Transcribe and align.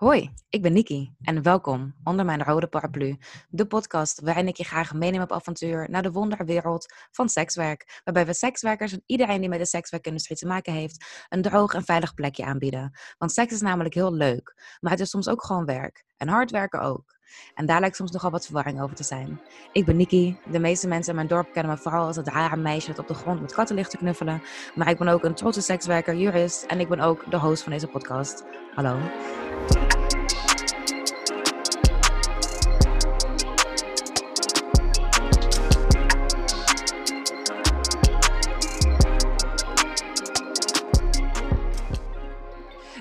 Hoi, 0.00 0.30
ik 0.48 0.62
ben 0.62 0.72
Niki 0.72 1.14
en 1.22 1.42
welkom 1.42 1.94
onder 2.04 2.24
mijn 2.24 2.44
rode 2.44 2.66
paraplu, 2.66 3.18
de 3.48 3.66
podcast 3.66 4.20
waarin 4.20 4.48
ik 4.48 4.56
je 4.56 4.64
graag 4.64 4.94
meeneem 4.94 5.22
op 5.22 5.32
avontuur 5.32 5.90
naar 5.90 6.02
de 6.02 6.12
wonderwereld 6.12 6.94
van 7.10 7.28
sekswerk, 7.28 8.00
waarbij 8.04 8.26
we 8.26 8.34
sekswerkers 8.34 8.92
en 8.92 9.02
iedereen 9.06 9.40
die 9.40 9.48
met 9.48 9.58
de 9.58 9.66
sekswerkindustrie 9.66 10.36
te 10.36 10.46
maken 10.46 10.72
heeft, 10.72 11.24
een 11.28 11.42
droog 11.42 11.74
en 11.74 11.84
veilig 11.84 12.14
plekje 12.14 12.44
aanbieden. 12.44 12.98
Want 13.18 13.32
seks 13.32 13.52
is 13.52 13.60
namelijk 13.60 13.94
heel 13.94 14.12
leuk, 14.12 14.76
maar 14.80 14.90
het 14.90 15.00
is 15.00 15.10
soms 15.10 15.28
ook 15.28 15.44
gewoon 15.44 15.64
werk 15.64 16.04
en 16.16 16.28
hard 16.28 16.50
werken 16.50 16.80
ook. 16.80 17.18
En 17.54 17.66
daar 17.66 17.80
lijkt 17.80 17.96
soms 17.96 18.10
nogal 18.10 18.30
wat 18.30 18.44
verwarring 18.44 18.82
over 18.82 18.96
te 18.96 19.04
zijn. 19.04 19.40
Ik 19.72 19.84
ben 19.84 19.96
Niki. 19.96 20.38
De 20.50 20.58
meeste 20.58 20.88
mensen 20.88 21.10
in 21.10 21.16
mijn 21.16 21.28
dorp 21.28 21.52
kennen 21.52 21.72
me 21.72 21.78
vooral 21.78 22.06
als 22.06 22.16
het 22.16 22.28
rare 22.28 22.56
meisje 22.56 22.88
dat 22.88 22.98
op 22.98 23.08
de 23.08 23.14
grond 23.14 23.40
met 23.40 23.52
katten 23.52 23.76
ligt 23.76 23.90
te 23.90 23.96
knuffelen. 23.96 24.42
Maar 24.74 24.90
ik 24.90 24.98
ben 24.98 25.08
ook 25.08 25.24
een 25.24 25.34
trotse 25.34 25.60
sekswerker, 25.60 26.16
jurist 26.16 26.64
en 26.64 26.80
ik 26.80 26.88
ben 26.88 27.00
ook 27.00 27.30
de 27.30 27.38
host 27.38 27.62
van 27.62 27.72
deze 27.72 27.86
podcast. 27.86 28.44
Hallo. 28.74 28.98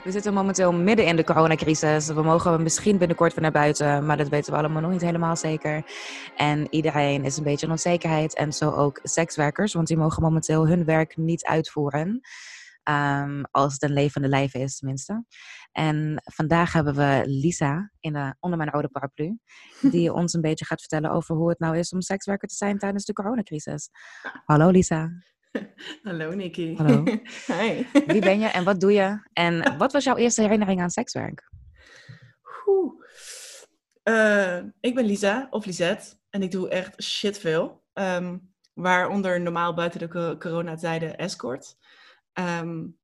We 0.09 0.15
zitten 0.15 0.33
momenteel 0.33 0.73
midden 0.73 1.05
in 1.05 1.15
de 1.15 1.23
coronacrisis. 1.23 2.07
We 2.07 2.21
mogen 2.21 2.63
misschien 2.63 2.97
binnenkort 2.97 3.33
weer 3.33 3.41
naar 3.41 3.51
buiten, 3.51 4.05
maar 4.05 4.17
dat 4.17 4.29
weten 4.29 4.53
we 4.53 4.59
allemaal 4.59 4.81
nog 4.81 4.91
niet 4.91 5.01
helemaal 5.01 5.35
zeker. 5.35 5.83
En 6.35 6.67
iedereen 6.69 7.25
is 7.25 7.37
een 7.37 7.43
beetje 7.43 7.65
in 7.65 7.71
onzekerheid. 7.71 8.35
En 8.35 8.53
zo 8.53 8.71
ook 8.71 8.99
sekswerkers, 9.03 9.73
want 9.73 9.87
die 9.87 9.97
mogen 9.97 10.23
momenteel 10.23 10.67
hun 10.67 10.85
werk 10.85 11.17
niet 11.17 11.45
uitvoeren. 11.45 12.21
Um, 12.83 13.45
als 13.51 13.73
het 13.73 13.83
een 13.83 13.93
levende 13.93 14.27
lijf 14.27 14.53
is, 14.53 14.77
tenminste. 14.77 15.25
En 15.71 16.21
vandaag 16.23 16.73
hebben 16.73 16.95
we 16.95 17.23
Lisa 17.25 17.91
in 17.99 18.13
de, 18.13 18.35
onder 18.39 18.57
mijn 18.57 18.69
oude 18.69 18.87
paraplu, 18.87 19.37
die 19.91 20.13
ons 20.13 20.33
een 20.33 20.41
beetje 20.41 20.65
gaat 20.65 20.79
vertellen 20.79 21.11
over 21.11 21.35
hoe 21.35 21.49
het 21.49 21.59
nou 21.59 21.77
is 21.77 21.91
om 21.91 22.01
sekswerker 22.01 22.47
te 22.47 22.55
zijn 22.55 22.77
tijdens 22.77 23.05
de 23.05 23.13
coronacrisis. 23.13 23.89
Hallo 24.45 24.69
Lisa. 24.69 25.09
Hallo 26.03 26.31
Nikki. 26.31 26.75
Hallo. 26.75 27.03
Hi. 27.53 27.85
Wie 28.05 28.21
ben 28.21 28.39
je 28.39 28.47
en 28.47 28.63
wat 28.63 28.79
doe 28.79 28.93
je? 28.93 29.19
En 29.33 29.63
wat 29.77 29.93
was 29.93 30.03
jouw 30.03 30.15
eerste 30.15 30.41
herinnering 30.41 30.81
aan 30.81 30.89
sekswerk? 30.89 31.47
Uh, 34.03 34.63
ik 34.79 34.95
ben 34.95 35.05
Lisa, 35.05 35.47
of 35.49 35.65
Lisette, 35.65 36.15
en 36.29 36.41
ik 36.41 36.51
doe 36.51 36.69
echt 36.69 37.03
shit 37.03 37.39
veel. 37.39 37.83
Um, 37.93 38.53
waaronder 38.73 39.41
normaal 39.41 39.73
buiten 39.73 39.99
de 39.99 40.35
coronatijden 40.39 41.17
escort. 41.17 41.77
Um, 42.33 42.97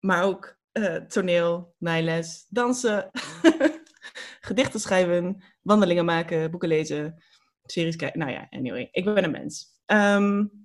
maar 0.00 0.22
ook 0.22 0.58
uh, 0.72 0.96
toneel, 0.96 1.74
nijles, 1.78 2.46
dansen, 2.48 3.10
gedichten 4.40 4.80
schrijven, 4.80 5.42
wandelingen 5.62 6.04
maken, 6.04 6.50
boeken 6.50 6.68
lezen, 6.68 7.22
series 7.64 7.96
kijken. 7.96 8.18
Nou 8.18 8.32
ja, 8.32 8.46
anyway, 8.50 8.88
ik 8.92 9.04
ben 9.04 9.24
een 9.24 9.30
mens. 9.30 9.66
Um, 9.86 10.63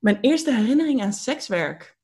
mijn 0.00 0.18
eerste 0.20 0.54
herinnering 0.54 1.02
aan 1.02 1.12
sekswerk. 1.12 1.98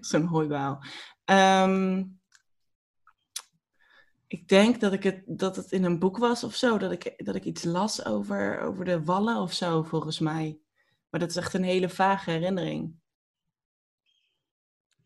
Zo'n 0.00 0.26
hooibaal. 0.26 0.84
Um, 1.24 2.20
ik 4.26 4.48
denk 4.48 4.80
dat, 4.80 4.92
ik 4.92 5.02
het, 5.02 5.22
dat 5.26 5.56
het 5.56 5.72
in 5.72 5.84
een 5.84 5.98
boek 5.98 6.18
was 6.18 6.44
of 6.44 6.54
zo. 6.54 6.78
Dat 6.78 6.92
ik, 6.92 7.24
dat 7.24 7.34
ik 7.34 7.44
iets 7.44 7.64
las 7.64 8.04
over, 8.04 8.60
over 8.60 8.84
de 8.84 9.04
wallen 9.04 9.36
of 9.36 9.52
zo, 9.52 9.82
volgens 9.82 10.18
mij. 10.18 10.58
Maar 11.10 11.20
dat 11.20 11.30
is 11.30 11.36
echt 11.36 11.54
een 11.54 11.62
hele 11.62 11.88
vage 11.88 12.30
herinnering. 12.30 12.94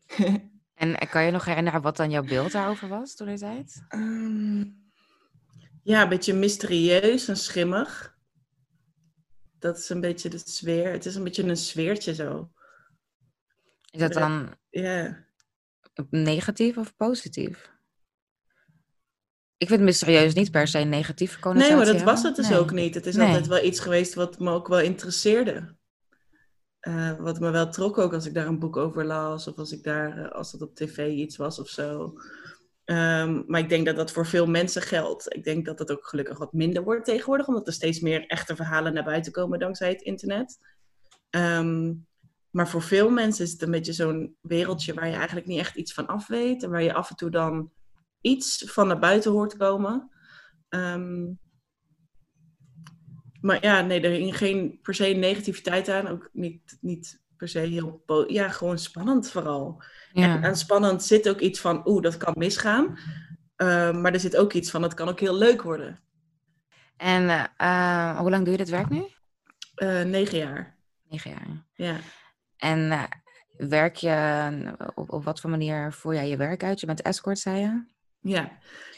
en 0.73 1.09
kan 1.09 1.23
je 1.23 1.31
nog 1.31 1.45
herinneren 1.45 1.81
wat 1.81 1.97
dan 1.97 2.09
jouw 2.09 2.23
beeld 2.23 2.51
daarover 2.51 2.87
was 2.87 3.15
toen 3.15 3.29
je 3.29 3.37
zei 3.37 3.57
het? 3.57 3.85
Um, 3.89 4.91
ja, 5.83 6.01
een 6.01 6.09
beetje 6.09 6.33
mysterieus 6.33 7.27
en 7.27 7.37
schimmig 7.37 8.12
dat 9.63 9.77
is 9.77 9.89
een 9.89 10.01
beetje 10.01 10.29
de 10.29 10.41
sfeer. 10.45 10.91
Het 10.91 11.05
is 11.05 11.15
een 11.15 11.23
beetje 11.23 11.43
een 11.43 11.57
sfeertje 11.57 12.13
zo. 12.13 12.51
Is 13.91 13.99
dat 13.99 14.13
dan 14.13 14.57
ja. 14.69 15.25
negatief 16.09 16.77
of 16.77 16.95
positief? 16.95 17.71
Ik 19.57 19.67
vind 19.67 19.81
mysterieus 19.81 20.33
niet 20.33 20.51
per 20.51 20.67
se 20.67 20.79
een 20.79 20.89
negatieve 20.89 21.39
connotatie 21.39 21.75
Nee, 21.75 21.85
maar 21.85 21.93
dat 21.93 22.03
was 22.03 22.23
het 22.23 22.35
dus 22.35 22.53
ook 22.53 22.71
niet. 22.71 22.95
Het 22.95 23.05
is 23.05 23.17
altijd 23.17 23.47
wel 23.47 23.63
iets 23.63 23.79
geweest 23.79 24.13
wat 24.13 24.39
me 24.39 24.51
ook 24.51 24.67
wel 24.67 24.79
interesseerde. 24.79 25.75
Uh, 26.87 27.19
wat 27.19 27.39
me 27.39 27.49
wel 27.49 27.69
trok 27.69 27.97
ook 27.97 28.13
als 28.13 28.25
ik 28.25 28.33
daar 28.33 28.47
een 28.47 28.59
boek 28.59 28.77
over 28.77 29.05
las. 29.05 29.47
Of 29.47 29.57
als, 29.57 29.71
ik 29.71 29.83
daar, 29.83 30.17
uh, 30.17 30.31
als 30.31 30.51
dat 30.51 30.61
op 30.61 30.75
tv 30.75 31.11
iets 31.11 31.35
was 31.35 31.59
of 31.59 31.67
zo. 31.67 32.13
Um, 32.85 33.43
maar 33.47 33.59
ik 33.59 33.69
denk 33.69 33.85
dat 33.85 33.95
dat 33.95 34.11
voor 34.11 34.25
veel 34.25 34.47
mensen 34.47 34.81
geldt. 34.81 35.35
Ik 35.35 35.43
denk 35.43 35.65
dat 35.65 35.77
dat 35.77 35.91
ook 35.91 36.07
gelukkig 36.07 36.37
wat 36.37 36.53
minder 36.53 36.83
wordt 36.83 37.05
tegenwoordig, 37.05 37.47
omdat 37.47 37.67
er 37.67 37.73
steeds 37.73 37.99
meer 37.99 38.25
echte 38.27 38.55
verhalen 38.55 38.93
naar 38.93 39.03
buiten 39.03 39.31
komen 39.31 39.59
dankzij 39.59 39.89
het 39.89 40.01
internet. 40.01 40.57
Um, 41.29 42.07
maar 42.49 42.67
voor 42.67 42.81
veel 42.81 43.09
mensen 43.09 43.45
is 43.45 43.51
het 43.51 43.61
een 43.61 43.71
beetje 43.71 43.93
zo'n 43.93 44.35
wereldje 44.41 44.93
waar 44.93 45.07
je 45.07 45.15
eigenlijk 45.15 45.47
niet 45.47 45.59
echt 45.59 45.75
iets 45.75 45.93
van 45.93 46.07
af 46.07 46.27
weet 46.27 46.63
en 46.63 46.69
waar 46.69 46.83
je 46.83 46.93
af 46.93 47.09
en 47.09 47.15
toe 47.15 47.29
dan 47.29 47.71
iets 48.21 48.63
van 48.67 48.87
naar 48.87 48.99
buiten 48.99 49.31
hoort 49.31 49.57
komen. 49.57 50.09
Um, 50.69 51.39
maar 53.41 53.63
ja, 53.63 53.81
nee, 53.81 54.01
er 54.01 54.15
ging 54.15 54.37
geen 54.37 54.79
per 54.81 54.93
se 54.95 55.05
negativiteit 55.05 55.89
aan, 55.89 56.07
ook 56.07 56.29
niet, 56.33 56.77
niet 56.81 57.21
per 57.43 57.51
se 57.51 57.59
heel. 57.59 58.03
Ja, 58.27 58.49
gewoon 58.49 58.77
spannend 58.77 59.29
vooral. 59.29 59.83
Ja. 60.13 60.41
En, 60.41 60.55
spannend 60.55 61.03
zit 61.03 61.29
ook 61.29 61.39
iets 61.39 61.59
van, 61.59 61.87
oeh, 61.87 62.01
dat 62.01 62.17
kan 62.17 62.33
misgaan. 62.37 62.85
Uh, 63.57 63.91
maar 63.91 64.13
er 64.13 64.19
zit 64.19 64.37
ook 64.37 64.53
iets 64.53 64.71
van, 64.71 64.81
het 64.81 64.93
kan 64.93 65.09
ook 65.09 65.19
heel 65.19 65.35
leuk 65.35 65.61
worden. 65.61 65.99
En 66.97 67.49
uh, 67.61 68.19
hoe 68.19 68.29
lang 68.29 68.43
doe 68.43 68.51
je 68.51 68.57
dit 68.57 68.69
werk 68.69 68.89
nu? 68.89 69.03
Uh, 69.75 70.01
negen 70.01 70.37
jaar. 70.37 70.77
Negen 71.09 71.31
jaar. 71.31 71.65
Ja. 71.73 71.95
En 72.57 73.09
werk 73.57 73.95
je, 73.95 74.75
op, 74.95 75.11
op 75.11 75.23
wat 75.23 75.39
voor 75.39 75.49
manier 75.49 75.93
voer 75.93 76.13
jij 76.13 76.29
je 76.29 76.37
werk 76.37 76.63
uit? 76.63 76.79
Je 76.79 76.85
bent 76.85 77.01
escort, 77.01 77.39
zei 77.39 77.59
je? 77.59 77.83
Ja, 78.19 78.51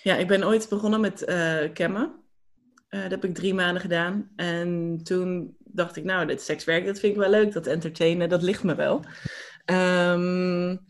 ja 0.03 0.15
ik 0.15 0.27
ben 0.27 0.43
ooit 0.43 0.69
begonnen 0.69 1.01
met 1.01 1.23
cammen. 1.73 2.24
Dat 3.01 3.11
heb 3.11 3.23
ik 3.23 3.35
drie 3.35 3.53
maanden 3.53 3.81
gedaan. 3.81 4.31
En 4.35 4.99
toen 5.03 5.57
dacht 5.59 5.95
ik, 5.95 6.03
nou, 6.03 6.27
dit 6.27 6.41
sekswerk, 6.41 6.85
dat 6.85 6.99
vind 6.99 7.13
ik 7.13 7.19
wel 7.19 7.29
leuk. 7.29 7.53
Dat 7.53 7.67
entertainen, 7.67 8.29
dat 8.29 8.41
ligt 8.41 8.63
me 8.63 8.75
wel. 8.75 9.03
Um, 9.65 10.85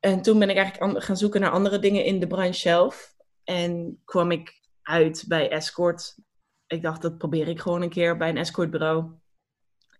en 0.00 0.22
toen 0.22 0.38
ben 0.38 0.50
ik 0.50 0.56
eigenlijk 0.56 1.04
gaan 1.04 1.16
zoeken 1.16 1.40
naar 1.40 1.50
andere 1.50 1.78
dingen 1.78 2.04
in 2.04 2.20
de 2.20 2.26
branche 2.26 2.60
zelf. 2.60 3.14
En 3.44 4.00
kwam 4.04 4.30
ik 4.30 4.60
uit 4.82 5.24
bij 5.28 5.50
Escort. 5.50 6.18
Ik 6.66 6.82
dacht, 6.82 7.02
dat 7.02 7.18
probeer 7.18 7.48
ik 7.48 7.60
gewoon 7.60 7.82
een 7.82 7.88
keer 7.88 8.16
bij 8.16 8.28
een 8.28 8.36
escortbureau. 8.36 9.04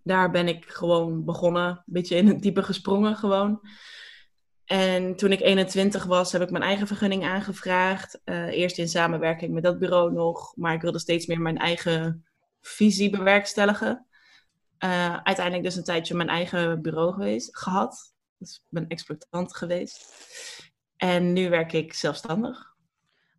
Daar 0.02 0.30
ben 0.30 0.48
ik 0.48 0.64
gewoon 0.64 1.24
begonnen, 1.24 1.68
een 1.68 1.82
beetje 1.86 2.16
in 2.16 2.26
het 2.26 2.42
diepe 2.42 2.62
gesprongen 2.62 3.16
gewoon. 3.16 3.60
En 4.66 5.16
toen 5.16 5.32
ik 5.32 5.40
21 5.40 6.04
was, 6.04 6.32
heb 6.32 6.42
ik 6.42 6.50
mijn 6.50 6.62
eigen 6.62 6.86
vergunning 6.86 7.24
aangevraagd. 7.24 8.20
Uh, 8.24 8.46
eerst 8.46 8.78
in 8.78 8.88
samenwerking 8.88 9.52
met 9.52 9.62
dat 9.62 9.78
bureau 9.78 10.12
nog, 10.12 10.56
maar 10.56 10.74
ik 10.74 10.80
wilde 10.80 10.98
steeds 10.98 11.26
meer 11.26 11.40
mijn 11.40 11.58
eigen 11.58 12.24
visie 12.60 13.10
bewerkstelligen. 13.10 14.06
Uh, 14.84 15.16
uiteindelijk 15.16 15.64
dus 15.64 15.76
een 15.76 15.84
tijdje 15.84 16.14
mijn 16.14 16.28
eigen 16.28 16.82
bureau 16.82 17.12
geweest, 17.12 17.58
gehad. 17.58 18.14
Dus 18.38 18.54
ik 18.56 18.62
ben 18.68 18.88
exploitant 18.88 19.56
geweest. 19.56 20.14
En 20.96 21.32
nu 21.32 21.50
werk 21.50 21.72
ik 21.72 21.92
zelfstandig. 21.92 22.74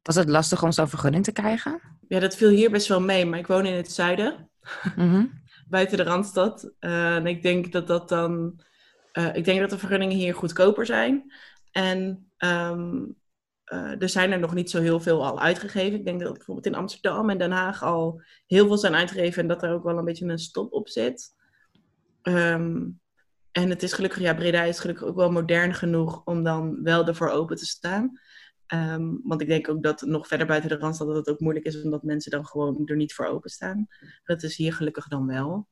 Was 0.03 0.15
het 0.15 0.29
lastig 0.29 0.63
om 0.63 0.71
zo'n 0.71 0.89
vergunning 0.89 1.23
te 1.23 1.31
krijgen? 1.31 1.81
Ja, 2.07 2.19
dat 2.19 2.35
viel 2.35 2.49
hier 2.49 2.71
best 2.71 2.87
wel 2.87 3.01
mee. 3.01 3.25
Maar 3.25 3.39
ik 3.39 3.47
woon 3.47 3.65
in 3.65 3.73
het 3.73 3.91
zuiden. 3.91 4.49
Mm 4.95 5.31
buiten 5.69 5.97
de 5.97 6.03
Randstad. 6.03 6.71
Uh, 6.79 7.15
en 7.15 7.27
ik 7.27 7.41
denk 7.41 7.71
dat 7.71 7.87
dat 7.87 8.09
dan... 8.09 8.59
Uh, 9.17 9.35
ik 9.35 9.45
denk 9.45 9.59
dat 9.59 9.69
de 9.69 9.77
vergunningen 9.77 10.15
hier 10.15 10.33
goedkoper 10.33 10.85
zijn. 10.85 11.33
En 11.71 12.31
um, 12.37 13.15
uh, 13.65 14.01
er 14.01 14.09
zijn 14.09 14.31
er 14.31 14.39
nog 14.39 14.53
niet 14.53 14.69
zo 14.69 14.81
heel 14.81 14.99
veel 14.99 15.25
al 15.25 15.39
uitgegeven. 15.39 15.99
Ik 15.99 16.05
denk 16.05 16.19
dat 16.19 16.33
bijvoorbeeld 16.33 16.65
in 16.65 16.75
Amsterdam 16.75 17.29
en 17.29 17.37
Den 17.37 17.51
Haag 17.51 17.83
al 17.83 18.21
heel 18.45 18.67
veel 18.67 18.77
zijn 18.77 18.95
uitgegeven 18.95 19.41
en 19.41 19.47
dat 19.47 19.63
er 19.63 19.73
ook 19.73 19.83
wel 19.83 19.97
een 19.97 20.05
beetje 20.05 20.25
een 20.25 20.39
stop 20.39 20.73
op 20.73 20.89
zit. 20.89 21.35
Um, 22.23 22.99
en 23.51 23.69
het 23.69 23.83
is 23.83 23.93
gelukkig, 23.93 24.19
ja, 24.19 24.33
Breda 24.33 24.63
is 24.63 24.79
gelukkig 24.79 25.07
ook 25.07 25.15
wel 25.15 25.31
modern 25.31 25.73
genoeg 25.73 26.21
om 26.25 26.43
dan 26.43 26.83
wel 26.83 27.07
ervoor 27.07 27.29
open 27.29 27.55
te 27.55 27.65
staan. 27.65 28.19
Um, 28.73 29.19
want 29.23 29.41
ik 29.41 29.47
denk 29.47 29.69
ook 29.69 29.83
dat 29.83 30.01
nog 30.01 30.27
verder 30.27 30.47
buiten 30.47 30.69
de 30.69 30.77
Randstad 30.77 31.07
dat 31.07 31.15
het 31.15 31.29
ook 31.29 31.39
moeilijk 31.39 31.65
is 31.65 31.83
omdat 31.83 32.03
mensen 32.03 32.31
dan 32.31 32.45
gewoon 32.45 32.81
er 32.85 32.95
niet 32.95 33.13
voor 33.13 33.25
openstaan. 33.25 33.87
Dat 34.23 34.43
is 34.43 34.57
hier 34.57 34.73
gelukkig 34.73 35.07
dan 35.07 35.27
wel. 35.27 35.67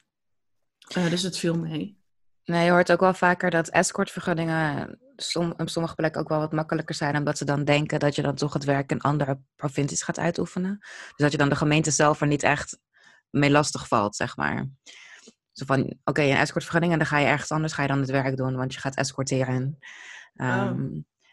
Uh, 0.98 1.10
dus 1.10 1.22
het 1.22 1.38
viel 1.38 1.58
mee. 1.58 1.98
Nee, 2.46 2.66
je 2.66 2.72
hoort 2.72 2.92
ook 2.92 3.00
wel 3.00 3.14
vaker 3.14 3.50
dat 3.50 3.68
escortvergunningen 3.70 5.00
som, 5.16 5.54
op 5.58 5.70
sommige 5.70 5.96
plekken 5.96 6.22
ook 6.22 6.30
wel 6.30 6.40
wat 6.40 6.52
makkelijker 6.52 6.96
zijn, 6.96 7.18
omdat 7.18 7.38
ze 7.38 7.46
dan 7.46 7.64
denken 7.64 8.00
dat 8.00 8.16
je 8.16 8.22
dan 8.22 8.36
toch 8.36 8.54
het 8.54 8.64
werk 8.64 8.92
in 8.92 9.02
andere 9.02 9.40
provincies 9.56 10.02
gaat 10.02 10.20
uitoefenen. 10.20 10.78
Dus 10.80 11.14
dat 11.16 11.32
je 11.32 11.38
dan 11.38 11.50
de 11.50 11.56
gemeente 11.56 11.92
zelf 11.92 12.22
er 12.22 12.28
niet 12.28 12.44
echt 12.44 12.80
mee 13.30 13.52
lastig 13.52 13.88
valt, 13.88 14.16
zeg 14.16 14.38
maar. 14.38 14.68
Zo 15.52 15.66
van, 15.66 15.82
oké, 15.82 15.96
okay, 16.04 16.32
een 16.32 16.38
escortvergunning 16.38 16.92
en 16.92 16.98
dan 16.98 17.08
ga 17.08 17.18
je 17.18 17.28
ergens 17.28 17.52
anders 17.52 17.74
ga 17.74 17.82
je 17.82 17.88
dan 17.88 18.00
het 18.00 18.10
werk 18.10 18.38
doen, 18.38 18.56
want 18.56 18.74
je 18.74 18.80
gaat 18.80 18.96
escorteren. 18.96 19.78
Ehm, 20.36 20.88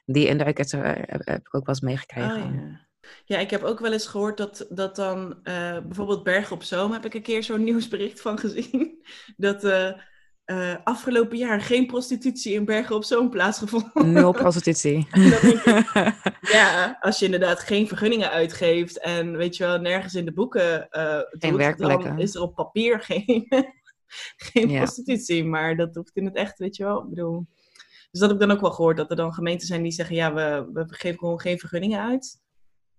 Die 0.04 0.28
indruk 0.28 0.58
heb, 0.58 0.70
heb 1.06 1.40
ik 1.40 1.54
ook 1.54 1.66
wel 1.66 1.74
eens 1.74 1.80
meegekregen. 1.80 2.42
Oh, 2.42 2.54
ja. 2.54 2.90
Ja, 3.24 3.38
ik 3.38 3.50
heb 3.50 3.62
ook 3.62 3.80
wel 3.80 3.92
eens 3.92 4.06
gehoord 4.06 4.36
dat, 4.36 4.66
dat 4.68 4.96
dan 4.96 5.30
uh, 5.42 5.78
bijvoorbeeld 5.78 6.22
Bergen 6.22 6.56
op 6.56 6.62
Zoom 6.62 6.92
heb 6.92 7.04
ik 7.04 7.14
een 7.14 7.22
keer 7.22 7.42
zo'n 7.42 7.64
nieuwsbericht 7.70 8.20
van 8.20 8.38
gezien. 8.38 9.04
Dat 9.36 9.64
uh, 9.64 9.92
uh, 10.46 10.76
afgelopen 10.84 11.38
jaar 11.38 11.60
geen 11.60 11.86
prostitutie 11.86 12.52
in 12.52 12.64
Bergen 12.64 12.96
op 12.96 13.04
Zoom 13.04 13.30
plaatsgevonden. 13.30 14.12
Nul 14.12 14.32
prostitutie. 14.42 15.06
ja, 16.56 16.98
als 17.00 17.18
je 17.18 17.24
inderdaad 17.24 17.60
geen 17.60 17.88
vergunningen 17.88 18.30
uitgeeft 18.30 18.98
en 18.98 19.36
weet 19.36 19.56
je 19.56 19.64
wel, 19.64 19.78
nergens 19.78 20.14
in 20.14 20.24
de 20.24 20.32
boeken 20.32 20.86
geen 21.30 21.56
doet, 21.56 21.78
dan 21.78 22.18
is 22.18 22.34
er 22.34 22.42
op 22.42 22.54
papier 22.54 23.00
geen, 23.00 23.46
geen 24.52 24.68
ja. 24.68 24.76
prostitutie. 24.76 25.44
Maar 25.44 25.76
dat 25.76 25.94
hoeft 25.94 26.16
in 26.16 26.24
het 26.24 26.34
echt, 26.34 26.58
weet 26.58 26.76
je 26.76 26.84
wel. 26.84 27.02
Ik 27.02 27.08
bedoel, 27.08 27.46
dus 28.10 28.20
dat 28.20 28.30
heb 28.30 28.40
ik 28.40 28.46
dan 28.46 28.56
ook 28.56 28.62
wel 28.62 28.72
gehoord, 28.72 28.96
dat 28.96 29.10
er 29.10 29.16
dan 29.16 29.34
gemeenten 29.34 29.66
zijn 29.66 29.82
die 29.82 29.92
zeggen, 29.92 30.16
ja, 30.16 30.34
we, 30.34 30.70
we 30.72 30.84
geven 30.88 31.18
gewoon 31.18 31.40
geen 31.40 31.58
vergunningen 31.58 32.00
uit. 32.00 32.40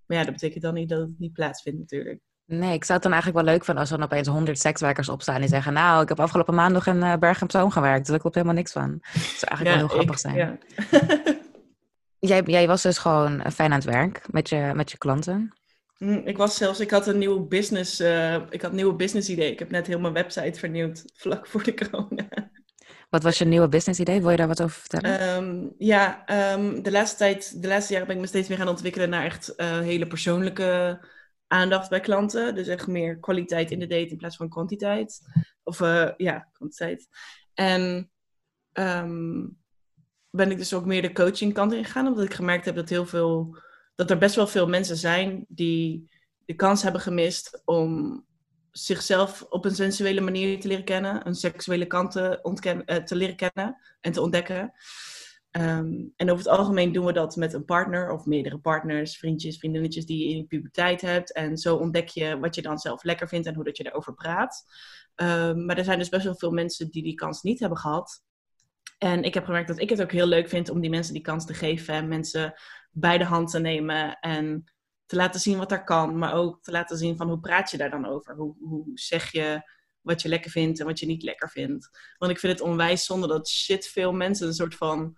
Maar 0.06 0.18
ja, 0.18 0.24
dat 0.24 0.34
betekent 0.34 0.64
dan 0.64 0.74
niet 0.74 0.90
dat 0.90 1.00
het 1.00 1.20
niet 1.20 1.34
plaatsvindt 1.34 1.80
natuurlijk. 1.80 2.22
Nee, 2.46 2.74
ik 2.74 2.84
zou 2.84 2.94
het 2.94 3.04
dan 3.04 3.12
eigenlijk 3.12 3.46
wel 3.46 3.54
leuk 3.54 3.64
vinden 3.64 3.84
als 3.84 3.92
er 3.92 3.98
dan 3.98 4.06
opeens 4.06 4.28
honderd 4.28 4.60
sekswerkers 4.60 5.10
opstaan 5.10 5.40
die 5.40 5.50
zeggen... 5.50 5.74
Nou, 5.74 6.02
ik 6.02 6.10
heb 6.10 6.20
afgelopen 6.20 6.56
maand 6.56 6.74
nog 6.74 6.88
in 6.88 6.96
uh, 6.96 7.34
Zoom 7.48 7.72
gewerkt. 7.72 8.08
Daar 8.08 8.20
klopt 8.20 8.36
helemaal 8.36 8.56
niks 8.56 8.72
van. 8.72 9.00
Dat 9.14 9.22
zou 9.22 9.56
eigenlijk 9.56 9.64
wel 9.64 9.88
heel 9.88 9.88
grappig 9.88 10.20
zijn. 10.20 10.36
Ja. 10.36 10.58
jij, 12.30 12.42
jij 12.46 12.68
was 12.68 12.82
dus 12.82 12.98
gewoon 12.98 13.52
fijn 13.52 13.72
aan 13.72 13.78
het 13.78 13.90
werk 13.90 14.22
met 14.32 14.50
je, 14.50 14.72
met 14.76 14.92
je 14.92 14.98
klanten. 14.98 15.54
Hm, 15.98 16.22
ik 16.26 16.38
was 16.38 16.58
zelfs, 16.58 16.80
ik 16.80 16.92
had 16.92 17.08
een 17.08 17.18
nieuw 17.18 17.48
business, 17.48 18.02
uh, 18.02 18.34
ik 18.34 18.62
had 18.62 18.72
een 18.72 18.76
nieuwe 18.76 18.96
business 18.96 19.30
idee. 19.30 19.52
Ik 19.52 19.60
heb 19.60 19.72
net 19.72 19.88
heel 19.88 20.00
mijn 20.00 20.14
website 20.14 20.60
vernieuwd, 20.60 21.04
vlak 21.16 21.48
voor 21.48 21.64
de 21.64 21.74
corona. 21.74 22.52
Wat 23.10 23.24
was 23.24 23.38
je 23.38 23.46
nieuwe 23.46 23.70
business 23.70 24.00
idee? 24.00 24.22
Wil 24.22 24.30
je 24.30 24.38
daar 24.38 24.48
wat 24.48 24.62
over 24.62 24.80
vertellen? 24.80 25.36
Um, 25.36 25.74
ja, 25.78 26.24
um, 26.54 26.84
de 26.84 26.92
laatste 26.92 27.18
tijd, 27.18 27.62
de 27.62 27.68
laatste 27.68 27.92
jaren 27.92 28.08
ben 28.08 28.16
ik 28.16 28.22
me 28.22 28.28
steeds 28.28 28.48
meer 28.48 28.58
gaan 28.58 28.68
ontwikkelen 28.68 29.10
naar 29.10 29.26
echt 29.26 29.54
uh, 29.58 29.80
hele 29.80 30.08
persoonlijke 30.08 31.00
aandacht 31.54 31.90
bij 31.90 32.00
klanten. 32.00 32.56
Dus 32.56 32.68
echt 32.68 32.88
meer 32.88 33.20
kwaliteit 33.20 33.72
in 33.72 33.80
de 33.80 33.88
date 33.88 34.10
in 34.10 34.18
plaats 34.18 34.36
van 34.36 34.50
kwantiteit. 34.50 35.20
Of 35.64 35.80
uh, 35.80 36.10
ja, 36.18 36.50
kwantiteit. 36.54 37.08
En 37.54 38.12
um, 38.74 39.58
ben 40.30 40.52
ik 40.52 40.58
dus 40.58 40.74
ook 40.74 40.86
meer 40.86 41.02
de 41.02 41.12
coaching 41.12 41.54
kant 41.54 41.74
in 41.74 41.86
gegaan, 41.86 42.08
omdat 42.08 42.26
ik 42.26 42.34
gemerkt 42.34 42.66
heb 42.66 42.76
dat 42.76 42.90
heel 42.90 43.06
veel, 43.06 43.58
dat 43.96 44.10
er 44.10 44.18
best 44.18 44.36
wel 44.36 44.48
veel 44.48 44.68
mensen 44.68 44.98
zijn 44.98 45.46
die 45.48 46.10
de 46.46 46.54
kans 46.54 46.84
hebben 46.84 47.02
gemist 47.02 47.62
om 47.66 48.26
zichzelf 48.72 49.42
op 49.50 49.66
een 49.66 49.76
sensuele 49.76 50.22
manier 50.22 50.60
te 50.60 50.68
leren 50.68 50.84
kennen, 50.84 51.28
een 51.28 51.36
seksuele 51.36 51.86
kant 51.86 52.12
te, 52.12 52.40
uh, 52.86 52.96
te 52.96 53.16
leren 53.16 53.36
kennen 53.36 53.78
en 54.02 54.12
te 54.12 54.22
ontdekken. 54.22 54.74
Um, 55.58 56.14
en 56.16 56.32
over 56.32 56.44
het 56.44 56.58
algemeen 56.58 56.92
doen 56.92 57.06
we 57.06 57.14
dat 57.14 57.36
met 57.36 57.54
een 57.54 57.66
partner 57.66 58.12
of 58.12 58.26
meerdere 58.26 58.60
partners, 58.60 59.18
vriendjes, 59.18 59.58
vriendinnetjes 59.58 60.06
die 60.06 60.28
je 60.28 60.34
in 60.34 60.42
de 60.42 60.48
puberteit 60.48 61.02
hebt. 61.02 61.34
En 61.34 61.58
zo 61.58 61.76
ontdek 61.76 62.08
je 62.08 62.40
wat 62.40 62.56
je 62.56 62.62
dan 62.62 62.78
zelf 62.78 63.04
lekker 63.04 63.28
vindt 63.28 63.48
en 63.48 63.56
hoe 63.56 63.64
dat 63.64 63.78
je 63.78 63.86
erover 63.86 64.14
praat. 64.14 64.64
Um, 65.16 65.66
maar 65.66 65.78
er 65.78 65.84
zijn 65.84 66.00
dus 66.00 66.10
best 66.10 66.24
wel 66.24 66.36
veel 66.36 66.52
mensen 66.52 66.92
die 66.92 67.04
die 67.04 67.16
kans 67.16 67.42
niet 67.42 67.60
hebben 67.60 67.78
gehad. 67.78 68.24
En 68.98 69.24
ik 69.24 69.34
heb 69.34 69.46
gemerkt 69.46 69.68
dat 69.68 69.80
ik 69.80 69.90
het 69.90 70.02
ook 70.02 70.12
heel 70.12 70.28
leuk 70.28 70.50
vind 70.50 70.70
om 70.70 70.82
die 70.82 70.90
mensen 70.90 71.14
die 71.14 71.22
kans 71.22 71.46
te 71.46 71.54
geven 71.54 71.94
en 71.94 72.08
mensen 72.08 72.54
bij 72.92 73.18
de 73.18 73.26
hand 73.26 73.52
te 73.52 73.60
nemen 73.60 74.20
en 74.20 74.64
te 75.06 75.16
laten 75.16 75.40
zien 75.40 75.58
wat 75.58 75.72
er 75.72 75.84
kan, 75.84 76.18
maar 76.18 76.34
ook 76.34 76.64
te 76.64 76.72
laten 76.72 76.98
zien 76.98 77.18
van 77.18 77.28
hoe 77.28 77.40
praat 77.40 77.72
je 77.72 77.78
daar 77.78 77.90
dan 77.90 78.06
over? 78.06 78.36
Hoe, 78.36 78.56
hoe 78.60 78.92
zeg 78.94 79.32
je 79.32 79.72
wat 80.02 80.22
je 80.22 80.30
lekker 80.30 80.52
vindt 80.52 80.80
en 80.80 80.86
wat 80.86 81.00
je 81.00 81.06
niet 81.06 81.24
lekker 81.24 81.50
vindt? 81.50 82.14
Want 82.18 82.32
ik 82.32 82.40
vind 82.40 82.54
het 82.54 82.62
onwijs 82.62 83.06
zonde 83.06 83.28
dat 83.28 83.50
shit 83.50 83.88
veel 83.88 84.14
mensen 84.14 84.48
een 84.48 84.54
soort 84.54 84.76
van 84.76 85.18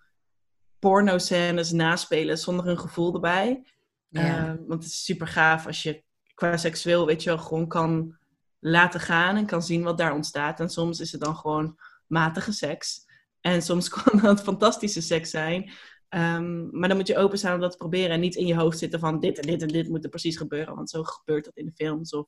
porno-scènes 0.86 1.70
naspelen 1.70 2.38
zonder 2.38 2.66
een 2.66 2.78
gevoel 2.78 3.14
erbij. 3.14 3.62
Ja. 4.08 4.48
Uh, 4.48 4.54
want 4.66 4.82
het 4.82 4.92
is 4.92 5.04
super 5.04 5.26
gaaf 5.26 5.66
als 5.66 5.82
je 5.82 6.04
qua 6.34 6.56
seksueel, 6.56 7.06
weet 7.06 7.22
je 7.22 7.28
wel, 7.28 7.38
gewoon 7.38 7.68
kan 7.68 8.16
laten 8.58 9.00
gaan 9.00 9.36
en 9.36 9.46
kan 9.46 9.62
zien 9.62 9.82
wat 9.82 9.98
daar 9.98 10.14
ontstaat. 10.14 10.60
En 10.60 10.68
soms 10.68 11.00
is 11.00 11.12
het 11.12 11.20
dan 11.20 11.36
gewoon 11.36 11.78
matige 12.06 12.52
seks. 12.52 13.06
En 13.40 13.62
soms 13.62 13.88
kan 13.94 14.20
dat 14.20 14.42
fantastische 14.42 15.00
seks 15.00 15.30
zijn. 15.30 15.62
Um, 16.08 16.68
maar 16.72 16.88
dan 16.88 16.96
moet 16.96 17.06
je 17.06 17.16
openstaan 17.16 17.54
om 17.54 17.60
dat 17.60 17.70
te 17.70 17.76
proberen 17.76 18.10
en 18.10 18.20
niet 18.20 18.34
in 18.34 18.46
je 18.46 18.56
hoofd 18.56 18.78
zitten 18.78 19.00
van 19.00 19.20
dit 19.20 19.38
en 19.38 19.46
dit 19.46 19.62
en 19.62 19.68
dit 19.68 19.88
moet 19.88 20.04
er 20.04 20.10
precies 20.10 20.36
gebeuren, 20.36 20.74
want 20.74 20.90
zo 20.90 21.02
gebeurt 21.02 21.44
dat 21.44 21.56
in 21.56 21.66
de 21.66 21.72
films 21.74 22.12
of 22.12 22.26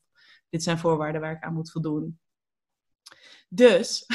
dit 0.48 0.62
zijn 0.62 0.78
voorwaarden 0.78 1.20
waar 1.20 1.32
ik 1.32 1.42
aan 1.42 1.54
moet 1.54 1.70
voldoen. 1.70 2.18
Dus, 3.48 4.06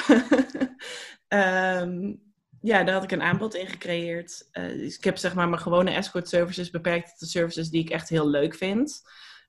um, 1.27 2.21
ja, 2.63 2.83
daar 2.83 2.93
had 2.93 3.03
ik 3.03 3.11
een 3.11 3.21
aanbod 3.21 3.55
in 3.55 3.67
gecreëerd. 3.67 4.49
Uh, 4.53 4.67
dus 4.67 4.97
ik 4.97 5.03
heb 5.03 5.17
zeg 5.17 5.33
maar 5.33 5.49
mijn 5.49 5.61
gewone 5.61 5.91
escort 5.91 6.29
services 6.29 6.69
beperkt 6.69 7.09
tot 7.09 7.19
de 7.19 7.25
services 7.25 7.69
die 7.69 7.81
ik 7.81 7.89
echt 7.89 8.09
heel 8.09 8.29
leuk 8.29 8.55
vind. 8.55 9.01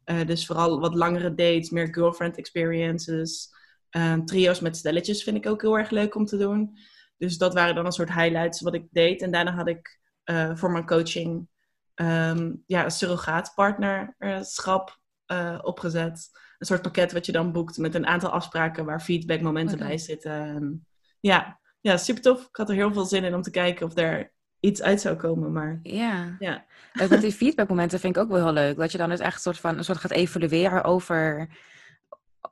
Uh, 0.04 0.26
dus 0.26 0.46
vooral 0.46 0.80
wat 0.80 0.94
langere 0.94 1.34
dates, 1.34 1.70
meer 1.70 1.94
girlfriend 1.94 2.36
experiences. 2.36 3.54
Uh, 3.96 4.14
trio's 4.14 4.60
met 4.60 4.76
stelletjes 4.76 5.22
vind 5.22 5.36
ik 5.36 5.46
ook 5.46 5.62
heel 5.62 5.78
erg 5.78 5.90
leuk 5.90 6.14
om 6.14 6.24
te 6.24 6.36
doen. 6.36 6.78
Dus 7.16 7.38
dat 7.38 7.54
waren 7.54 7.74
dan 7.74 7.86
een 7.86 7.92
soort 7.92 8.14
highlights 8.14 8.60
wat 8.60 8.74
ik 8.74 8.86
deed. 8.90 9.22
En 9.22 9.30
daarna 9.30 9.52
had 9.52 9.68
ik 9.68 10.00
uh, 10.24 10.56
voor 10.56 10.70
mijn 10.70 10.86
coaching 10.86 11.48
um, 11.94 12.62
ja, 12.66 12.84
een 12.84 12.90
surrogaatpartnerschap 12.90 15.02
opgezet. 15.62 16.30
Een 16.58 16.66
soort 16.66 16.82
pakket 16.82 17.12
wat 17.12 17.26
je 17.26 17.32
dan 17.32 17.52
boekt 17.52 17.78
met 17.78 17.94
een 17.94 18.06
aantal 18.06 18.30
afspraken 18.30 18.84
waar 18.84 19.00
feedbackmomenten 19.00 19.74
okay. 19.74 19.88
bij 19.88 19.98
zitten. 19.98 20.32
En 20.32 20.86
ja, 21.20 21.60
ja, 21.84 21.96
super 21.96 22.22
tof. 22.22 22.40
Ik 22.40 22.56
had 22.56 22.68
er 22.68 22.74
heel 22.74 22.92
veel 22.92 23.04
zin 23.04 23.24
in 23.24 23.34
om 23.34 23.42
te 23.42 23.50
kijken 23.50 23.86
of 23.86 23.96
er 23.96 24.32
iets 24.60 24.82
uit 24.82 25.00
zou 25.00 25.16
komen. 25.16 25.52
Maar 25.52 25.80
ja, 25.82 26.36
ja. 26.38 26.64
Ook 27.02 27.20
die 27.20 27.32
feedbackmomenten 27.32 28.00
vind 28.00 28.16
ik 28.16 28.22
ook 28.22 28.28
wel 28.28 28.44
heel 28.44 28.52
leuk. 28.52 28.76
Dat 28.76 28.92
je 28.92 28.98
dan 28.98 29.08
dus 29.08 29.20
echt 29.20 29.34
een 29.34 29.40
soort 29.40 29.58
van 29.58 29.78
een 29.78 29.84
soort 29.84 29.98
gaat 29.98 30.10
evalueren 30.10 30.84
over 30.84 31.48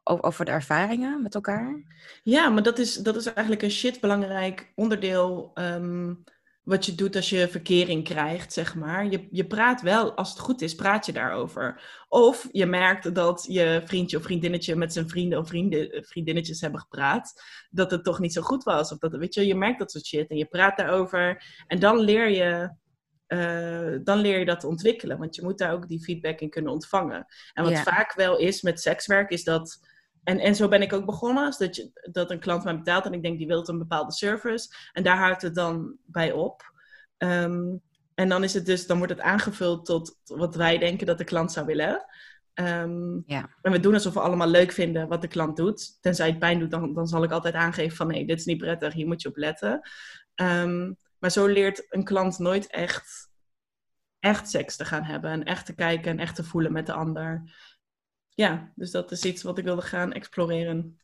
over 0.03 0.45
de 0.45 0.51
ervaringen 0.51 1.23
met 1.23 1.35
elkaar? 1.35 1.83
Ja, 2.23 2.49
maar 2.49 2.63
dat 2.63 2.79
is, 2.79 2.95
dat 2.95 3.17
is 3.17 3.27
eigenlijk 3.27 3.63
een 3.63 3.71
shit 3.71 4.01
belangrijk 4.01 4.73
onderdeel 4.75 5.51
um, 5.55 6.25
wat 6.63 6.87
je 6.87 6.95
doet 6.95 7.17
als 7.17 7.31
je 7.31 7.49
verkering 7.49 8.05
krijgt, 8.05 8.53
zeg 8.53 8.75
maar. 8.75 9.07
Je, 9.07 9.29
je 9.31 9.47
praat 9.47 9.81
wel, 9.81 10.13
als 10.15 10.31
het 10.31 10.39
goed 10.39 10.63
is, 10.63 10.75
praat 10.75 11.07
je 11.07 11.13
daarover. 11.13 11.83
Of 12.09 12.49
je 12.53 12.67
merkt 12.67 13.15
dat 13.15 13.45
je 13.49 13.83
vriendje 13.85 14.17
of 14.17 14.23
vriendinnetje 14.23 14.77
met 14.77 14.93
zijn 14.93 15.09
vrienden 15.09 15.39
of 15.39 15.49
vrienden, 15.49 16.05
vriendinnetjes 16.05 16.61
hebben 16.61 16.81
gepraat, 16.81 17.43
dat 17.71 17.91
het 17.91 18.05
toch 18.05 18.19
niet 18.19 18.33
zo 18.33 18.43
goed 18.43 18.65
was. 18.65 18.93
Of 18.93 18.99
dat, 18.99 19.13
weet 19.13 19.35
je, 19.35 19.47
je 19.47 19.55
merkt 19.55 19.79
dat 19.79 19.91
soort 19.91 20.07
shit 20.07 20.31
en 20.31 20.37
je 20.37 20.47
praat 20.47 20.77
daarover. 20.77 21.45
En 21.67 21.79
dan 21.79 21.99
leer 21.99 22.29
je 22.29 22.81
uh, 23.29 23.99
dan 24.05 24.19
leer 24.19 24.39
je 24.39 24.45
dat 24.45 24.65
ontwikkelen. 24.65 25.19
Want 25.19 25.37
je 25.37 25.43
moet 25.43 25.59
daar 25.59 25.73
ook 25.73 25.89
die 25.89 26.03
feedback 26.03 26.41
in 26.41 26.51
kunnen 26.51 26.73
ontvangen. 26.73 27.27
En 27.53 27.65
wat 27.65 27.73
ja. 27.73 27.83
vaak 27.83 28.15
wel 28.15 28.39
is 28.39 28.63
met 28.63 28.81
sekswerk, 28.81 29.31
is 29.31 29.45
dat. 29.45 29.91
En, 30.23 30.39
en 30.39 30.55
zo 30.55 30.69
ben 30.69 30.83
ik 30.83 30.93
ook 30.93 31.07
begonnen. 31.07 31.55
Dat, 31.59 31.77
je, 31.77 31.91
dat 32.11 32.31
een 32.31 32.41
klant 32.41 32.65
mij 32.65 32.77
betaalt 32.77 33.05
en 33.05 33.13
ik 33.13 33.23
denk 33.23 33.39
die 33.39 33.47
wil 33.47 33.69
een 33.69 33.79
bepaalde 33.79 34.13
service. 34.13 34.75
En 34.93 35.03
daar 35.03 35.17
houdt 35.17 35.43
het 35.43 35.55
dan 35.55 35.97
bij 36.05 36.33
op. 36.33 36.73
Um, 37.19 37.83
en 38.15 38.29
dan 38.29 38.45
is 38.45 38.55
het 38.55 38.67
dus, 38.67 38.87
dan 38.87 38.99
wordt 38.99 39.13
het 39.13 39.23
aangevuld 39.23 39.85
tot 39.85 40.21
wat 40.25 40.55
wij 40.55 40.79
denken 40.79 41.07
dat 41.07 41.19
de 41.19 41.25
klant 41.25 41.53
zou 41.53 41.67
willen. 41.67 42.05
Um, 42.55 43.23
ja. 43.27 43.51
En 43.63 43.73
we 43.73 43.81
doen 43.81 43.95
alsof 43.95 44.15
we 44.15 44.21
allemaal 44.21 44.49
leuk 44.49 44.73
vinden 44.73 45.09
wat 45.09 45.21
de 45.21 45.29
klant 45.29 45.57
doet. 45.57 45.99
Tenzij 46.01 46.29
het 46.29 46.39
pijn 46.39 46.59
doet, 46.59 46.71
dan, 46.71 46.95
dan 46.95 47.07
zal 47.07 47.23
ik 47.23 47.31
altijd 47.31 47.55
aangeven 47.55 47.97
van 47.97 48.07
nee, 48.07 48.27
dit 48.27 48.39
is 48.39 48.45
niet 48.45 48.59
prettig, 48.59 48.93
hier 48.93 49.07
moet 49.07 49.23
je 49.23 49.29
op 49.29 49.37
letten. 49.37 49.81
Um, 50.35 50.97
maar 51.19 51.31
zo 51.31 51.47
leert 51.47 51.87
een 51.89 52.05
klant 52.05 52.39
nooit 52.39 52.67
echt, 52.67 53.31
echt 54.19 54.51
seks 54.51 54.77
te 54.77 54.85
gaan 54.85 55.05
hebben. 55.05 55.31
En 55.31 55.45
echt 55.45 55.67
te 55.67 55.75
kijken 55.75 56.11
en 56.11 56.19
echt 56.19 56.35
te 56.35 56.45
voelen 56.45 56.73
met 56.73 56.87
de 56.87 56.93
ander. 56.93 57.43
Ja, 58.35 58.73
dus 58.75 58.91
dat 58.91 59.11
is 59.11 59.25
iets 59.25 59.43
wat 59.43 59.59
ik 59.59 59.65
wilde 59.65 59.83
gaan 59.83 60.13
exploreren. 60.13 60.99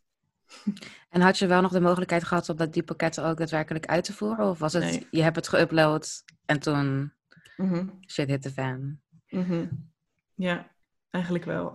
En 1.08 1.20
had 1.20 1.38
je 1.38 1.47
wel 1.47 1.61
nog 1.61 1.73
de 1.73 1.80
mogelijkheid 1.80 2.25
gehad 2.25 2.49
om 2.49 2.56
dat 2.56 2.73
die 2.73 2.82
pakketten 2.82 3.25
ook 3.25 3.38
daadwerkelijk 3.38 3.87
uit 3.87 4.04
te 4.04 4.12
voeren? 4.12 4.49
Of 4.49 4.58
was 4.58 4.73
het, 4.73 4.82
nee. 4.82 5.06
je 5.11 5.23
hebt 5.23 5.37
het 5.37 5.49
geüpload 5.49 6.35
en 6.44 6.61
toen 6.61 7.12
mm 7.56 7.68
-hmm. 7.68 8.00
shit 8.06 8.28
hit 8.28 8.42
the 8.42 8.50
fan? 8.50 9.00
Mm 9.28 9.44
-hmm. 9.44 9.90
Ja, 10.35 10.70
eigenlijk 11.11 11.44
wel. 11.44 11.73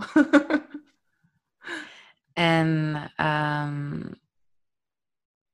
en 2.34 2.96
um, 3.18 4.22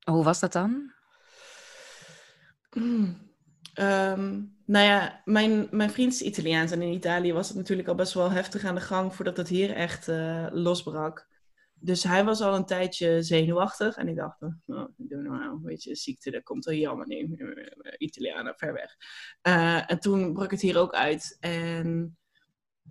hoe 0.04 0.24
was 0.24 0.40
dat 0.40 0.52
dan? 0.52 0.92
Um, 3.74 4.59
nou 4.70 4.84
ja, 4.84 5.22
mijn, 5.24 5.68
mijn 5.70 5.90
vriend 5.90 6.12
is 6.12 6.22
Italiaans 6.22 6.70
en 6.70 6.82
in 6.82 6.92
Italië 6.92 7.32
was 7.32 7.48
het 7.48 7.56
natuurlijk 7.56 7.88
al 7.88 7.94
best 7.94 8.14
wel 8.14 8.30
heftig 8.30 8.64
aan 8.64 8.74
de 8.74 8.80
gang 8.80 9.14
voordat 9.14 9.36
het 9.36 9.48
hier 9.48 9.70
echt 9.70 10.08
uh, 10.08 10.46
losbrak. 10.50 11.28
Dus 11.74 12.02
hij 12.02 12.24
was 12.24 12.40
al 12.40 12.54
een 12.54 12.64
tijdje 12.64 13.22
zenuwachtig 13.22 13.96
en 13.96 14.08
ik 14.08 14.16
dacht, 14.16 14.42
oh, 14.42 14.84
doe 14.96 15.22
nou, 15.22 15.60
weet 15.62 15.82
je, 15.82 15.94
ziekte, 15.94 16.30
dat 16.30 16.42
komt 16.42 16.66
er 16.66 16.72
hier 16.72 16.88
allemaal 16.88 17.06
niet. 17.06 17.44
Italianen, 17.98 18.54
ver 18.56 18.72
weg. 18.72 18.96
Uh, 19.48 19.90
en 19.90 20.00
toen 20.00 20.32
brak 20.32 20.50
het 20.50 20.60
hier 20.60 20.78
ook 20.78 20.94
uit 20.94 21.36
en 21.40 22.18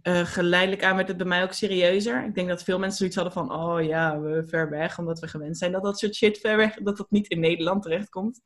uh, 0.04 0.26
geleidelijk 0.26 0.84
aan 0.84 0.96
werd 0.96 1.08
het 1.08 1.18
bij 1.18 1.26
mij 1.26 1.44
ook 1.44 1.54
serieuzer. 1.54 2.26
Ik 2.26 2.36
denk 2.36 2.48
dat 2.48 2.64
veel 2.64 2.80
mensen 2.80 2.98
zoiets 2.98 3.16
hadden 3.16 3.34
van, 3.34 3.54
oh 3.54 3.84
ja, 3.84 4.20
we 4.20 4.44
ver 4.48 4.70
weg, 4.70 4.98
omdat 4.98 5.20
we 5.20 5.28
gewend 5.28 5.58
zijn 5.58 5.72
dat 5.72 5.84
dat 5.84 6.00
soort 6.00 6.16
shit 6.16 6.38
ver 6.38 6.58
weg, 6.58 6.76
dat 6.76 6.98
dat 6.98 7.12
niet 7.12 7.28
in 7.28 7.40
Nederland 7.40 7.84
terechtkomt. 7.84 8.42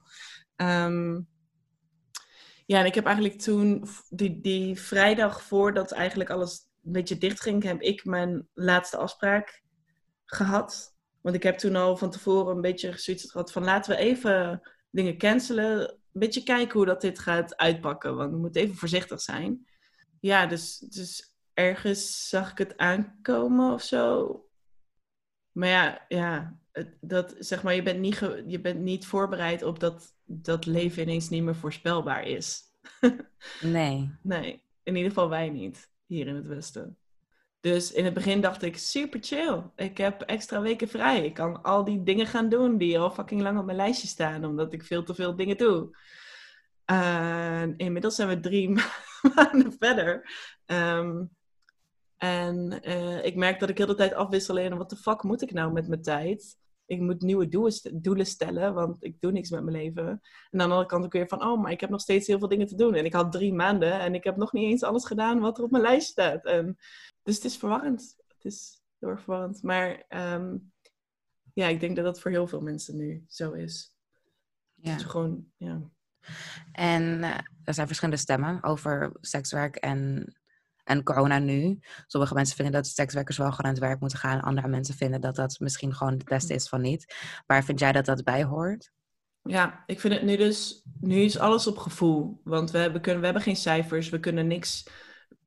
Um, 0.56 1.32
Ja, 2.66 2.80
en 2.80 2.86
ik 2.86 2.96
heb 2.96 3.06
eigenlijk 3.06 3.40
toen, 3.40 3.88
die, 4.10 4.42
die 4.42 4.80
vrijdag 4.80 5.42
voordat 5.42 5.92
eigenlijk 5.92 6.30
alles 6.30 6.68
een 6.84 6.92
beetje 6.92 7.18
dicht 7.18 7.42
ging, 7.42 7.64
heb 7.64 7.82
ik 7.82 8.06
mijn 8.06 8.48
laatste 8.54 8.98
afspraak 8.98 9.64
gehad. 10.26 10.96
Want 11.22 11.36
ik 11.36 11.44
heb 11.44 11.58
toen 11.58 11.76
al 11.76 11.98
van 11.98 12.10
tevoren 12.10 12.56
een 12.56 12.62
beetje 12.62 12.98
zoiets 12.98 13.32
gehad 13.32 13.52
van 13.52 13.64
laten 13.64 13.92
we 13.92 13.98
even 13.98 14.62
dingen 14.90 15.18
cancelen. 15.18 15.90
Een 15.90 16.20
beetje 16.20 16.44
kijken 16.44 16.74
hoe 16.74 16.86
dat 16.86 17.02
dit 17.02 17.20
gaat 17.20 17.58
uitpakken, 17.58 18.16
want 18.16 18.32
we 18.32 18.38
moeten 18.38 18.62
even 18.62 18.76
voorzichtig 18.76 19.22
zijn. 19.22 19.68
Ja, 20.20 20.46
dus, 20.46 20.78
dus 20.78 21.36
ergens 21.54 22.30
zag 22.30 22.52
ik 22.52 22.58
het 22.58 22.78
aankomen 22.78 23.74
of 23.74 23.82
zo. 23.82 24.38
Maar 25.52 25.70
ja, 25.70 26.06
ja 26.08 26.58
dat, 27.02 27.36
zeg 27.40 27.64
maar, 27.64 27.76
je, 27.76 27.84
bent 27.84 28.00
niet 28.00 28.20
je 28.48 28.60
bent 28.62 28.80
niet 28.80 29.06
voorbereid 29.06 29.64
op 29.64 29.80
dat 29.80 30.16
dat 30.26 30.66
leven 30.66 31.02
ineens 31.02 31.30
niet 31.30 31.44
meer 31.44 31.56
voorspelbaar 31.56 32.24
is. 32.24 32.62
nee. 33.62 34.16
Nee, 34.22 34.64
in 34.84 34.96
ieder 34.96 35.12
geval 35.12 35.30
wij 35.30 35.50
niet, 35.50 35.90
hier 36.06 36.28
in 36.28 36.36
het 36.36 36.48
Westen. 36.48 36.98
Dus 37.60 37.92
in 37.92 38.06
het 38.06 38.14
begin 38.14 38.42
dacht 38.42 38.62
ik, 38.62 38.78
super 38.78 39.20
chill. 39.24 39.64
Ik 39.76 39.98
heb 39.98 40.22
extra 40.22 40.62
weken 40.62 40.88
vrij. 40.88 41.26
Ik 41.26 41.34
kan 41.34 41.62
al 41.62 41.84
die 41.84 42.04
dingen 42.04 42.28
gaan 42.28 42.50
doen 42.50 42.78
die 42.78 43.00
al 43.00 43.12
fucking 43.12 43.42
lang 43.42 43.60
op 43.60 43.66
mijn 43.66 43.78
lijstje 43.78 44.08
staan, 44.08 44.46
omdat 44.46 44.74
ik 44.74 44.84
veel 44.84 45.04
te 45.04 45.16
veel 45.16 45.36
dingen 45.36 45.58
doe. 45.58 45.98
Uh, 46.92 47.64
inmiddels 47.78 48.16
zijn 48.16 48.28
we 48.28 48.40
drie 48.40 48.70
maanden 49.36 49.76
verder. 49.80 50.30
Um, 50.66 51.30
en 52.18 52.80
uh, 52.84 53.26
ik 53.26 53.36
merk 53.36 53.60
dat 53.60 53.70
ik 53.70 53.78
heel 53.78 53.88
de 53.88 53.96
tijd 53.96 54.14
afwissel 54.14 54.58
in 54.58 54.78
wat 54.78 54.90
de 54.90 54.96
fuck 54.96 55.24
moet 55.24 55.42
ik 55.42 55.54
nou 55.54 55.72
met 55.72 55.88
mijn 55.88 56.02
tijd? 56.02 56.58
Ik 56.86 57.00
moet 57.00 57.22
nieuwe 57.22 57.48
doelen 57.94 58.26
stellen, 58.26 58.74
want 58.74 59.04
ik 59.04 59.22
doe 59.22 59.32
niks 59.32 59.50
met 59.50 59.64
mijn 59.64 59.76
leven. 59.76 60.08
En 60.08 60.22
aan 60.52 60.58
de 60.58 60.64
andere 60.64 60.86
kant 60.86 61.06
ook 61.06 61.14
weer 61.14 61.28
van, 61.28 61.44
oh, 61.44 61.62
maar 61.62 61.72
ik 61.72 61.80
heb 61.80 61.90
nog 61.90 62.02
steeds 62.02 62.28
heel 62.28 62.40
veel 62.40 62.48
dingen 62.48 62.68
te 62.68 62.76
doen. 62.76 62.96
En 62.96 63.06
ik 63.06 63.14
had 63.14 63.32
drie 63.32 63.54
maanden 63.54 64.00
en 64.00 64.16
ik 64.16 64.24
heb 64.24 64.36
nog 64.36 64.54
niet 64.54 64.72
eens 64.72 64.84
alles 64.84 65.06
gedaan 65.06 65.40
wat 65.40 65.58
er 65.58 65.64
op 65.64 65.72
mijn 65.72 65.84
lijst 65.84 66.08
staat. 66.08 66.46
En, 66.46 66.78
dus 67.24 67.36
het 67.36 67.46
is 67.46 67.58
verwarrend. 67.58 68.16
Het 68.28 68.46
is 68.46 68.82
heel 69.00 69.10
erg 69.10 69.22
verwarrend. 69.22 69.64
Maar 69.64 70.06
um, 70.10 70.72
ja, 71.54 71.68
ik 71.68 71.80
denk 71.80 71.96
dat 71.96 72.06
dat 72.06 72.20
voor 72.20 72.32
heel 72.32 72.48
veel 72.48 72.62
mensen 72.62 72.96
nu 72.98 73.24
zo 73.28 73.52
is. 73.52 73.96
Ja. 74.74 74.92
Het 74.92 75.00
is 75.00 75.06
gewoon, 75.06 75.46
ja. 75.58 75.82
En 76.72 77.04
uh, 77.04 77.38
er 77.64 77.74
zijn 77.74 77.88
verschillende 77.88 78.22
stemmen 78.22 78.64
over 78.64 79.12
sekswerk 79.22 79.76
en 79.76 80.34
en 80.84 81.04
corona 81.04 81.40
nu. 81.40 81.80
Sommige 82.08 82.34
mensen 82.34 82.56
vinden 82.56 82.74
dat 82.74 82.88
sekswerkers 82.88 83.38
wel 83.38 83.50
gewoon 83.50 83.66
aan 83.66 83.78
het 83.78 83.84
werk 83.84 84.00
moeten 84.00 84.18
gaan. 84.18 84.42
Andere 84.42 84.68
mensen 84.68 84.96
vinden 84.96 85.22
dat 85.22 85.36
dat 85.36 85.60
misschien 85.60 85.94
gewoon 85.96 86.18
de 86.18 86.24
test 86.24 86.50
is 86.50 86.70
van 86.70 86.82
niet. 86.82 87.16
Waar 87.46 87.64
vind 87.64 87.80
jij 87.80 87.92
dat 87.92 88.06
dat 88.06 88.24
bij 88.24 88.44
hoort? 88.44 88.92
Ja, 89.42 89.84
ik 89.86 90.00
vind 90.00 90.14
het 90.14 90.24
nu 90.24 90.38
dus... 90.38 90.84
Nu 91.00 91.22
is 91.22 91.38
alles 91.38 91.68
op 91.68 91.78
gevoel. 91.78 92.42
Want 92.44 92.72
we 92.72 92.78
hebben, 92.78 93.02
kunnen, 93.02 93.20
we 93.20 93.26
hebben 93.26 93.44
geen 93.44 93.56
cijfers. 93.56 94.10
We 94.10 94.20
kunnen 94.20 94.48
niks 94.48 94.88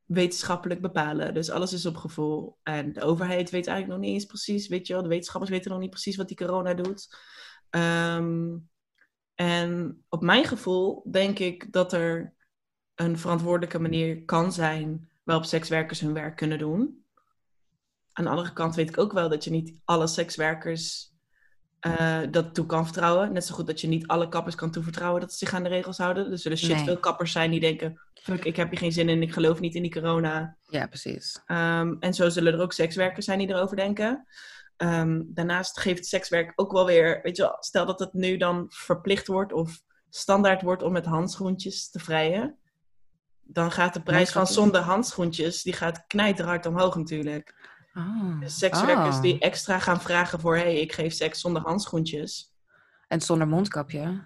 wetenschappelijk 0.05 0.81
bepalen. 0.81 1.33
Dus 1.33 1.49
alles 1.49 1.73
is 1.73 1.85
op 1.85 1.95
gevoel. 1.95 2.57
En 2.63 2.93
de 2.93 3.01
overheid 3.01 3.49
weet 3.49 3.67
eigenlijk 3.67 3.99
nog 3.99 4.07
niet 4.07 4.13
eens 4.13 4.25
precies. 4.25 4.67
Weet 4.67 4.87
je 4.87 4.93
wel, 4.93 5.01
de 5.01 5.09
wetenschappers 5.09 5.51
weten 5.51 5.71
nog 5.71 5.79
niet 5.79 5.89
precies 5.89 6.15
wat 6.15 6.27
die 6.27 6.37
corona 6.37 6.73
doet. 6.73 7.17
Ehm, 7.69 8.57
en 9.35 10.03
op 10.09 10.21
mijn 10.21 10.45
gevoel 10.45 11.03
denk 11.11 11.39
ik 11.39 11.71
dat 11.71 11.93
er 11.93 12.33
een 12.95 13.17
verantwoordelijke 13.17 13.79
manier 13.79 14.25
kan 14.25 14.53
zijn 14.53 15.09
waarop 15.27 15.45
sekswerkers 15.45 15.99
hun 15.99 16.13
werk 16.13 16.35
kunnen 16.35 16.57
doen. 16.57 17.05
Aan 18.13 18.23
de 18.23 18.29
andere 18.29 18.53
kant 18.53 18.75
weet 18.75 18.89
ik 18.89 18.97
ook 18.97 19.13
wel 19.13 19.29
dat 19.29 19.43
je 19.43 19.49
niet 19.49 19.79
alle 19.85 20.07
sekswerkers 20.07 21.11
uh, 21.87 22.19
dat 22.31 22.53
toe 22.53 22.65
kan 22.65 22.85
vertrouwen. 22.85 23.33
Net 23.33 23.45
zo 23.45 23.55
goed 23.55 23.67
dat 23.67 23.81
je 23.81 23.87
niet 23.87 24.07
alle 24.07 24.29
kappers 24.29 24.55
kan 24.55 24.71
toevertrouwen 24.71 25.21
dat 25.21 25.31
ze 25.31 25.37
zich 25.37 25.53
aan 25.53 25.63
de 25.63 25.69
regels 25.69 25.97
houden. 25.97 26.31
Er 26.31 26.37
zullen 26.37 26.57
shit 26.57 26.81
veel 26.81 26.99
kappers 26.99 27.31
zijn 27.31 27.51
die 27.51 27.59
denken: 27.59 28.01
fuck, 28.13 28.45
ik 28.45 28.55
heb 28.55 28.69
hier 28.69 28.79
geen 28.79 28.91
zin 28.91 29.09
in, 29.09 29.21
ik 29.21 29.33
geloof 29.33 29.59
niet 29.59 29.75
in 29.75 29.81
die 29.81 29.91
corona. 29.91 30.57
Ja, 30.61 30.87
precies. 30.87 31.41
Um, 31.47 31.97
en 31.99 32.13
zo 32.13 32.29
zullen 32.29 32.53
er 32.53 32.61
ook 32.61 32.73
sekswerkers 32.73 33.25
zijn 33.25 33.39
die 33.39 33.49
erover 33.49 33.75
denken. 33.75 34.25
Um, 34.77 35.31
daarnaast 35.33 35.79
geeft 35.79 36.05
sekswerk 36.05 36.51
ook 36.55 36.71
wel 36.71 36.85
weer, 36.85 37.19
weet 37.23 37.37
je 37.37 37.41
wel, 37.41 37.57
stel 37.59 37.85
dat 37.85 37.99
het 37.99 38.13
nu 38.13 38.37
dan 38.37 38.65
verplicht 38.69 39.27
wordt 39.27 39.53
of 39.53 39.81
standaard 40.09 40.61
wordt 40.61 40.83
om 40.83 40.91
met 40.91 41.05
handschoentjes 41.05 41.89
te 41.89 41.99
vrijen 41.99 42.59
dan 43.47 43.71
gaat 43.71 43.93
de 43.93 44.01
prijs 44.01 44.31
van 44.31 44.47
zonder 44.47 44.81
handschoentjes, 44.81 45.63
die 45.63 45.73
gaat 45.73 46.03
knijterhard 46.07 46.65
omhoog 46.65 46.95
natuurlijk. 46.95 47.55
Dus 48.39 48.57
sekswerkers 48.57 49.19
die 49.19 49.33
ah. 49.33 49.47
extra 49.47 49.79
gaan 49.79 50.01
vragen 50.01 50.39
voor, 50.39 50.55
hé, 50.55 50.61
hey, 50.61 50.79
ik 50.79 50.93
geef 50.93 51.13
seks 51.13 51.41
zonder 51.41 51.61
handschoentjes. 51.61 52.53
En 53.07 53.21
zonder 53.21 53.47
mondkapje. 53.47 54.23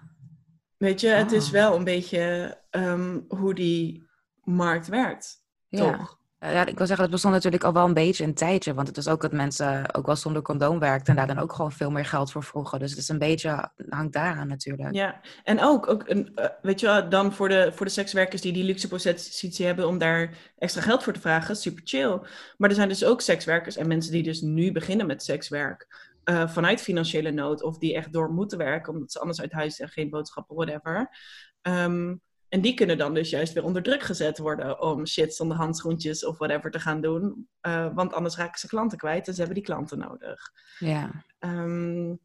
Weet 0.76 1.00
je, 1.00 1.08
het 1.08 1.32
is 1.32 1.46
ah. 1.46 1.52
wel 1.52 1.76
een 1.76 1.84
beetje 1.84 2.58
um, 2.70 3.24
hoe 3.28 3.54
die 3.54 4.08
markt 4.42 4.88
werkt. 4.88 5.44
Ja. 5.68 5.96
Toch? 5.96 6.20
Eh, 6.42 6.52
ja, 6.52 6.66
ik 6.66 6.78
wil 6.78 6.86
zeggen, 6.86 7.04
het 7.04 7.12
bestond 7.12 7.34
natuurlijk 7.34 7.64
al 7.64 7.72
wel 7.72 7.84
een 7.84 7.94
beetje 7.94 8.24
een 8.24 8.34
tijdje. 8.34 8.74
Want 8.74 8.88
het 8.88 8.96
is 8.96 9.08
ook 9.08 9.20
dat 9.20 9.32
mensen 9.32 9.94
ook 9.94 10.06
wel 10.06 10.16
zonder 10.16 10.42
condoom 10.42 10.78
werkten 10.78 11.08
en 11.08 11.16
daar 11.16 11.34
dan 11.34 11.44
ook 11.44 11.52
gewoon 11.52 11.72
veel 11.72 11.90
meer 11.90 12.04
geld 12.04 12.32
voor 12.32 12.42
vroegen. 12.42 12.78
Dus 12.78 12.90
het 12.90 12.98
is 12.98 13.08
een 13.08 13.18
beetje, 13.18 13.70
hangt 13.88 14.12
daaraan 14.12 14.48
natuurlijk. 14.48 14.94
Ja, 14.94 15.20
en 15.44 15.60
ook, 15.60 15.88
ook 15.88 16.08
een, 16.08 16.34
eh, 16.34 16.48
weet 16.62 16.80
je 16.80 16.86
wel, 16.86 17.08
dan 17.08 17.32
voor 17.32 17.48
de, 17.48 17.72
voor 17.74 17.86
de 17.86 17.92
sekswerkers 17.92 18.42
die 18.42 18.52
die 18.52 18.64
luxe 18.64 18.88
positie 18.88 19.66
hebben 19.66 19.88
om 19.88 19.98
daar 19.98 20.34
extra 20.58 20.82
geld 20.82 21.02
voor 21.02 21.12
te 21.12 21.20
vragen, 21.20 21.56
super 21.56 21.82
chill. 21.84 22.20
Maar 22.56 22.68
er 22.68 22.76
zijn 22.76 22.88
dus 22.88 23.04
ook 23.04 23.20
sekswerkers 23.20 23.76
en 23.76 23.88
mensen 23.88 24.12
die 24.12 24.22
dus 24.22 24.40
nu 24.40 24.72
beginnen 24.72 25.06
met 25.06 25.22
sekswerk. 25.22 26.10
Uh, 26.24 26.48
vanuit 26.48 26.80
financiële 26.80 27.30
nood 27.30 27.62
of 27.62 27.78
die 27.78 27.94
echt 27.94 28.12
door 28.12 28.32
moeten 28.32 28.58
werken 28.58 28.92
omdat 28.92 29.12
ze 29.12 29.20
anders 29.20 29.40
uit 29.40 29.52
huis 29.52 29.76
zijn, 29.76 29.88
geen 29.88 30.10
boodschappen, 30.10 30.56
whatever. 30.56 31.16
Um, 31.62 32.20
en 32.52 32.60
die 32.60 32.74
kunnen 32.74 32.98
dan 32.98 33.14
dus 33.14 33.30
juist 33.30 33.52
weer 33.52 33.64
onder 33.64 33.82
druk 33.82 34.02
gezet 34.02 34.38
worden 34.38 34.82
om 34.82 35.06
shit 35.06 35.34
zonder 35.34 35.56
handschoentjes 35.56 36.24
of 36.24 36.38
whatever 36.38 36.70
te 36.70 36.80
gaan 36.80 37.00
doen. 37.00 37.48
Uh, 37.62 37.94
want 37.94 38.12
anders 38.12 38.36
raken 38.36 38.58
ze 38.58 38.68
klanten 38.68 38.98
kwijt 38.98 39.26
en 39.26 39.32
ze 39.32 39.38
hebben 39.38 39.56
die 39.56 39.66
klanten 39.66 39.98
nodig. 39.98 40.52
Ja. 40.78 41.24
Um, 41.38 42.20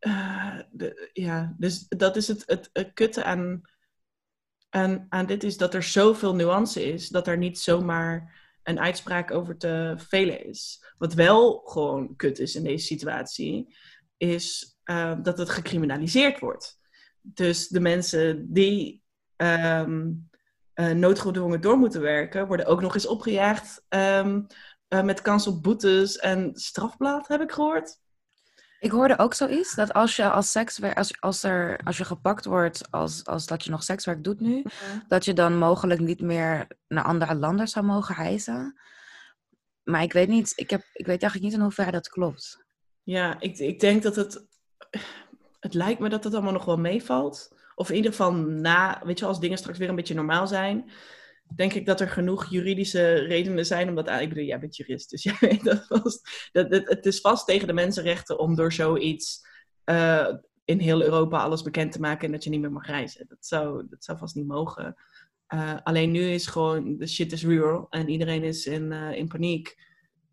uh, 0.00 0.58
de, 0.70 1.10
ja, 1.12 1.54
dus 1.58 1.88
dat 1.88 2.16
is 2.16 2.28
het, 2.28 2.42
het, 2.46 2.70
het 2.72 2.92
kutte 2.92 3.24
aan, 3.24 3.60
aan, 4.68 5.06
aan 5.08 5.26
dit 5.26 5.44
is 5.44 5.56
dat 5.56 5.74
er 5.74 5.82
zoveel 5.82 6.34
nuance 6.34 6.92
is, 6.92 7.08
dat 7.08 7.26
er 7.26 7.38
niet 7.38 7.58
zomaar 7.58 8.40
een 8.62 8.80
uitspraak 8.80 9.30
over 9.30 9.56
te 9.56 9.94
velen 9.96 10.46
is. 10.46 10.84
Wat 10.98 11.14
wel 11.14 11.62
gewoon 11.64 12.16
kut 12.16 12.38
is 12.38 12.54
in 12.54 12.64
deze 12.64 12.86
situatie, 12.86 13.76
is 14.16 14.76
uh, 14.84 15.14
dat 15.22 15.38
het 15.38 15.50
gecriminaliseerd 15.50 16.38
wordt. 16.38 16.80
Dus 17.20 17.68
de 17.68 17.80
mensen 17.80 18.52
die 18.52 19.01
um, 19.42 20.30
uh, 20.74 20.90
noodgedwongen 20.90 21.60
door 21.60 21.76
moeten 21.76 22.00
werken, 22.00 22.46
worden 22.46 22.66
ook 22.66 22.80
nog 22.80 22.94
eens 22.94 23.06
opgejaagd 23.06 23.84
um, 23.88 24.46
uh, 24.88 25.02
met 25.02 25.22
kans 25.22 25.46
op 25.46 25.62
boetes 25.62 26.18
en 26.18 26.50
strafblad, 26.54 27.28
heb 27.28 27.40
ik 27.40 27.52
gehoord. 27.52 28.00
Ik 28.80 28.90
hoorde 28.90 29.18
ook 29.18 29.34
zoiets, 29.34 29.74
dat 29.74 29.92
als 29.92 30.16
je 30.16 30.30
als 30.30 30.50
sekswerk, 30.50 30.96
als, 30.96 31.20
als, 31.20 31.42
er, 31.42 31.80
als 31.84 31.96
je 31.96 32.04
gepakt 32.04 32.44
wordt 32.44 32.90
als, 32.90 33.24
als 33.24 33.46
dat 33.46 33.64
je 33.64 33.70
nog 33.70 33.82
sekswerk 33.82 34.24
doet 34.24 34.40
nu, 34.40 34.64
dat 35.08 35.24
je 35.24 35.32
dan 35.32 35.58
mogelijk 35.58 36.00
niet 36.00 36.20
meer 36.20 36.66
naar 36.88 37.04
andere 37.04 37.34
landen 37.34 37.68
zou 37.68 37.84
mogen 37.84 38.14
reizen. 38.14 38.80
Maar 39.82 40.02
ik 40.02 40.12
weet 40.12 40.28
niet, 40.28 40.52
ik, 40.54 40.70
heb, 40.70 40.80
ik 40.80 41.06
weet 41.06 41.22
eigenlijk 41.22 41.42
niet 41.42 41.52
in 41.52 41.60
hoeverre 41.60 41.90
dat 41.90 42.08
klopt. 42.08 42.64
Ja, 43.02 43.40
ik, 43.40 43.58
ik 43.58 43.80
denk 43.80 44.02
dat 44.02 44.16
het, 44.16 44.46
het 45.60 45.74
lijkt 45.74 46.00
me 46.00 46.08
dat 46.08 46.24
het 46.24 46.34
allemaal 46.34 46.52
nog 46.52 46.64
wel 46.64 46.78
meevalt. 46.78 47.54
Of 47.74 47.90
in 47.90 47.96
ieder 47.96 48.10
geval 48.10 48.32
na, 48.32 49.02
weet 49.04 49.18
je, 49.18 49.26
als 49.26 49.40
dingen 49.40 49.58
straks 49.58 49.78
weer 49.78 49.88
een 49.88 49.96
beetje 49.96 50.14
normaal 50.14 50.46
zijn, 50.46 50.90
denk 51.54 51.72
ik 51.72 51.86
dat 51.86 52.00
er 52.00 52.08
genoeg 52.08 52.50
juridische 52.50 53.14
redenen 53.14 53.66
zijn. 53.66 53.88
Omdat, 53.88 54.08
ah, 54.08 54.20
ik 54.20 54.28
bedoel, 54.28 54.44
jij 54.44 54.60
bent 54.60 54.76
jurist, 54.76 55.10
dus 55.10 55.22
jij 55.28 55.36
weet 55.40 55.64
dat. 55.64 55.86
Dat, 56.52 56.70
het, 56.70 57.06
is 57.06 57.20
vast 57.20 57.46
tegen 57.46 57.66
de 57.66 57.72
mensenrechten 57.72 58.38
om 58.38 58.54
door 58.54 58.72
zoiets 58.72 59.46
uh, 59.84 60.28
in 60.64 60.78
heel 60.78 61.02
Europa 61.02 61.42
alles 61.42 61.62
bekend 61.62 61.92
te 61.92 62.00
maken 62.00 62.26
en 62.26 62.32
dat 62.32 62.44
je 62.44 62.50
niet 62.50 62.60
meer 62.60 62.72
mag 62.72 62.86
reizen. 62.86 63.26
Dat 63.28 63.46
zou, 63.46 63.86
dat 63.88 64.04
zou 64.04 64.18
vast 64.18 64.34
niet 64.34 64.46
mogen. 64.46 64.96
Uh, 65.54 65.76
alleen 65.82 66.10
nu 66.10 66.20
is 66.20 66.46
gewoon, 66.46 66.98
de 66.98 67.06
shit 67.06 67.32
is 67.32 67.44
real 67.44 67.86
en 67.90 68.08
iedereen 68.08 68.42
is 68.42 68.66
in, 68.66 68.92
uh, 68.92 69.12
in 69.12 69.28
paniek. 69.28 69.76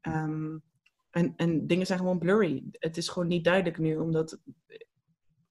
Um, 0.02 0.64
en, 1.10 1.34
en 1.36 1.68
dingen 1.68 1.86
zijn 1.86 2.00
gewoon 2.00 2.20
blurry. 2.20 2.64
Het 2.72 2.98
is 2.98 3.10
gewoon 3.10 3.28
niet 3.28 3.44
duidelijk 3.44 3.78
nu, 3.78 3.98
omdat, 3.98 4.40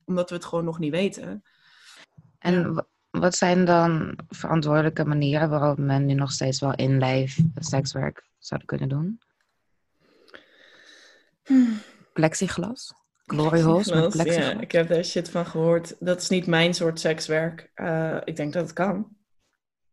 omdat 0.05 0.29
we 0.29 0.37
het 0.37 0.45
gewoon 0.45 0.65
nog 0.65 0.79
niet 0.79 0.91
weten. 0.91 1.43
En 2.39 2.87
wat 3.11 3.35
zijn 3.35 3.65
dan 3.65 4.19
verantwoordelijke 4.29 5.05
manieren 5.05 5.51
waarop 5.51 5.79
men 5.79 6.07
nu 6.07 6.15
nog 6.15 6.33
steeds 6.33 6.61
wel 6.61 6.75
in 6.75 6.99
lijf 6.99 7.39
sekswerk 7.55 8.29
zou 8.39 8.65
kunnen 8.65 8.89
doen? 8.89 9.21
Hmm. 11.45 11.79
Plexiglas? 12.13 12.95
Glory 13.27 13.63
holes 13.63 13.91
met 13.91 14.09
plexiglas? 14.09 14.53
Ja, 14.53 14.61
ik 14.61 14.73
heb 14.73 14.89
daar 14.89 15.05
shit 15.05 15.31
van 15.31 15.47
gehoord. 15.47 15.97
Dat 16.01 16.21
is 16.21 16.29
niet 16.29 16.47
mijn 16.47 16.75
soort 16.75 17.01
sekswerk. 17.01 17.71
Uh, 17.75 18.21
ik 18.25 18.37
denk 18.37 18.53
dat 18.53 18.63
het 18.63 18.73
kan. 18.73 19.17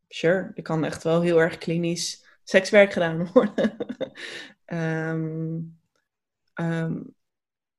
Sure, 0.08 0.52
ik 0.54 0.64
kan 0.64 0.84
echt 0.84 1.04
wel 1.04 1.22
heel 1.22 1.42
erg 1.42 1.58
klinisch 1.58 2.26
sekswerk 2.44 2.94
gedaan 2.94 3.28
worden. 3.34 3.76
um, 4.66 5.80
um, 6.54 7.16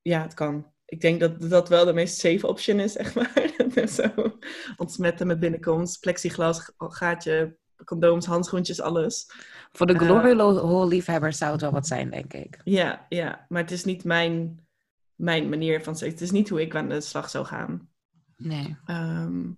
ja, 0.02 0.22
het 0.22 0.34
kan. 0.34 0.74
Ik 0.86 1.00
denk 1.00 1.20
dat 1.20 1.50
dat 1.50 1.68
wel 1.68 1.84
de 1.84 1.92
meest 1.92 2.18
safe 2.18 2.46
option 2.46 2.80
is, 2.80 2.92
zeg 2.92 3.14
maar. 3.14 3.54
Zo 3.88 4.38
ontsmetten 4.76 5.26
met 5.26 5.40
binnenkomst, 5.40 6.00
plexiglas, 6.00 6.72
gaatje, 6.78 7.56
condooms, 7.84 8.26
handschoentjes, 8.26 8.80
alles. 8.80 9.30
Voor 9.72 9.86
de 9.86 9.92
Eh, 9.92 9.98
glory 9.98 10.38
hole 10.38 10.86
liefhebbers 10.86 11.38
zou 11.38 11.52
het 11.52 11.60
wel 11.60 11.72
wat 11.72 11.86
zijn, 11.86 12.10
denk 12.10 12.32
ik. 12.32 12.60
Ja, 12.64 13.06
ja, 13.08 13.46
maar 13.48 13.62
het 13.62 13.70
is 13.70 13.84
niet 13.84 14.04
mijn, 14.04 14.66
mijn 15.14 15.48
manier 15.48 15.82
van 15.82 15.96
seks. 15.96 16.12
Het 16.12 16.20
is 16.20 16.30
niet 16.30 16.48
hoe 16.48 16.60
ik 16.60 16.74
aan 16.74 16.88
de 16.88 17.00
slag 17.00 17.30
zou 17.30 17.44
gaan. 17.44 17.88
Nee. 18.36 18.76
Ehm, 18.84 19.50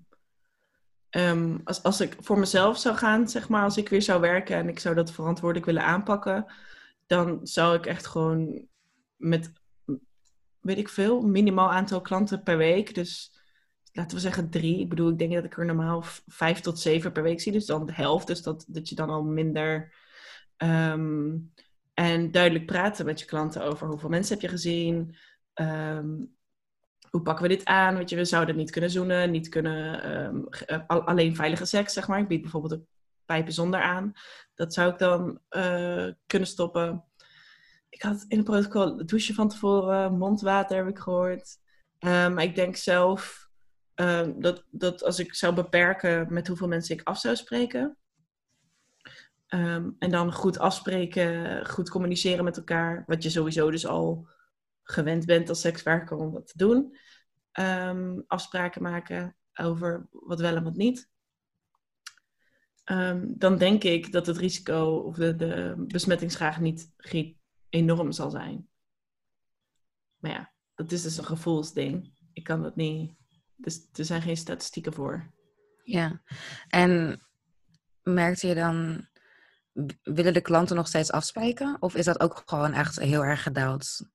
ehm, 1.10 1.58
als, 1.64 1.82
als 1.82 2.00
ik 2.00 2.16
voor 2.20 2.38
mezelf 2.38 2.78
zou 2.78 2.96
gaan, 2.96 3.28
zeg 3.28 3.48
maar, 3.48 3.62
als 3.62 3.76
ik 3.76 3.88
weer 3.88 4.02
zou 4.02 4.20
werken 4.20 4.56
en 4.56 4.68
ik 4.68 4.78
zou 4.78 4.94
dat 4.94 5.12
verantwoordelijk 5.12 5.66
willen 5.66 5.84
aanpakken, 5.84 6.46
dan 7.06 7.40
zou 7.42 7.76
ik 7.76 7.86
echt 7.86 8.06
gewoon 8.06 8.66
met, 9.16 9.52
weet 10.68 10.78
ik 10.78 10.88
veel, 10.88 11.20
minimaal 11.20 11.70
aantal 11.70 12.00
klanten 12.00 12.42
per 12.42 12.56
week. 12.56 12.94
Dus 12.94 13.32
laten 13.92 14.16
we 14.16 14.22
zeggen 14.22 14.50
drie. 14.50 14.80
Ik 14.80 14.88
bedoel, 14.88 15.10
ik 15.10 15.18
denk 15.18 15.32
dat 15.34 15.44
ik 15.44 15.56
er 15.58 15.64
normaal 15.66 16.02
vijf 16.26 16.60
tot 16.60 16.78
zeven 16.80 17.12
per 17.12 17.22
week 17.22 17.40
zie, 17.40 17.52
dus 17.52 17.66
dan 17.66 17.86
de 17.86 17.92
helft. 17.94 18.26
Dus 18.26 18.42
dat, 18.42 18.64
dat 18.68 18.88
je 18.88 18.94
dan 18.94 19.10
al 19.10 19.22
minder. 19.22 19.94
ehm, 20.56 21.36
en 21.94 22.30
duidelijk 22.30 22.66
praten 22.66 23.04
met 23.06 23.20
je 23.20 23.26
klanten 23.26 23.62
over 23.62 23.86
hoeveel 23.86 24.08
mensen 24.08 24.32
heb 24.34 24.42
je 24.42 24.48
gezien. 24.48 25.16
Ehm, 25.54 26.08
hoe 27.10 27.22
pakken 27.22 27.42
we 27.48 27.54
dit 27.56 27.64
aan? 27.64 27.96
Weet 27.96 28.10
je, 28.10 28.16
we 28.16 28.24
zouden 28.24 28.56
niet 28.56 28.70
kunnen 28.70 28.90
zoenen, 28.90 29.30
niet 29.30 29.48
kunnen 29.48 30.02
ehm, 30.02 30.44
eh, 30.66 30.80
al- 30.86 31.02
alleen 31.06 31.36
veilige 31.36 31.64
seks, 31.64 31.92
zeg 31.92 32.08
maar. 32.08 32.18
Ik 32.20 32.28
bied 32.28 32.40
bijvoorbeeld 32.42 32.72
de 32.80 32.86
pijpen 33.24 33.52
zonder 33.52 33.80
aan. 33.80 34.12
Dat 34.54 34.74
zou 34.74 34.92
ik 34.92 34.98
dan 34.98 35.40
eh, 35.48 36.08
kunnen 36.26 36.48
stoppen. 36.48 37.04
Ik 37.98 38.04
had 38.04 38.24
in 38.28 38.36
het 38.36 38.46
protocol 38.46 39.06
douchen 39.06 39.34
van 39.34 39.48
tevoren, 39.48 40.18
mondwater 40.18 40.76
heb 40.76 40.88
ik 40.88 40.98
gehoord. 40.98 41.56
Ehm, 41.98 42.34
maar 42.34 42.44
ik 42.44 42.54
denk 42.54 42.76
zelf 42.76 43.48
ehm, 43.94 44.40
dat, 44.40 44.64
dat 44.70 45.04
als 45.04 45.18
ik 45.18 45.34
zou 45.34 45.54
beperken 45.54 46.32
met 46.32 46.48
hoeveel 46.48 46.68
mensen 46.68 46.94
ik 46.96 47.06
af 47.06 47.18
zou 47.18 47.36
spreken. 47.36 47.96
ehm, 49.46 49.90
en 49.98 50.10
dan 50.10 50.32
goed 50.32 50.58
afspreken, 50.58 51.66
goed 51.66 51.90
communiceren 51.90 52.44
met 52.44 52.56
elkaar. 52.56 53.04
Wat 53.06 53.22
je 53.22 53.30
sowieso 53.30 53.70
dus 53.70 53.86
al 53.86 54.28
gewend 54.82 55.26
bent 55.26 55.48
als 55.48 55.60
sekswerker 55.60 56.16
om 56.16 56.32
dat 56.32 56.46
te 56.46 56.58
doen. 56.58 56.96
Afspraken 58.26 58.82
maken 58.82 59.36
over 59.54 60.06
wat 60.10 60.40
wel 60.40 60.56
en 60.56 60.64
wat 60.64 60.76
niet. 60.76 61.10
Dan 63.24 63.58
denk 63.58 63.84
ik 63.84 64.12
dat 64.12 64.26
het 64.26 64.36
risico 64.36 64.96
of 64.96 65.16
de, 65.16 65.36
de 65.36 65.74
besmettingsgraad 65.86 66.60
niet 66.60 66.92
enorm 67.68 68.12
zal 68.12 68.30
zijn. 68.30 68.68
Maar 70.18 70.30
ja, 70.30 70.52
dat 70.74 70.92
is 70.92 71.02
dus 71.02 71.16
een 71.18 71.24
gevoelsding. 71.24 72.12
Ik 72.32 72.44
kan 72.44 72.62
dat 72.62 72.76
niet. 72.76 73.14
Dus 73.56 73.88
er 73.92 74.04
zijn 74.04 74.22
geen 74.22 74.36
statistieken 74.36 74.92
voor. 74.92 75.32
Ja. 75.82 76.22
En 76.68 77.20
merkte 78.02 78.46
je 78.46 78.54
dan, 78.54 79.06
willen 80.02 80.32
de 80.32 80.40
klanten 80.40 80.76
nog 80.76 80.86
steeds 80.88 81.10
afspreken? 81.10 81.76
Of 81.80 81.94
is 81.94 82.04
dat 82.04 82.20
ook 82.20 82.42
gewoon 82.46 82.72
echt 82.72 82.98
heel 82.98 83.24
erg 83.24 83.42
gedaald 83.42 84.08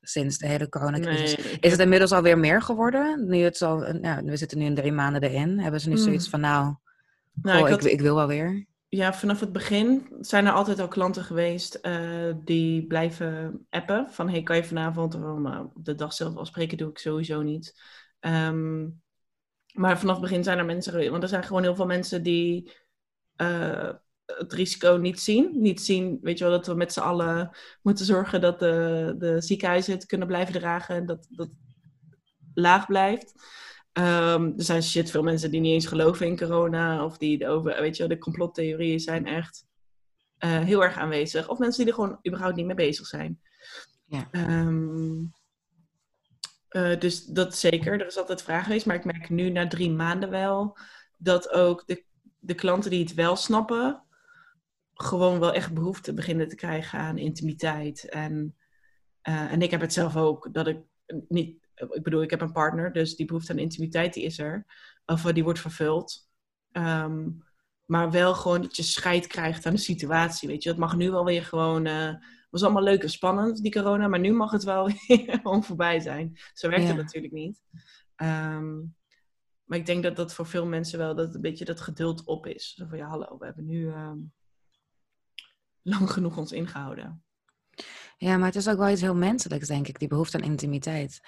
sinds 0.00 0.38
de 0.38 0.46
hele 0.46 0.68
coronacrisis? 0.68 1.36
Nee, 1.44 1.58
Is 1.60 1.70
het 1.70 1.80
inmiddels 1.80 2.12
alweer 2.12 2.38
meer 2.38 2.62
geworden? 2.62 3.26
Nu 3.28 3.36
het 3.38 3.56
zo, 3.56 3.84
ja, 4.00 4.22
we 4.22 4.36
zitten 4.36 4.58
nu 4.58 4.64
in 4.64 4.74
drie 4.74 4.92
maanden 4.92 5.22
erin. 5.22 5.58
Hebben 5.58 5.80
ze 5.80 5.88
nu 5.88 5.94
Mm. 5.94 6.00
zoiets 6.00 6.28
van, 6.28 6.40
nou, 6.40 6.74
nou, 7.32 7.72
ik 7.72 7.82
ik 7.82 8.00
wil 8.00 8.14
wel 8.14 8.26
weer. 8.26 8.66
Ja, 8.94 9.12
vanaf 9.14 9.40
het 9.40 9.52
begin 9.52 10.16
zijn 10.20 10.46
er 10.46 10.52
altijd 10.52 10.80
al 10.80 10.88
klanten 10.88 11.24
geweest 11.24 11.74
eh, 11.74 12.32
die 12.44 12.86
blijven 12.86 13.66
appen. 13.70 14.10
Van, 14.10 14.28
hey, 14.28 14.42
kan 14.42 14.56
je 14.56 14.64
vanavond 14.64 15.14
of 15.14 15.20
eh, 15.22 15.60
op 15.74 15.84
de 15.84 15.94
dag 15.94 16.12
zelf 16.12 16.36
afspreken? 16.36 16.78
Doe 16.78 16.90
ik 16.90 16.98
sowieso 16.98 17.42
niet. 17.42 17.80
Ehm, 18.20 18.88
maar 19.74 19.98
vanaf 19.98 20.14
het 20.14 20.20
begin 20.20 20.44
zijn 20.44 20.58
er 20.58 20.64
mensen 20.64 20.92
geweest. 20.92 21.10
Want 21.10 21.22
er 21.22 21.28
zijn 21.28 21.44
gewoon 21.44 21.62
heel 21.62 21.74
veel 21.74 21.86
mensen 21.86 22.22
die 22.22 22.72
eh, 23.36 23.90
het 24.26 24.52
risico 24.52 24.96
niet 24.96 25.20
zien. 25.20 25.50
Niet 25.60 25.80
zien, 25.80 26.18
weet 26.22 26.38
je 26.38 26.44
wel, 26.44 26.52
dat 26.52 26.66
we 26.66 26.74
met 26.74 26.92
z'n 26.92 27.00
allen 27.00 27.50
moeten 27.82 28.04
zorgen 28.04 28.40
dat 28.40 28.58
de, 28.58 29.14
de 29.18 29.40
ziekenhuizen 29.40 29.94
het 29.94 30.06
kunnen 30.06 30.26
blijven 30.26 30.54
dragen. 30.54 30.94
En 30.94 31.06
dat 31.06 31.26
dat 31.30 31.50
laag 32.54 32.86
blijft. 32.86 33.34
Ehm, 33.92 34.44
er 34.44 34.64
zijn 34.64 34.82
shit 34.82 35.10
veel 35.10 35.22
mensen 35.22 35.50
die 35.50 35.60
niet 35.60 35.72
eens 35.72 35.86
geloven 35.86 36.26
in 36.26 36.38
corona. 36.38 37.04
Of 37.04 37.18
die 37.18 37.48
over, 37.48 37.80
weet 37.80 37.96
je 37.96 38.06
de 38.06 38.18
complottheorieën 38.18 39.00
zijn 39.00 39.26
echt 39.26 39.66
eh, 40.38 40.58
heel 40.58 40.84
erg 40.84 40.96
aanwezig. 40.96 41.48
Of 41.48 41.58
mensen 41.58 41.84
die 41.84 41.92
er 41.92 42.00
gewoon 42.00 42.18
überhaupt 42.26 42.56
niet 42.56 42.66
mee 42.66 42.74
bezig 42.74 43.06
zijn. 43.06 43.40
Ja. 44.04 44.28
Ehm, 44.30 45.24
eh, 46.68 46.98
dus 46.98 47.24
dat 47.24 47.56
zeker. 47.56 48.00
Er 48.00 48.06
is 48.06 48.18
altijd 48.18 48.42
vraag 48.42 48.64
geweest. 48.64 48.86
Maar 48.86 48.96
ik 48.96 49.04
merk 49.04 49.30
nu 49.30 49.50
na 49.50 49.68
drie 49.68 49.90
maanden 49.90 50.30
wel 50.30 50.76
dat 51.18 51.50
ook 51.50 51.86
de, 51.86 52.04
de 52.38 52.54
klanten 52.54 52.90
die 52.90 53.02
het 53.02 53.14
wel 53.14 53.36
snappen, 53.36 54.02
gewoon 54.94 55.40
wel 55.40 55.52
echt 55.52 55.74
behoefte 55.74 56.14
beginnen 56.14 56.48
te 56.48 56.54
krijgen 56.54 56.98
aan 56.98 57.18
intimiteit. 57.18 58.08
En, 58.08 58.56
eh, 59.20 59.52
en 59.52 59.62
ik 59.62 59.70
heb 59.70 59.80
het 59.80 59.92
zelf 59.92 60.16
ook, 60.16 60.48
dat 60.52 60.66
ik 60.66 60.78
niet, 61.28 61.61
ik 61.90 62.02
bedoel, 62.02 62.22
ik 62.22 62.30
heb 62.30 62.40
een 62.40 62.52
partner, 62.52 62.92
dus 62.92 63.16
die 63.16 63.26
behoefte 63.26 63.52
aan 63.52 63.58
intimiteit 63.58 64.14
die 64.14 64.24
is 64.24 64.38
er. 64.38 64.66
Of 65.04 65.24
eh, 65.24 65.34
die 65.34 65.44
wordt 65.44 65.60
vervuld. 65.60 66.28
Ehm, 66.72 67.28
maar 67.84 68.10
wel 68.10 68.34
gewoon 68.34 68.62
dat 68.62 68.76
je 68.76 68.82
scheid 68.82 69.26
krijgt 69.26 69.66
aan 69.66 69.74
de 69.74 69.78
situatie. 69.78 70.48
Weet 70.48 70.62
je, 70.62 70.68
dat 70.68 70.78
mag 70.78 70.96
nu 70.96 71.10
wel 71.10 71.24
weer 71.24 71.44
gewoon. 71.44 71.86
eh 71.86 72.14
was 72.52 72.62
allemaal 72.62 72.82
leuk 72.82 73.02
en 73.02 73.10
spannend, 73.10 73.62
die 73.62 73.72
corona, 73.72 74.08
maar 74.08 74.20
nu 74.20 74.32
mag 74.32 74.50
het 74.50 74.64
wel 74.64 74.86
weer 75.06 75.38
gewoon 75.42 75.64
voorbij 75.64 76.00
zijn. 76.00 76.38
Zo 76.52 76.68
werkt 76.68 76.86
het 76.86 76.96
natuurlijk 76.96 77.32
niet. 77.32 77.62
Ehm, 78.16 78.78
maar 79.64 79.78
ik 79.78 79.86
denk 79.86 80.02
dat 80.02 80.16
dat 80.16 80.34
voor 80.34 80.46
veel 80.46 80.66
mensen 80.66 80.98
wel 80.98 81.14
dat 81.14 81.34
een 81.34 81.40
beetje 81.40 81.64
dat 81.64 81.80
geduld 81.80 82.24
op 82.24 82.46
is. 82.46 82.74
Zo 82.74 82.86
van 82.86 82.98
ja, 82.98 83.06
hallo, 83.06 83.38
we 83.38 83.44
hebben 83.44 83.64
nu 83.64 83.90
ehm, 83.90 84.18
lang 85.82 86.10
genoeg 86.10 86.36
ons 86.36 86.52
ingehouden. 86.52 87.24
Ja, 88.22 88.36
maar 88.36 88.46
het 88.46 88.56
is 88.56 88.68
ook 88.68 88.78
wel 88.78 88.88
iets 88.88 89.00
heel 89.00 89.14
menselijks, 89.14 89.68
denk 89.68 89.88
ik, 89.88 89.98
die 89.98 90.08
behoefte 90.08 90.36
aan 90.36 90.42
intimiteit. 90.42 91.20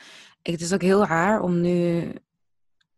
Ik- 0.43 0.53
Het 0.53 0.61
is 0.61 0.73
ook 0.73 0.83
heel 0.83 1.07
raar 1.07 1.41
om 1.41 1.61
nu. 1.61 2.01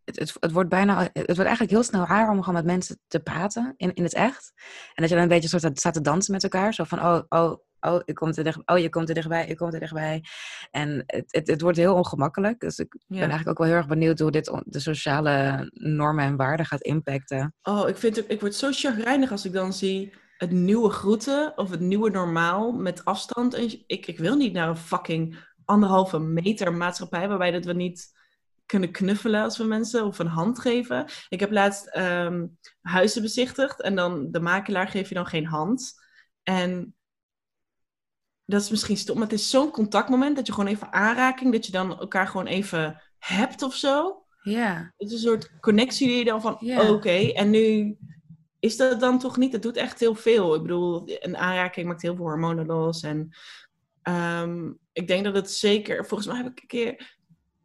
Het, 0.04 0.18
het, 0.18 0.36
het 0.40 0.52
wordt 0.52 0.68
bijna. 0.68 1.00
Het 1.02 1.12
wordt 1.26 1.40
eigenlijk 1.40 1.70
heel 1.70 1.82
snel 1.82 2.04
raar 2.06 2.30
om 2.30 2.38
gewoon 2.38 2.54
met 2.54 2.64
mensen 2.64 2.98
te 3.08 3.20
praten 3.20 3.74
in, 3.76 3.94
in 3.94 4.02
het 4.02 4.14
echt. 4.14 4.52
En 4.94 4.94
dat 4.94 5.08
je 5.08 5.14
dan 5.14 5.22
een 5.22 5.28
beetje 5.30 5.48
soort 5.58 5.78
staat 5.78 5.94
te 5.94 6.00
dansen 6.00 6.32
met 6.32 6.42
elkaar. 6.42 6.74
Zo 6.74 6.84
van: 6.84 6.98
oh, 6.98 7.20
oh, 7.28 7.56
oh, 7.80 8.00
ik 8.04 8.14
kom 8.14 8.28
er 8.32 8.44
dicht, 8.44 8.58
oh 8.64 8.78
je 8.78 8.88
komt 8.88 9.08
er 9.08 9.14
dichtbij, 9.14 9.48
je 9.48 9.56
komt 9.56 9.74
er 9.74 9.80
dichtbij. 9.80 10.24
En 10.70 11.02
het, 11.06 11.24
het, 11.26 11.46
het 11.48 11.60
wordt 11.60 11.76
heel 11.76 11.94
ongemakkelijk. 11.94 12.60
Dus 12.60 12.78
ik 12.78 12.96
ben 13.06 13.18
eigenlijk 13.18 13.48
ook 13.48 13.58
wel 13.58 13.66
heel 13.66 13.76
erg 13.76 13.86
benieuwd 13.86 14.18
hoe 14.18 14.30
dit 14.30 14.60
de 14.64 14.80
sociale 14.80 15.68
normen 15.72 16.24
en 16.24 16.36
waarden 16.36 16.66
gaat 16.66 16.82
impacten. 16.82 17.54
Oh, 17.62 17.88
ik, 17.88 17.96
vind 17.96 18.30
ik 18.30 18.40
word 18.40 18.54
zo 18.54 18.70
chagrijnig 18.72 19.30
als 19.30 19.44
ik 19.44 19.52
dan 19.52 19.72
zie 19.72 20.12
het 20.36 20.50
nieuwe 20.50 20.90
groeten 20.90 21.58
of 21.58 21.70
het 21.70 21.80
nieuwe 21.80 22.10
normaal 22.10 22.72
met 22.72 23.04
afstand. 23.04 23.54
En 23.54 23.84
ik, 23.86 24.06
ik 24.06 24.18
wil 24.18 24.36
niet 24.36 24.52
naar 24.52 24.68
een 24.68 24.76
fucking 24.76 25.38
anderhalve 25.64 26.18
meter 26.18 26.72
maatschappij 26.72 27.28
waarbij 27.28 27.50
dat 27.50 27.64
we 27.64 27.72
niet 27.72 28.14
kunnen 28.66 28.90
knuffelen 28.90 29.42
als 29.42 29.58
we 29.58 29.64
mensen 29.64 30.04
of 30.04 30.18
een 30.18 30.26
hand 30.26 30.58
geven. 30.58 31.06
Ik 31.28 31.40
heb 31.40 31.50
laatst 31.50 31.86
ehm, 31.86 32.46
huizen 32.80 33.22
bezichtigd 33.22 33.80
en 33.80 33.94
dan 33.94 34.30
de 34.30 34.40
makelaar 34.40 34.88
geef 34.88 35.08
je 35.08 35.14
dan 35.14 35.26
geen 35.26 35.46
hand. 35.46 35.94
En 36.42 36.94
dat 38.44 38.60
is 38.60 38.70
misschien 38.70 38.96
stom, 38.96 39.14
maar 39.14 39.28
het 39.28 39.38
is 39.38 39.50
zo'n 39.50 39.70
contactmoment 39.70 40.36
dat 40.36 40.46
je 40.46 40.52
gewoon 40.52 40.70
even 40.70 40.92
aanraking, 40.92 41.52
dat 41.52 41.66
je 41.66 41.72
dan 41.72 41.98
elkaar 41.98 42.26
gewoon 42.26 42.46
even 42.46 43.02
hebt 43.18 43.62
of 43.62 43.74
zo. 43.74 44.24
Ja, 44.42 44.92
Het 44.96 45.08
is 45.08 45.12
een 45.12 45.28
soort 45.28 45.60
connectie 45.60 46.06
die 46.06 46.18
je 46.18 46.24
dan 46.24 46.40
van, 46.40 46.58
oké, 46.90 47.32
en 47.32 47.50
nu 47.50 47.96
is 48.58 48.76
dat 48.76 49.00
dan 49.00 49.18
toch 49.18 49.36
niet? 49.36 49.52
Het 49.52 49.62
doet 49.62 49.76
echt 49.76 50.00
heel 50.00 50.14
veel. 50.14 50.54
Ik 50.54 50.62
bedoel, 50.62 51.02
een 51.06 51.36
aanraking 51.36 51.86
maakt 51.86 52.02
heel 52.02 52.16
veel 52.16 52.24
hormonen 52.24 52.66
los. 52.66 53.02
En 53.02 53.30
ehm, 54.02 54.72
ik 54.92 55.06
denk 55.06 55.24
dat 55.24 55.34
het 55.34 55.50
zeker, 55.50 56.06
volgens 56.06 56.28
mij 56.28 56.36
heb 56.36 56.52
ik 56.52 56.60
een 56.60 56.66
keer 56.66 57.16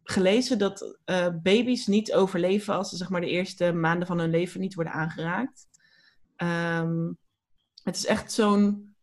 gelezen 0.03 0.57
dat 0.57 0.97
eh, 1.05 1.27
baby's 1.41 1.87
niet 1.87 2.13
overleven 2.13 2.73
als 2.73 2.89
ze 2.89 2.97
zeg 2.97 3.09
maar 3.09 3.21
de 3.21 3.29
eerste 3.29 3.71
maanden 3.71 4.07
van 4.07 4.19
hun 4.19 4.29
leven 4.29 4.59
niet 4.59 4.73
worden 4.73 4.93
aangeraakt. 4.93 5.67
Ehm, 6.35 7.11
het 7.83 7.95
is 7.95 8.05
echt 8.05 8.31
zo'n 8.31 8.95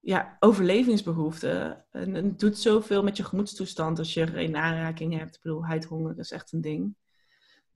ja, 0.00 0.36
overlevingsbehoefte. 0.40 1.84
En, 1.90 2.14
het 2.14 2.38
doet 2.38 2.58
zoveel 2.58 3.02
met 3.02 3.16
je 3.16 3.24
gemoedstoestand 3.24 3.98
als 3.98 4.14
je 4.14 4.26
geen 4.26 4.56
aanraking 4.56 5.18
hebt. 5.18 5.34
Ik 5.36 5.42
bedoel, 5.42 5.66
huidhonger 5.66 6.18
is 6.18 6.30
echt 6.30 6.52
een 6.52 6.60
ding. 6.60 6.94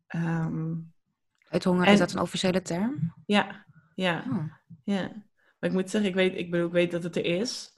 Ehm, 0.07 0.73
uithonger, 1.55 1.87
En- 1.87 1.93
is 1.93 1.99
dat 1.99 2.13
een 2.13 2.21
officiële 2.21 2.63
term? 2.63 3.15
ja, 3.27 3.65
ja, 3.95 4.25
Oh. 4.31 4.45
ja. 4.85 5.03
Maar 5.59 5.71
ik 5.71 5.73
moet 5.73 5.91
zeggen, 5.91 6.11
ik 6.11 6.17
weet, 6.17 6.35
ik 6.37 6.51
bedoel, 6.51 6.67
ik 6.67 6.73
weet 6.73 6.91
dat 6.91 7.03
het 7.03 7.17
er 7.17 7.25
is. 7.25 7.73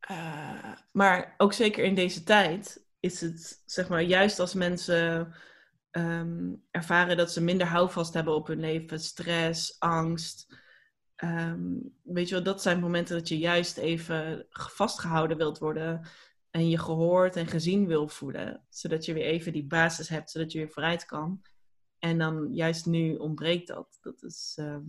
Eh, 0.00 0.72
maar 0.92 1.34
ook 1.36 1.52
zeker 1.52 1.84
in 1.84 1.94
deze 1.94 2.22
tijd 2.22 2.84
is 3.00 3.20
het, 3.20 3.62
zeg 3.66 3.88
maar, 3.88 4.02
juist 4.02 4.38
als 4.38 4.54
mensen 4.54 5.34
ehm, 5.90 6.52
ervaren 6.70 7.16
dat 7.16 7.32
ze 7.32 7.42
minder 7.42 7.66
houvast 7.66 8.14
hebben 8.14 8.34
op 8.34 8.46
hun 8.46 8.60
leven, 8.60 9.00
stress, 9.00 9.76
angst. 9.80 10.54
ehm, 11.16 11.60
weet 12.02 12.28
je 12.28 12.34
wel, 12.34 12.44
dat 12.44 12.62
zijn 12.62 12.80
momenten 12.80 13.16
dat 13.18 13.28
je 13.28 13.38
juist 13.38 13.76
even 13.76 14.46
vastgehouden 14.50 15.36
wilt 15.36 15.58
worden. 15.58 16.06
en 16.50 16.68
je 16.68 16.78
gehoord 16.78 17.36
en 17.36 17.46
gezien 17.46 17.86
wil 17.86 18.08
voelen. 18.08 18.64
Zodat 18.68 19.04
je 19.04 19.12
weer 19.12 19.24
even 19.24 19.52
die 19.52 19.66
basis 19.66 20.08
hebt, 20.08 20.30
zodat 20.30 20.52
je 20.52 20.58
weer 20.58 20.70
vooruit 20.70 21.04
kan. 21.04 21.42
En 21.98 22.18
dan 22.18 22.54
juist 22.54 22.86
nu 22.86 23.16
ontbreekt 23.16 23.66
dat. 23.66 23.98
Dat 24.00 24.22
is 24.22 24.52
ehm, 24.56 24.82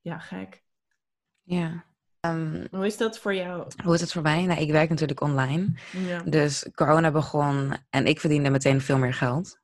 ja 0.00 0.18
gek. 0.18 0.64
Ja. 1.42 1.84
Ehm, 2.20 2.66
hoe 2.70 2.86
is 2.86 2.96
dat 2.96 3.18
voor 3.18 3.34
jou? 3.34 3.66
Hoe 3.84 3.94
is 3.94 4.00
het 4.00 4.12
voor 4.12 4.22
mij? 4.22 4.44
Nou, 4.44 4.60
ik 4.60 4.70
werk 4.70 4.88
natuurlijk 4.88 5.20
online. 5.20 5.72
Ja. 5.92 6.22
Dus 6.22 6.68
corona 6.74 7.10
begon 7.10 7.76
en 7.90 8.06
ik 8.06 8.20
verdiende 8.20 8.50
meteen 8.50 8.80
veel 8.80 8.98
meer 8.98 9.14
geld. 9.14 9.60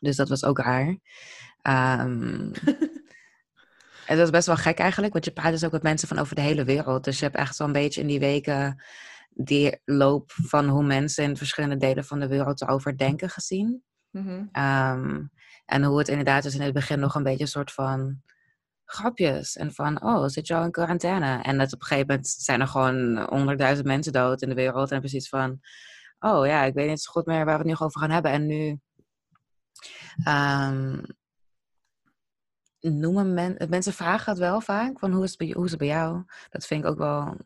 Dus 0.00 0.16
dat 0.16 0.28
was 0.28 0.44
ook 0.44 0.58
raar. 0.58 0.98
Um, 2.02 2.52
het 4.10 4.18
was 4.18 4.30
best 4.30 4.46
wel 4.46 4.56
gek 4.56 4.78
eigenlijk, 4.78 5.12
want 5.12 5.24
je 5.24 5.30
praat 5.30 5.52
dus 5.52 5.64
ook 5.64 5.72
met 5.72 5.82
mensen 5.82 6.08
van 6.08 6.18
over 6.18 6.34
de 6.34 6.40
hele 6.40 6.64
wereld. 6.64 7.04
Dus 7.04 7.18
je 7.18 7.24
hebt 7.24 7.36
echt 7.36 7.56
zo'n 7.56 7.72
beetje 7.72 8.00
in 8.00 8.06
die 8.06 8.20
weken 8.20 8.82
die 9.30 9.80
loop 9.84 10.32
van 10.32 10.68
hoe 10.68 10.84
mensen 10.84 11.24
in 11.24 11.36
verschillende 11.36 11.76
delen 11.76 12.04
van 12.04 12.20
de 12.20 12.28
wereld 12.28 12.62
erover 12.62 12.96
denken 12.96 13.30
gezien. 13.30 13.82
Mm 14.10 14.50
en 15.68 15.84
hoe 15.84 15.98
het 15.98 16.08
inderdaad 16.08 16.42
dus 16.42 16.54
in 16.54 16.60
het 16.60 16.72
begin 16.72 17.00
nog 17.00 17.14
een 17.14 17.22
beetje 17.22 17.42
een 17.42 17.48
soort 17.48 17.72
van 17.72 18.22
grapjes. 18.84 19.56
En 19.56 19.72
van, 19.72 20.02
oh, 20.02 20.26
zit 20.26 20.50
al 20.50 20.64
in 20.64 20.70
quarantaine? 20.70 21.42
En 21.42 21.58
dat 21.58 21.72
op 21.72 21.80
een 21.80 21.86
gegeven 21.86 22.06
moment 22.06 22.28
zijn 22.28 22.60
er 22.60 22.66
gewoon 22.66 23.18
honderdduizend 23.28 23.86
mensen 23.86 24.12
dood 24.12 24.42
in 24.42 24.48
de 24.48 24.54
wereld. 24.54 24.90
En 24.90 25.00
precies 25.00 25.28
van, 25.28 25.60
oh 26.18 26.46
ja, 26.46 26.62
ik 26.62 26.74
weet 26.74 26.88
niet 26.88 27.00
zo 27.00 27.12
goed 27.12 27.26
meer 27.26 27.44
waar 27.44 27.58
we 27.58 27.68
het 27.68 27.78
nu 27.78 27.86
over 27.86 28.00
gaan 28.00 28.10
hebben. 28.10 28.30
En 28.30 28.46
nu 28.46 28.80
um, 30.28 31.02
noemen 32.80 33.34
men, 33.34 33.56
mensen 33.68 33.92
vragen 33.92 34.30
het 34.32 34.40
wel 34.40 34.60
vaak, 34.60 34.98
van 34.98 35.12
hoe 35.12 35.24
is, 35.24 35.30
het 35.30 35.38
bij, 35.38 35.50
hoe 35.50 35.64
is 35.64 35.70
het 35.70 35.78
bij 35.78 35.88
jou? 35.88 36.24
Dat 36.50 36.66
vind 36.66 36.84
ik 36.84 36.90
ook 36.90 36.98
wel 36.98 37.36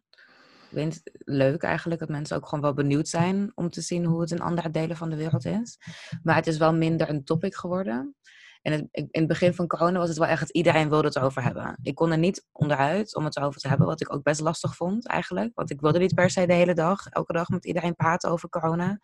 weet, 0.72 1.00
leuk 1.12 1.62
eigenlijk, 1.62 2.00
dat 2.00 2.08
mensen 2.08 2.37
ook 2.37 2.46
gewoon 2.46 2.64
wel 2.64 2.74
benieuwd 2.74 3.08
zijn 3.08 3.52
om 3.54 3.70
te 3.70 3.80
zien 3.80 4.04
hoe 4.04 4.20
het 4.20 4.30
in 4.30 4.40
andere 4.40 4.70
delen 4.70 4.96
van 4.96 5.11
de 5.11 5.16
wereld 5.16 5.44
is. 5.44 5.78
Maar 6.22 6.35
het 6.35 6.46
is 6.46 6.58
wel 6.58 6.74
minder 6.74 7.08
een 7.08 7.24
topic 7.24 7.54
geworden. 7.54 8.16
En 8.62 8.72
het, 8.72 8.88
in 8.92 9.08
het 9.11 9.26
begin 9.26 9.54
van 9.54 9.66
corona 9.66 9.98
was 9.98 10.08
het 10.08 10.18
wel 10.18 10.28
echt 10.28 10.40
dat 10.40 10.50
iedereen 10.50 10.88
wilde 10.88 11.06
het 11.06 11.18
over 11.18 11.42
hebben. 11.42 11.78
Ik 11.82 11.94
kon 11.94 12.11
er 12.11 12.18
niet 12.18 12.46
onderuit 12.52 13.16
om 13.16 13.24
het 13.24 13.38
over 13.38 13.61
te 13.61 13.68
hebben, 13.68 13.87
wat 13.87 14.00
ik 14.00 14.14
ook 14.14 14.22
best 14.22 14.40
lastig 14.40 14.76
vond 14.76 15.06
eigenlijk. 15.06 15.52
Want 15.54 15.70
ik 15.70 15.80
wilde 15.80 15.98
niet 15.98 16.14
per 16.14 16.30
se 16.30 16.46
de 16.46 16.52
hele 16.52 16.74
dag, 16.74 17.06
elke 17.06 17.32
dag 17.32 17.48
met 17.48 17.64
iedereen 17.64 17.96
praten 17.96 18.30
over 18.30 18.48
corona. 18.48 19.00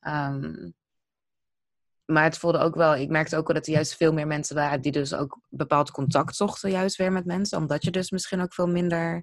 Um, 0.00 0.74
maar 2.04 2.24
het 2.24 2.38
voelde 2.38 2.58
ook 2.58 2.74
wel, 2.74 2.94
ik 2.96 3.08
merkte 3.08 3.36
ook 3.36 3.46
wel 3.46 3.56
dat 3.56 3.66
er 3.66 3.72
juist 3.72 3.96
veel 3.96 4.12
meer 4.12 4.26
mensen 4.26 4.56
waren 4.56 4.80
die 4.80 4.92
dus 4.92 5.14
ook 5.14 5.38
bepaald 5.48 5.90
contact 5.90 6.36
zochten, 6.36 6.70
juist 6.70 6.96
weer 6.96 7.12
met 7.12 7.24
mensen. 7.24 7.58
Omdat 7.58 7.84
je 7.84 7.90
dus 7.90 8.10
misschien 8.10 8.40
ook 8.40 8.54
veel 8.54 8.66
minder. 8.66 9.22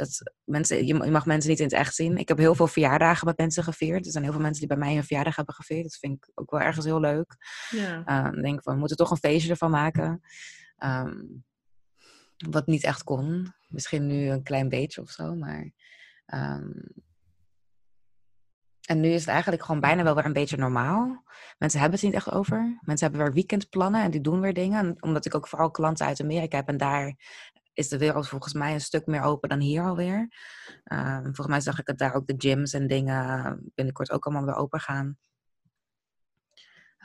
Dat 0.00 0.32
mensen, 0.44 0.86
je 0.86 0.94
mag 0.94 1.26
mensen 1.26 1.50
niet 1.50 1.58
in 1.58 1.64
het 1.64 1.74
echt 1.74 1.94
zien. 1.94 2.16
Ik 2.16 2.28
heb 2.28 2.38
heel 2.38 2.54
veel 2.54 2.66
verjaardagen 2.66 3.26
met 3.26 3.38
mensen 3.38 3.64
gevierd. 3.64 4.06
Er 4.06 4.12
zijn 4.12 4.24
heel 4.24 4.32
veel 4.32 4.42
mensen 4.42 4.66
die 4.66 4.76
bij 4.76 4.86
mij 4.86 4.96
een 4.96 5.04
verjaardag 5.04 5.36
hebben 5.36 5.54
gevierd. 5.54 5.82
Dat 5.82 5.96
vind 5.96 6.16
ik 6.16 6.30
ook 6.34 6.50
wel 6.50 6.60
ergens 6.60 6.84
heel 6.84 7.00
leuk. 7.00 7.36
Ja. 7.70 8.26
Um, 8.26 8.42
denk 8.42 8.62
van, 8.62 8.72
we 8.72 8.78
moeten 8.78 8.96
toch 8.96 9.10
een 9.10 9.16
feestje 9.16 9.50
ervan 9.50 9.70
maken. 9.70 10.20
Ehm, 10.76 11.22
wat 12.50 12.66
niet 12.66 12.84
echt 12.84 13.02
kon. 13.02 13.54
Misschien 13.68 14.06
nu 14.06 14.28
een 14.28 14.42
klein 14.42 14.68
beetje 14.68 15.00
of 15.00 15.10
zo, 15.10 15.34
maar 15.34 15.72
ehm, 16.26 16.70
en 18.90 19.00
nu 19.00 19.08
is 19.08 19.20
het 19.20 19.28
eigenlijk 19.28 19.62
gewoon 19.64 19.80
bijna 19.80 20.02
wel 20.02 20.14
weer 20.14 20.24
een 20.24 20.32
beetje 20.32 20.56
normaal. 20.56 21.22
Mensen 21.58 21.80
hebben 21.80 21.98
het 21.98 22.08
niet 22.08 22.16
echt 22.16 22.30
over. 22.30 22.78
Mensen 22.80 23.08
hebben 23.08 23.26
weer 23.26 23.34
weekendplannen 23.34 24.02
en 24.02 24.10
die 24.10 24.20
doen 24.20 24.40
weer 24.40 24.54
dingen. 24.54 24.96
omdat 25.00 25.26
ik 25.26 25.34
ook 25.34 25.48
vooral 25.48 25.70
klanten 25.70 26.06
uit 26.06 26.20
Amerika 26.20 26.56
heb 26.56 26.68
en 26.68 26.76
daar 26.76 27.14
is 27.80 27.88
de 27.88 27.98
wereld 27.98 28.28
volgens 28.28 28.52
mij 28.52 28.72
een 28.72 28.80
stuk 28.80 29.06
meer 29.06 29.22
open 29.22 29.48
dan 29.48 29.60
hier 29.60 29.82
alweer. 29.82 30.18
Um, 30.92 31.22
volgens 31.22 31.46
mij 31.46 31.60
zag 31.60 31.78
ik 31.78 31.86
het 31.86 31.98
daar 31.98 32.14
ook 32.14 32.26
de 32.26 32.34
gyms 32.38 32.72
en 32.72 32.86
dingen 32.86 33.60
binnenkort 33.74 34.10
ook 34.10 34.24
allemaal 34.24 34.44
weer 34.44 34.54
open 34.54 34.80
gaan. 34.80 35.18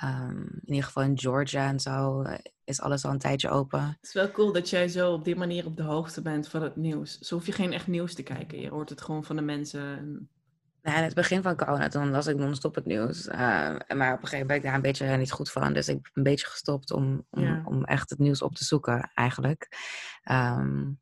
Um, 0.04 0.48
in 0.62 0.74
ieder 0.74 0.84
geval 0.84 1.04
in 1.04 1.20
Georgia 1.20 1.68
en 1.68 1.80
zo 1.80 2.22
eh, 2.22 2.38
is 2.64 2.82
alles 2.82 3.06
al 3.06 3.12
een 3.12 3.20
tijdje 3.20 3.50
open. 3.50 3.82
Het 3.82 3.98
is 4.02 4.14
wel 4.14 4.32
cool 4.32 4.52
dat 4.52 4.70
jij 4.70 4.88
zo 4.88 5.14
op 5.14 5.24
die 5.24 5.36
manier 5.36 5.66
op 5.66 5.78
de 5.78 5.84
hoogte 5.84 6.22
bent 6.22 6.48
van 6.48 6.64
het 6.64 6.76
nieuws. 6.76 7.20
Zo 7.20 7.36
hoef 7.36 7.46
je 7.46 7.52
geen 7.52 7.74
echt 7.74 7.88
nieuws 7.88 8.14
te 8.14 8.24
kijken. 8.24 8.60
Je 8.60 8.70
hoort 8.70 8.90
het 8.90 9.02
gewoon 9.02 9.24
van 9.24 9.36
de 9.36 9.42
mensen. 9.42 10.30
Nou, 10.86 10.98
in 10.98 11.04
het 11.04 11.14
begin 11.14 11.42
van 11.42 11.56
corona, 11.56 11.88
toen 11.88 12.12
las 12.12 12.28
ik 12.28 12.38
non-stop 12.38 12.76
het 12.76 12.86
nieuws. 12.86 13.28
Uh, 13.28 13.36
maar 13.36 14.14
op 14.14 14.22
een 14.22 14.28
gegeven 14.28 14.32
moment 14.32 14.48
ben 14.48 14.56
ik 14.56 14.64
daar 14.64 14.74
een 14.74 14.82
beetje 14.82 15.18
niet 15.18 15.32
goed 15.32 15.52
van. 15.52 15.74
Dus 15.74 15.88
ik 15.88 16.02
ben 16.02 16.12
een 16.14 16.24
beetje 16.24 16.48
gestopt 16.48 16.92
om, 16.92 17.26
om, 17.30 17.62
om 17.66 17.84
echt 17.84 18.10
het 18.10 18.20
nieuws 18.20 18.42
op 18.42 18.56
te 18.56 18.64
zoeken, 18.64 19.12
eigenlijk. 19.14 19.68
Um, 20.32 21.00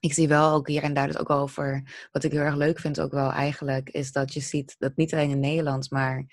ik 0.00 0.12
zie 0.12 0.28
wel 0.28 0.52
ook 0.52 0.68
hier 0.68 0.82
en 0.82 0.94
daar 0.94 1.06
dus 1.06 1.18
ook 1.18 1.30
over. 1.30 1.82
Wat 2.10 2.24
ik 2.24 2.32
heel 2.32 2.40
erg 2.40 2.54
leuk 2.54 2.78
vind, 2.78 3.00
ook 3.00 3.12
wel 3.12 3.32
eigenlijk, 3.32 3.90
is 3.90 4.12
dat 4.12 4.34
je 4.34 4.40
ziet 4.40 4.76
dat 4.78 4.96
niet 4.96 5.12
alleen 5.12 5.30
in 5.30 5.40
Nederland, 5.40 5.90
maar 5.90 6.24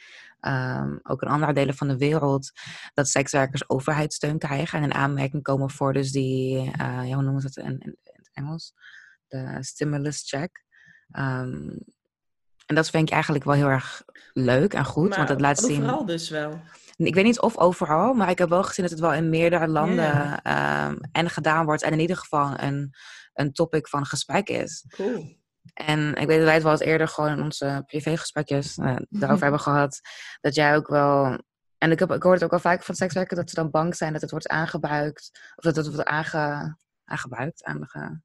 um, 0.41 0.99
ook 1.03 1.21
in 1.21 1.27
andere 1.27 1.53
delen 1.53 1.75
van 1.75 1.87
de 1.87 1.97
wereld, 1.97 2.51
dat 2.93 3.07
sekswerkers 3.07 3.69
overheidssteun 3.69 4.37
krijgen 4.37 4.77
en 4.79 4.83
in 4.83 4.93
aanmerking 4.93 5.43
komen 5.43 5.69
voor 5.69 5.93
dus 5.93 6.11
die, 6.11 6.57
uh, 6.57 6.71
ja, 6.77 7.13
hoe 7.13 7.23
noemen 7.23 7.41
ze 7.41 7.47
het 7.47 7.55
in, 7.55 7.65
in, 7.65 7.97
in 8.03 8.13
het 8.13 8.29
Engels? 8.33 8.73
De 9.27 9.57
stimulus 9.59 10.29
check. 10.29 10.63
Um, 11.17 11.97
en 12.69 12.75
dat 12.75 12.89
vind 12.89 13.07
ik 13.07 13.13
eigenlijk 13.13 13.43
wel 13.43 13.53
heel 13.53 13.67
erg 13.67 14.03
leuk 14.33 14.73
en 14.73 14.85
goed. 14.85 15.15
want 15.15 15.29
het 15.29 15.41
laat 15.41 15.59
zien. 15.59 15.81
Overal 15.81 16.05
dus 16.05 16.29
wel. 16.29 16.61
Ik 16.95 17.15
weet 17.15 17.23
niet 17.23 17.39
of 17.39 17.57
overal, 17.57 18.13
maar 18.13 18.29
ik 18.29 18.37
heb 18.37 18.49
wel 18.49 18.63
gezien 18.63 18.83
dat 18.83 18.93
het 18.93 19.03
wel 19.03 19.13
in 19.13 19.29
meerdere 19.29 19.67
landen 19.67 20.41
ehm, 20.41 20.97
en 21.11 21.29
gedaan 21.29 21.65
wordt. 21.65 21.83
En 21.83 21.91
in 21.91 21.99
ieder 21.99 22.17
geval 22.17 22.59
een, 22.59 22.93
een 23.33 23.53
topic 23.53 23.87
van 23.87 24.05
gesprek 24.05 24.49
is. 24.49 24.85
Cool. 24.87 25.37
En 25.73 26.15
ik 26.15 26.27
weet 26.27 26.37
dat 26.37 26.45
wij 26.45 26.53
het 26.53 26.63
wel 26.63 26.71
eens 26.71 26.81
eerder 26.81 27.07
gewoon 27.07 27.29
in 27.31 27.41
onze 27.43 27.83
privégesprekjes 27.85 28.77
uh, 28.77 28.95
daarover 29.09 29.43
hebben 29.43 29.61
gehad. 29.61 29.99
Dat 30.41 30.55
jij 30.55 30.75
ook 30.75 30.87
wel. 30.87 31.37
En 31.77 31.91
ik, 31.91 31.99
heb, 31.99 32.11
ik 32.11 32.23
hoor 32.23 32.33
het 32.33 32.43
ook 32.43 32.51
wel 32.51 32.59
vaak 32.59 32.83
van 32.83 32.95
sekswerken 32.95 33.35
dat 33.37 33.49
ze 33.49 33.55
dan 33.55 33.69
bang 33.69 33.95
zijn 33.95 34.13
dat 34.13 34.21
het 34.21 34.31
wordt 34.31 34.47
aangebruikt. 34.47 35.29
Of 35.55 35.63
dat 35.63 35.75
het 35.75 35.87
wordt 35.87 36.09
aange, 36.09 36.75
aangebruikt. 37.03 37.63
Aange, 37.63 38.21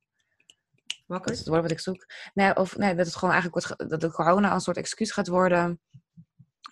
Wakker? 1.06 1.26
Dat 1.26 1.34
is 1.34 1.38
het 1.38 1.48
woord 1.48 1.62
wat 1.62 1.70
ik 1.70 1.80
zoek. 1.80 2.06
Nee, 2.34 2.56
of 2.56 2.76
nee, 2.76 2.94
dat 2.94 3.06
het 3.06 3.16
gewoon 3.16 3.34
eigenlijk 3.34 3.66
wordt, 3.66 3.90
dat 3.90 4.00
de 4.00 4.10
corona 4.10 4.52
een 4.52 4.60
soort 4.60 4.76
excuus 4.76 5.10
gaat 5.10 5.28
worden 5.28 5.80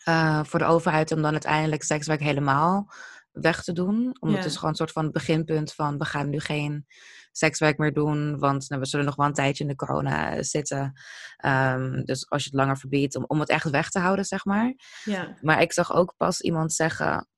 uh, 0.09 0.45
voor 0.45 0.59
de 0.59 0.65
overheid 0.65 1.13
om 1.13 1.23
dan 1.23 1.33
uiteindelijk 1.33 1.83
sekswerk 1.83 2.21
helemaal 2.21 2.93
weg 3.33 3.63
te 3.63 3.73
doen. 3.73 4.17
Omdat 4.21 4.39
het 4.39 4.47
is 4.47 4.55
gewoon 4.55 4.71
een 4.71 4.77
soort 4.77 4.93
van 4.93 5.11
beginpunt 5.11 5.73
van 5.73 5.99
we 5.99 6.05
gaan 6.05 6.29
nu 6.29 6.41
geen 6.41 6.87
sekswerk 7.33 7.79
meer 7.79 7.93
doen, 7.93 8.39
want 8.39 8.69
nou, 8.69 8.81
we 8.81 8.87
zullen 8.87 9.07
nog 9.07 9.17
wel 9.17 9.27
een 9.27 9.33
tijdje 9.33 9.63
in 9.65 9.71
de 9.71 9.77
corona 9.77 10.43
zitten. 10.43 11.01
Um, 11.45 12.05
dus 12.05 12.31
als 12.31 12.43
je 12.45 12.51
het 12.51 12.59
langer 12.59 12.79
verbiedt, 12.79 13.17
om, 13.17 13.25
om 13.27 13.41
het 13.41 13.49
echt 13.49 13.71
weg 13.71 13.91
te 13.91 13.99
houden, 13.99 14.25
zeg 14.25 14.45
maar. 14.45 14.75
Ja. 15.05 15.37
Maar 15.41 15.61
ik 15.61 15.73
zag 15.73 15.93
ook 15.93 16.15
pas 16.17 16.41
iemand 16.41 16.73
zeggen, 16.73 17.29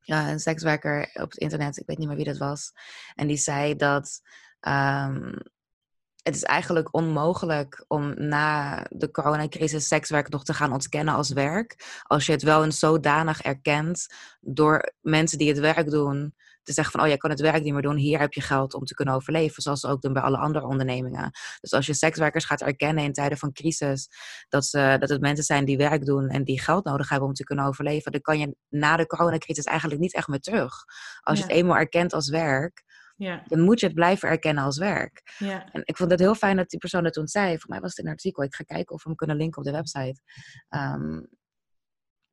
ja, 0.00 0.30
een 0.30 0.40
sekswerker 0.40 1.10
op 1.12 1.30
het 1.30 1.40
internet, 1.40 1.78
ik 1.78 1.86
weet 1.86 1.98
niet 1.98 2.08
meer 2.08 2.16
wie 2.16 2.24
dat 2.24 2.38
was, 2.38 2.72
en 3.14 3.26
die 3.26 3.36
zei 3.36 3.76
dat 3.76 4.20
um, 4.60 5.38
het 6.22 6.34
is 6.34 6.42
eigenlijk 6.42 6.94
onmogelijk 6.94 7.84
om 7.88 8.14
na 8.16 8.82
de 8.88 9.10
coronacrisis 9.10 9.88
sekswerk 9.88 10.28
nog 10.28 10.44
te 10.44 10.54
gaan 10.54 10.72
ontkennen 10.72 11.14
als 11.14 11.30
werk. 11.30 12.00
Als 12.02 12.26
je 12.26 12.32
het 12.32 12.42
wel 12.42 12.62
een 12.62 12.72
zodanig 12.72 13.42
erkent 13.42 14.06
door 14.40 14.92
mensen 15.00 15.38
die 15.38 15.48
het 15.48 15.58
werk 15.58 15.90
doen. 15.90 16.34
Te 16.62 16.72
zeggen 16.72 16.92
van, 16.92 17.02
oh 17.02 17.08
jij 17.08 17.16
kan 17.16 17.30
het 17.30 17.40
werk 17.40 17.62
niet 17.62 17.72
meer 17.72 17.82
doen, 17.82 17.96
hier 17.96 18.18
heb 18.18 18.32
je 18.32 18.40
geld 18.40 18.74
om 18.74 18.84
te 18.84 18.94
kunnen 18.94 19.14
overleven. 19.14 19.62
Zoals 19.62 19.80
ze 19.80 19.88
ook 19.88 20.02
doen 20.02 20.12
bij 20.12 20.22
alle 20.22 20.36
andere 20.36 20.66
ondernemingen. 20.66 21.30
Dus 21.60 21.72
als 21.72 21.86
je 21.86 21.94
sekswerkers 21.94 22.44
gaat 22.44 22.60
erkennen 22.60 23.04
in 23.04 23.12
tijden 23.12 23.38
van 23.38 23.52
crisis, 23.52 24.08
dat, 24.48 24.64
ze, 24.64 24.96
dat 25.00 25.08
het 25.08 25.20
mensen 25.20 25.44
zijn 25.44 25.64
die 25.64 25.76
werk 25.76 26.04
doen 26.04 26.28
en 26.28 26.44
die 26.44 26.60
geld 26.60 26.84
nodig 26.84 27.08
hebben 27.08 27.28
om 27.28 27.34
te 27.34 27.44
kunnen 27.44 27.64
overleven, 27.64 28.12
dan 28.12 28.20
kan 28.20 28.38
je 28.38 28.56
na 28.68 28.96
de 28.96 29.06
coronacrisis 29.06 29.64
eigenlijk 29.64 30.00
niet 30.00 30.14
echt 30.14 30.28
meer 30.28 30.40
terug. 30.40 30.72
Als 31.20 31.38
je 31.38 31.44
het 31.44 31.52
eenmaal 31.52 31.76
erkent 31.76 32.12
als 32.12 32.28
werk, 32.28 32.84
ja. 33.22 33.42
Dan 33.46 33.60
moet 33.60 33.80
je 33.80 33.86
het 33.86 33.94
blijven 33.94 34.28
erkennen 34.28 34.64
als 34.64 34.78
werk. 34.78 35.22
Ja. 35.38 35.72
En 35.72 35.82
ik 35.84 35.96
vond 35.96 36.10
het 36.10 36.20
heel 36.20 36.34
fijn 36.34 36.56
dat 36.56 36.68
die 36.68 36.78
persoon 36.78 37.02
dat 37.02 37.12
toen 37.12 37.28
zei. 37.28 37.58
Voor 37.58 37.70
mij 37.70 37.80
was 37.80 37.96
het 37.96 38.04
een 38.04 38.10
artikel. 38.10 38.42
Ik 38.42 38.54
ga 38.54 38.64
kijken 38.64 38.94
of 38.94 39.02
we 39.02 39.08
hem 39.08 39.16
kunnen 39.16 39.36
linken 39.36 39.58
op 39.58 39.64
de 39.64 39.72
website. 39.72 40.20
Um, 40.68 41.28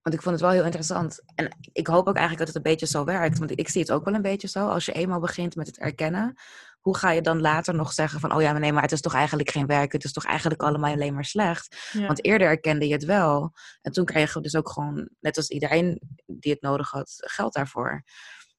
want 0.02 0.16
ik 0.16 0.22
vond 0.22 0.36
het 0.36 0.44
wel 0.44 0.54
heel 0.54 0.66
interessant. 0.66 1.22
En 1.36 1.58
ik 1.72 1.88
hoop 1.88 2.08
ook 2.08 2.16
eigenlijk 2.16 2.38
dat 2.38 2.48
het 2.48 2.56
een 2.56 2.72
beetje 2.72 2.88
zo 2.88 3.04
werkt. 3.04 3.38
Want 3.38 3.60
ik 3.60 3.70
zie 3.70 3.82
het 3.82 3.92
ook 3.92 4.06
wel 4.06 4.14
een 4.14 4.22
beetje 4.22 4.48
zo. 4.48 4.68
Als 4.68 4.86
je 4.86 4.92
eenmaal 4.92 5.20
begint 5.20 5.56
met 5.56 5.68
het 5.68 5.78
erkennen, 5.78 6.34
hoe 6.80 6.98
ga 6.98 7.12
je 7.12 7.22
dan 7.22 7.42
later 7.42 7.76
nog 7.76 7.94
zeggen 7.94 8.20
van, 8.20 8.34
oh 8.34 8.42
ja, 8.42 8.52
maar 8.52 8.60
nee, 8.60 8.74
maar 8.74 8.82
het 8.82 8.92
is 8.92 9.02
toch 9.02 9.14
eigenlijk 9.14 9.50
geen 9.50 9.66
werk. 9.66 9.92
Het 9.92 10.04
is 10.04 10.14
toch 10.14 10.26
eigenlijk 10.26 10.62
allemaal 10.62 10.94
alleen 10.94 11.14
maar 11.14 11.26
slecht. 11.26 11.92
Want 11.94 12.26
eerder 12.26 12.48
erkende 12.48 12.88
je 12.88 12.94
het 12.94 13.06
wel. 13.06 13.54
En 13.82 13.92
toen 13.92 14.06
kreeg 14.06 14.34
je 14.34 14.42
dus 14.42 14.56
ook 14.56 14.70
gewoon, 14.70 15.10
net 15.20 15.38
als 15.38 15.50
iedereen 15.50 16.02
die 16.26 16.52
het 16.52 16.62
nodig 16.62 16.90
had, 16.90 17.14
geld 17.16 17.54
daarvoor. 17.54 18.04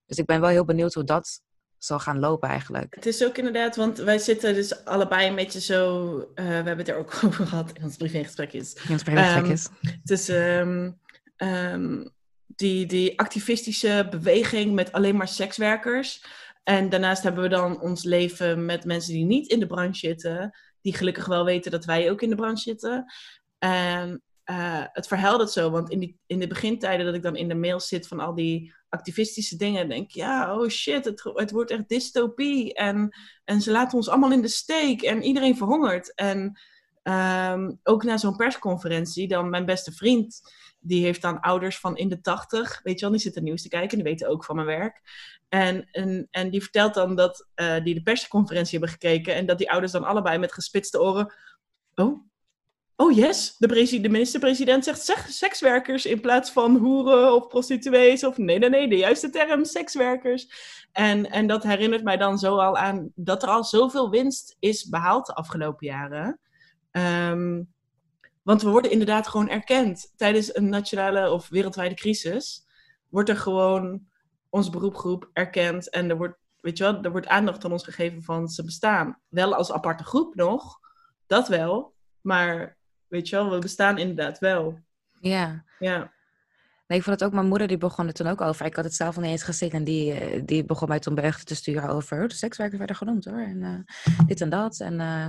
Dus 0.06 0.18
ik 0.18 0.26
ben 0.26 0.40
wel 0.40 0.50
heel 0.50 0.64
benieuwd 0.64 0.94
hoe 0.94 1.04
dat 1.04 1.40
zal 1.84 1.98
gaan 1.98 2.18
lopen 2.18 2.48
eigenlijk. 2.48 2.94
Het 2.94 3.06
is 3.06 3.24
ook 3.24 3.36
inderdaad, 3.36 3.76
want 3.76 3.98
wij 3.98 4.18
zitten 4.18 4.54
dus 4.54 4.84
allebei 4.84 5.28
een 5.28 5.34
beetje 5.34 5.60
zo... 5.60 6.16
Uh, 6.18 6.24
we 6.34 6.42
hebben 6.42 6.78
het 6.78 6.88
er 6.88 6.96
ook 6.96 7.18
over 7.24 7.46
gehad 7.46 7.72
in 7.72 7.84
ons 7.84 7.96
privégesprekjes. 7.96 8.74
In 8.74 8.92
ons 8.92 9.02
privégesprekjes. 9.02 9.68
Um, 9.82 10.00
dus 10.02 10.28
um, 10.28 10.98
um, 11.36 12.10
die, 12.46 12.86
die 12.86 13.18
activistische 13.18 14.06
beweging 14.10 14.74
met 14.74 14.92
alleen 14.92 15.16
maar 15.16 15.28
sekswerkers... 15.28 16.22
En 16.62 16.88
daarnaast 16.88 17.22
hebben 17.22 17.42
we 17.42 17.48
dan 17.48 17.80
ons 17.80 18.04
leven 18.04 18.64
met 18.64 18.84
mensen 18.84 19.12
die 19.12 19.24
niet 19.24 19.48
in 19.48 19.60
de 19.60 19.66
branche 19.66 19.98
zitten. 19.98 20.58
die 20.80 20.94
gelukkig 20.94 21.26
wel 21.26 21.44
weten 21.44 21.70
dat 21.70 21.84
wij 21.84 22.10
ook 22.10 22.22
in 22.22 22.30
de 22.30 22.36
branche 22.36 22.62
zitten. 22.62 23.12
En 23.58 24.22
uh, 24.50 24.84
het 24.92 25.06
verheldert 25.06 25.50
zo, 25.50 25.70
want 25.70 25.90
in, 25.90 25.98
die, 25.98 26.18
in 26.26 26.38
de 26.38 26.46
begintijden 26.46 27.06
dat 27.06 27.14
ik 27.14 27.22
dan 27.22 27.36
in 27.36 27.48
de 27.48 27.54
mail 27.54 27.80
zit 27.80 28.08
van 28.08 28.20
al 28.20 28.34
die 28.34 28.74
activistische 28.88 29.56
dingen, 29.56 29.88
denk 29.88 30.04
ik, 30.04 30.10
ja, 30.10 30.58
oh 30.58 30.68
shit, 30.68 31.04
het, 31.04 31.30
het 31.34 31.50
wordt 31.50 31.70
echt 31.70 31.88
dystopie. 31.88 32.74
En, 32.74 33.16
en 33.44 33.60
ze 33.60 33.70
laten 33.70 33.96
ons 33.96 34.08
allemaal 34.08 34.32
in 34.32 34.42
de 34.42 34.48
steek 34.48 35.02
en 35.02 35.22
iedereen 35.22 35.56
verhongert. 35.56 36.14
En 36.14 36.58
um, 37.02 37.80
ook 37.82 38.02
na 38.02 38.16
zo'n 38.16 38.36
persconferentie, 38.36 39.28
dan 39.28 39.50
mijn 39.50 39.66
beste 39.66 39.92
vriend, 39.92 40.40
die 40.78 41.04
heeft 41.04 41.22
dan 41.22 41.40
ouders 41.40 41.78
van 41.78 41.96
in 41.96 42.08
de 42.08 42.20
tachtig, 42.20 42.80
weet 42.82 42.94
je 42.94 43.00
wel, 43.00 43.10
die 43.10 43.20
zitten 43.20 43.44
nieuws 43.44 43.62
te 43.62 43.68
kijken, 43.68 43.96
die 43.96 44.06
weten 44.06 44.28
ook 44.28 44.44
van 44.44 44.54
mijn 44.56 44.66
werk. 44.66 45.00
En, 45.48 45.88
en, 46.30 46.50
die 46.50 46.62
vertelt 46.62 46.94
dan 46.94 47.16
dat 47.16 47.48
uh, 47.54 47.84
die 47.84 47.94
de 47.94 48.02
persconferentie 48.02 48.78
hebben 48.78 48.98
gekeken 48.98 49.34
en 49.34 49.46
dat 49.46 49.58
die 49.58 49.70
ouders 49.70 49.92
dan 49.92 50.04
allebei 50.04 50.38
met 50.38 50.52
gespitste 50.52 51.00
oren, 51.00 51.34
oh, 51.94 52.29
oh 53.00 53.12
yes, 53.12 53.56
de, 53.58 54.00
de 54.00 54.08
minister-president 54.08 54.84
zegt 54.84 55.32
sekswerkers 55.32 56.06
in 56.06 56.20
plaats 56.20 56.50
van 56.50 56.76
hoeren 56.76 57.34
of 57.34 57.46
prostituees. 57.46 58.24
Of 58.24 58.38
nee, 58.38 58.58
nee, 58.58 58.68
nee, 58.68 58.88
de 58.88 58.96
juiste 58.96 59.30
term, 59.30 59.64
sekswerkers. 59.64 60.48
En, 60.92 61.30
en 61.30 61.46
dat 61.46 61.62
herinnert 61.62 62.04
mij 62.04 62.16
dan 62.16 62.38
zo 62.38 62.56
al 62.56 62.76
aan 62.76 63.12
dat 63.14 63.42
er 63.42 63.48
al 63.48 63.64
zoveel 63.64 64.10
winst 64.10 64.56
is 64.58 64.88
behaald 64.88 65.26
de 65.26 65.34
afgelopen 65.34 65.86
jaren. 65.86 66.40
Um, 66.92 67.72
want 68.42 68.62
we 68.62 68.70
worden 68.70 68.90
inderdaad 68.90 69.28
gewoon 69.28 69.48
erkend. 69.48 70.12
Tijdens 70.16 70.56
een 70.56 70.68
nationale 70.68 71.30
of 71.30 71.48
wereldwijde 71.48 71.94
crisis 71.94 72.66
wordt 73.08 73.28
er 73.28 73.36
gewoon 73.36 74.00
ons 74.48 74.70
beroepgroep 74.70 75.30
erkend. 75.32 75.90
En 75.90 76.10
er 76.10 76.16
wordt, 76.16 76.38
weet 76.60 76.78
je 76.78 76.84
wel, 76.84 77.02
er 77.02 77.10
wordt 77.10 77.26
aandacht 77.26 77.64
aan 77.64 77.72
ons 77.72 77.84
gegeven 77.84 78.22
van 78.22 78.48
ze 78.48 78.64
bestaan. 78.64 79.20
Wel 79.28 79.54
als 79.54 79.72
aparte 79.72 80.04
groep 80.04 80.34
nog, 80.34 80.78
dat 81.26 81.48
wel. 81.48 81.94
Maar 82.20 82.78
Weet 83.10 83.28
je 83.28 83.36
wel, 83.36 83.50
we 83.50 83.58
bestaan 83.58 83.98
inderdaad 83.98 84.38
wel. 84.38 84.78
Ja. 85.20 85.64
Ja. 85.78 86.12
Nee, 86.86 86.98
ik 86.98 87.04
vond 87.04 87.20
het 87.20 87.28
ook, 87.28 87.34
mijn 87.34 87.48
moeder 87.48 87.68
die 87.68 87.76
begon 87.76 88.06
er 88.06 88.12
toen 88.12 88.26
ook 88.26 88.40
over. 88.40 88.66
Ik 88.66 88.74
had 88.74 88.84
het 88.84 88.94
zelf 88.94 89.16
al 89.16 89.22
niet 89.22 89.30
eens 89.30 89.42
gezien 89.42 89.70
en 89.70 89.84
die, 89.84 90.12
eh, 90.12 90.42
die 90.44 90.64
begon 90.64 90.88
mij 90.88 90.98
toen 90.98 91.14
berichten 91.14 91.46
te 91.46 91.54
sturen 91.54 91.88
over, 91.88 92.28
de 92.28 92.34
sekswerkers 92.34 92.78
werden 92.78 92.96
genoemd 92.96 93.24
hoor. 93.24 93.38
En 93.38 93.62
uh, 93.62 94.26
dit 94.26 94.40
en 94.40 94.50
dat. 94.50 94.80
En 94.80 95.00
uh, 95.00 95.26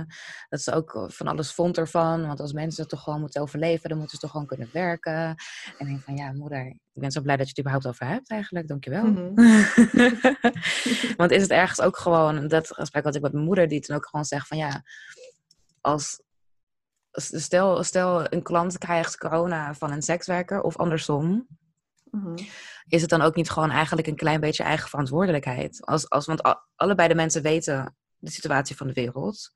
dat 0.48 0.60
ze 0.60 0.72
ook 0.72 1.06
van 1.08 1.26
alles 1.26 1.52
vond 1.52 1.78
ervan. 1.78 2.26
Want 2.26 2.40
als 2.40 2.52
mensen 2.52 2.88
toch 2.88 3.02
gewoon 3.02 3.20
moeten 3.20 3.42
overleven, 3.42 3.88
dan 3.88 3.98
moeten 3.98 4.16
ze 4.16 4.22
toch 4.22 4.30
gewoon 4.30 4.46
kunnen 4.46 4.68
werken. 4.72 5.12
En 5.12 5.34
ik 5.78 5.86
denk 5.86 6.00
van, 6.00 6.16
ja 6.16 6.32
moeder, 6.32 6.66
ik 6.66 7.00
ben 7.00 7.10
zo 7.10 7.20
blij 7.20 7.36
dat 7.36 7.44
je 7.44 7.50
het 7.50 7.60
überhaupt 7.60 7.86
over 7.86 8.06
hebt 8.06 8.30
eigenlijk. 8.30 8.68
Dankjewel. 8.68 9.04
Mm 9.04 9.34
want 11.16 11.30
is 11.30 11.42
het 11.42 11.50
ergens 11.50 11.80
ook 11.80 11.96
gewoon, 11.96 12.48
dat 12.48 12.72
gesprek 12.74 13.04
wat 13.04 13.14
ik 13.14 13.22
met 13.22 13.32
mijn 13.32 13.44
moeder, 13.44 13.68
die 13.68 13.80
toen 13.80 13.96
ook 13.96 14.06
gewoon 14.06 14.24
zegt 14.24 14.46
van 14.46 14.58
ja, 14.58 14.82
als 15.80 16.22
stel, 17.12 17.84
stel 17.84 18.32
een 18.32 18.42
klant 18.42 18.78
krijgt 18.78 19.18
corona 19.18 19.74
van 19.74 19.92
een 19.92 20.02
sekswerker 20.02 20.60
of 20.60 20.76
andersom. 20.76 21.46
Mhm. 22.10 22.38
Is 22.88 23.00
het 23.00 23.10
dan 23.10 23.22
ook 23.22 23.34
niet 23.34 23.50
gewoon 23.50 23.70
eigenlijk 23.70 24.06
een 24.06 24.16
klein 24.16 24.40
beetje 24.40 24.62
eigen 24.62 24.88
verantwoordelijkheid? 24.88 25.86
Als, 25.86 26.08
als, 26.10 26.26
want 26.26 26.56
allebei 26.76 27.08
de 27.08 27.14
mensen 27.14 27.42
weten 27.42 27.96
de 28.18 28.30
situatie 28.30 28.76
van 28.76 28.86
de 28.86 28.92
wereld. 28.92 29.52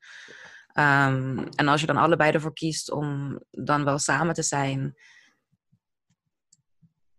Ehm, 0.73 1.38
en 1.55 1.69
als 1.69 1.81
je 1.81 1.87
dan 1.87 1.97
allebei 1.97 2.33
ervoor 2.33 2.53
kiest 2.53 2.90
om 2.90 3.40
dan 3.51 3.85
wel 3.85 3.99
samen 3.99 4.35
te 4.35 4.42
zijn. 4.42 4.95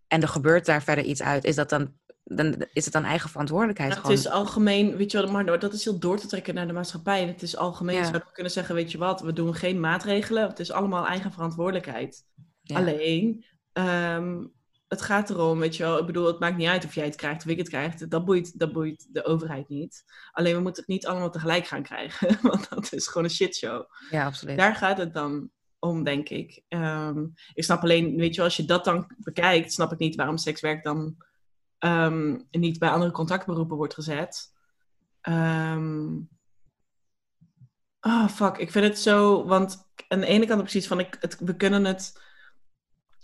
En 0.08 0.22
er 0.22 0.28
gebeurt 0.28 0.66
daar 0.66 0.84
verder 0.84 1.04
iets 1.04 1.22
uit, 1.22 1.44
is 1.44 1.56
dat 1.56 1.70
dan 1.70 1.94
dan 2.28 2.66
is 2.74 2.84
het 2.84 2.94
dan 2.94 3.04
eigen 3.04 3.30
verantwoordelijkheid. 3.30 3.94
Ja, 3.94 4.02
het 4.02 4.10
is 4.10 4.30
algemeen, 4.30 4.98
weet 4.98 5.12
je 5.12 5.22
wel, 5.22 5.32
maar 5.32 5.60
dat 5.60 5.74
is 5.74 5.84
heel 5.84 6.00
door 6.00 6.20
te 6.20 6.28
trekken 6.28 6.56
naar 6.56 6.68
de 6.68 6.74
maatschappij. 6.74 7.22
En 7.22 7.28
het 7.28 7.42
is 7.42 7.58
algemeen, 7.58 7.96
ja. 7.96 8.02
zouden 8.02 8.28
we 8.28 8.34
kunnen 8.34 8.52
zeggen, 8.52 8.76
weet 8.76 8.92
je 8.92 8.98
wat, 8.98 9.22
we 9.22 9.34
doen 9.34 9.56
geen 9.56 9.80
maatregelen. 9.80 10.48
Het 10.48 10.60
is 10.60 10.72
allemaal 10.72 11.08
eigen 11.08 11.32
verantwoordelijkheid. 11.32 12.26
Alleen, 12.74 13.46
ehm, 13.74 14.46
het 14.88 15.02
gaat 15.02 15.30
erom, 15.30 15.60
weet 15.60 15.76
je 15.76 15.84
wel, 15.84 16.00
ik 16.00 16.06
bedoel, 16.06 16.28
het 16.28 16.40
maakt 16.40 16.58
niet 16.58 16.68
uit 16.68 16.86
of 16.86 16.96
jij 16.96 17.06
het 17.06 17.16
krijgt 17.16 17.46
of 17.46 17.52
ik 17.52 17.58
het 17.58 17.70
krijg. 17.70 17.96
Dat 17.96 18.26
boeit, 18.26 18.60
dat 18.60 18.72
boeit 18.72 19.08
de 19.10 19.26
overheid 19.26 19.70
niet. 19.70 20.04
Alleen 20.32 20.56
we 20.56 20.62
moeten 20.62 20.84
het 20.84 20.92
niet 20.92 21.08
allemaal 21.08 21.32
tegelijk 21.32 21.68
gaan 21.68 21.84
krijgen, 21.84 22.38
want 22.50 22.70
dat 22.70 22.94
is 22.94 23.08
gewoon 23.08 23.24
een 23.24 23.34
shitshow. 23.34 23.86
Ja, 24.10 24.26
absoluut. 24.26 24.58
Daar 24.58 24.76
gaat 24.76 24.98
het 24.98 25.14
dan 25.14 25.50
om, 25.80 26.04
denk 26.04 26.30
ik. 26.30 26.62
Ehm, 26.68 27.26
ik 27.54 27.64
snap 27.64 27.82
alleen, 27.82 28.16
weet 28.16 28.30
je 28.30 28.36
wel, 28.36 28.46
als 28.46 28.58
je 28.58 28.66
dat 28.66 28.86
dan 28.86 29.12
bekijkt, 29.18 29.74
snap 29.74 29.92
ik 29.92 30.00
niet 30.00 30.16
waarom 30.16 30.38
sekswerk 30.38 30.84
dan 30.84 31.18
um, 31.80 32.48
niet 32.52 32.80
bij 32.80 32.90
andere 32.90 33.12
contactberoepen 33.12 33.78
wordt 33.78 33.94
gezet. 33.94 34.54
Um, 35.22 36.30
fuck. 38.30 38.58
Ik 38.58 38.72
vind 38.72 38.86
het 38.86 39.00
zo. 39.00 39.46
Want 39.46 39.90
aan 40.08 40.20
de 40.20 40.26
ene 40.26 40.46
kant 40.46 40.62
precies 40.62 40.88
van 40.88 41.00
ik, 41.00 41.36
we 41.40 41.56
kunnen 41.56 41.86
het. 41.86 42.26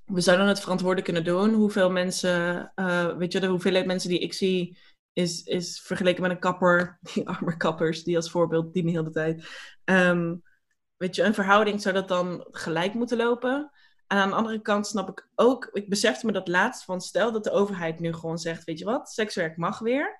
We 0.05 0.21
zouden 0.21 0.47
het 0.47 0.59
verantwoordelijk 0.59 1.13
kunnen 1.13 1.33
doen. 1.33 1.53
Hoeveel 1.53 1.91
mensen, 1.91 2.71
uh, 2.75 3.17
weet 3.17 3.31
je, 3.31 3.39
de 3.39 3.47
hoeveelheid 3.47 3.85
mensen 3.85 4.09
die 4.09 4.19
ik 4.19 4.33
zie, 4.33 4.77
is, 5.13 5.43
is 5.43 5.81
vergeleken 5.81 6.21
met 6.21 6.31
een 6.31 6.39
kapper, 6.39 6.99
die 7.13 7.27
arme 7.27 7.57
kappers, 7.57 8.03
die 8.03 8.15
als 8.15 8.31
voorbeeld 8.31 8.73
dienen 8.73 8.91
heel 8.91 9.03
de 9.03 9.11
tijd. 9.11 9.47
Um, 9.85 10.43
weet 10.97 11.15
je, 11.15 11.23
een 11.23 11.33
verhouding 11.33 11.81
zou 11.81 11.95
dat 11.95 12.07
dan 12.07 12.47
gelijk 12.51 12.93
moeten 12.93 13.17
lopen. 13.17 13.71
En 14.07 14.17
aan 14.17 14.29
de 14.29 14.35
andere 14.35 14.61
kant 14.61 14.87
snap 14.87 15.09
ik 15.09 15.27
ook, 15.35 15.69
ik 15.71 15.89
besefte 15.89 16.25
me 16.25 16.31
dat 16.31 16.47
laatst 16.47 16.83
van 16.83 17.01
stel 17.01 17.31
dat 17.31 17.43
de 17.43 17.51
overheid 17.51 17.99
nu 17.99 18.13
gewoon 18.13 18.37
zegt, 18.37 18.63
weet 18.63 18.79
je 18.79 18.85
wat, 18.85 19.11
sekswerk 19.11 19.57
mag 19.57 19.79
weer. 19.79 20.17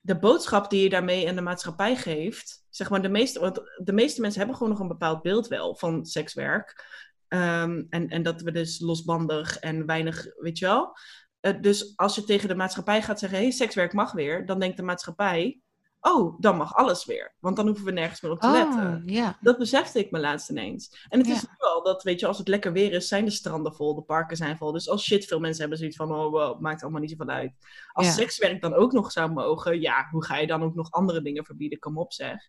De 0.00 0.18
boodschap 0.18 0.70
die 0.70 0.82
je 0.82 0.88
daarmee 0.88 1.24
in 1.24 1.34
de 1.34 1.40
maatschappij 1.40 1.96
geeft, 1.96 2.66
zeg 2.70 2.90
maar 2.90 3.02
de 3.02 3.08
meeste, 3.08 3.40
want 3.40 3.60
de 3.76 3.92
meeste 3.92 4.20
mensen 4.20 4.38
hebben 4.38 4.56
gewoon 4.56 4.72
nog 4.72 4.82
een 4.82 4.88
bepaald 4.88 5.22
beeld 5.22 5.48
wel 5.48 5.74
van 5.74 6.06
sekswerk. 6.06 6.92
Um, 7.28 7.86
en, 7.90 8.08
en 8.08 8.22
dat 8.22 8.40
we 8.40 8.50
dus 8.50 8.80
losbandig 8.80 9.58
en 9.58 9.86
weinig, 9.86 10.26
weet 10.36 10.58
je 10.58 10.64
wel. 10.64 10.96
Uh, 11.40 11.60
dus 11.60 11.96
als 11.96 12.14
je 12.14 12.24
tegen 12.24 12.48
de 12.48 12.54
maatschappij 12.54 13.02
gaat 13.02 13.18
zeggen, 13.18 13.38
hé, 13.38 13.44
hey, 13.44 13.52
sekswerk 13.52 13.92
mag 13.92 14.12
weer, 14.12 14.46
dan 14.46 14.60
denkt 14.60 14.76
de 14.76 14.82
maatschappij, 14.82 15.60
oh, 16.00 16.40
dan 16.40 16.56
mag 16.56 16.74
alles 16.74 17.04
weer. 17.04 17.34
Want 17.38 17.56
dan 17.56 17.66
hoeven 17.66 17.84
we 17.84 17.90
nergens 17.90 18.20
meer 18.20 18.32
op 18.32 18.40
te 18.40 18.50
letten. 18.50 19.04
Oh, 19.06 19.28
dat 19.40 19.58
besefte 19.58 19.98
ik 19.98 20.10
me 20.10 20.18
laatst 20.18 20.50
ineens. 20.50 21.06
En 21.08 21.18
het 21.18 21.28
is 21.28 21.44
dat, 21.84 22.02
weet 22.02 22.20
je, 22.20 22.26
als 22.26 22.38
het 22.38 22.48
lekker 22.48 22.72
weer 22.72 22.92
is, 22.92 23.08
zijn 23.08 23.24
de 23.24 23.30
stranden 23.30 23.74
vol, 23.74 23.94
de 23.94 24.02
parken 24.02 24.36
zijn 24.36 24.56
vol. 24.56 24.72
Dus 24.72 24.88
als 24.88 25.04
shit, 25.04 25.24
veel 25.24 25.40
mensen 25.40 25.60
hebben 25.60 25.78
zoiets 25.78 25.96
van, 25.96 26.12
oh, 26.12 26.30
wow, 26.30 26.60
maakt 26.60 26.82
allemaal 26.82 27.00
niet 27.00 27.10
zoveel 27.10 27.28
uit. 27.28 27.52
Als 27.92 28.14
sekswerk 28.14 28.60
dan 28.60 28.74
ook 28.74 28.92
nog 28.92 29.12
zou 29.12 29.32
mogen, 29.32 29.80
ja, 29.80 30.08
hoe 30.10 30.24
ga 30.24 30.36
je 30.36 30.46
dan 30.46 30.62
ook 30.62 30.74
nog 30.74 30.90
andere 30.90 31.22
dingen 31.22 31.44
verbieden? 31.44 31.78
Kom 31.78 31.98
op, 31.98 32.12
zeg. 32.12 32.48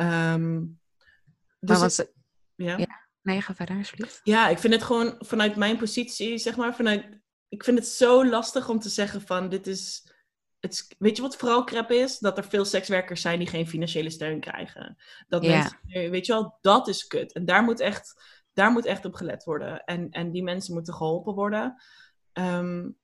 Um, 0.00 0.80
dus 1.60 1.78
maar 1.78 2.06
ja? 2.54 2.76
ja? 2.76 3.02
Nee, 3.22 3.40
ga 3.40 3.54
verder, 3.54 3.76
alsjeblieft. 3.76 4.20
Ja, 4.22 4.48
ik 4.48 4.58
vind 4.58 4.74
het 4.74 4.82
gewoon 4.82 5.14
vanuit 5.18 5.56
mijn 5.56 5.76
positie, 5.76 6.38
zeg 6.38 6.56
maar, 6.56 6.74
vanuit... 6.74 7.22
Ik 7.48 7.64
vind 7.64 7.78
het 7.78 7.88
zo 7.88 8.26
lastig 8.26 8.68
om 8.68 8.78
te 8.78 8.88
zeggen 8.88 9.20
van, 9.20 9.48
dit 9.48 9.66
is 9.66 10.12
het, 10.60 10.94
weet 10.98 11.16
je 11.16 11.22
wat 11.22 11.36
vooral 11.36 11.64
crap 11.64 11.90
is? 11.90 12.18
Dat 12.18 12.38
er 12.38 12.44
veel 12.44 12.64
sekswerkers 12.64 13.20
zijn 13.20 13.38
die 13.38 13.48
geen 13.48 13.68
financiële 13.68 14.10
steun 14.10 14.40
krijgen. 14.40 14.96
Dat 15.28 15.42
mensen, 15.42 15.78
weet 15.90 16.26
je 16.26 16.32
wel, 16.32 16.58
dat 16.60 16.88
is 16.88 17.06
kut. 17.06 17.32
En 17.32 17.44
daar 17.44 17.62
moet 17.62 17.80
echt, 17.80 18.22
daar 18.54 18.70
moet 18.70 18.84
echt 18.84 19.04
op 19.04 19.14
gelet 19.14 19.44
worden. 19.44 19.84
En, 19.84 20.10
en 20.10 20.30
die 20.30 20.42
mensen 20.42 20.74
moeten 20.74 20.94
geholpen 20.94 21.34
worden. 21.34 21.82
Um, 22.32 22.96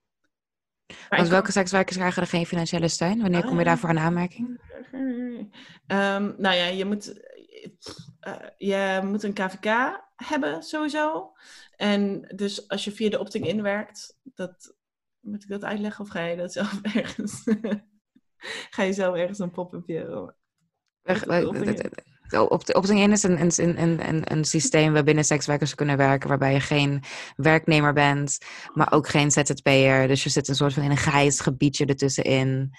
Want 1.08 1.28
welke 1.28 1.52
sekswerkers 1.52 1.96
krijgen 1.96 2.22
er 2.22 2.28
geen 2.28 2.46
financiële 2.46 2.88
steun? 2.88 3.20
Wanneer 3.20 3.44
kom 3.44 3.58
je 3.58 3.64
daarvoor 3.64 3.88
een 3.88 3.98
aanmerking? 3.98 4.60
Um, 5.86 6.34
nou 6.38 6.54
ja, 6.54 6.66
je 6.66 6.84
moet, 6.84 7.20
uh, 8.26 8.34
je 8.56 9.00
moet 9.04 9.22
een 9.22 9.32
KVK 9.32 10.00
hebben 10.16 10.62
sowieso. 10.62 11.32
En 11.76 12.32
dus 12.34 12.68
als 12.68 12.84
je 12.84 12.92
via 12.92 13.10
de 13.10 13.18
opting 13.18 13.62
werkt, 13.62 14.18
dat 14.22 14.74
moet 15.20 15.42
ik 15.42 15.48
dat 15.48 15.64
uitleggen 15.64 16.04
of 16.04 16.10
ga 16.10 16.20
je 16.20 16.36
dat 16.36 16.52
zelf 16.52 16.80
ergens... 16.94 17.44
ga 18.70 18.82
je 18.82 18.92
zelf 18.92 19.16
ergens 19.16 19.38
een 19.38 19.50
pop-upje... 19.50 20.34
Op 22.38 22.64
de 22.66 22.74
opting 22.74 23.00
in 23.00 23.12
is 23.12 23.22
een, 23.22 23.40
een, 23.40 23.82
een, 24.08 24.32
een, 24.32 24.44
systeem 24.44 24.92
waarbinnen 24.92 25.24
sekswerkers 25.24 25.74
kunnen 25.74 25.96
werken, 25.96 26.28
waarbij 26.28 26.52
je 26.52 26.60
geen 26.60 27.02
werknemer 27.36 27.92
bent, 27.92 28.38
maar 28.72 28.92
ook 28.92 29.08
geen 29.08 29.30
ZZP'er. 29.30 30.08
Dus 30.08 30.22
je 30.22 30.30
zit 30.30 30.48
een 30.48 30.54
soort 30.54 30.72
van 30.72 30.82
in 30.82 30.90
een 30.90 30.96
grijs 30.96 31.40
gebiedje 31.40 31.86
ertussenin. 31.86 32.70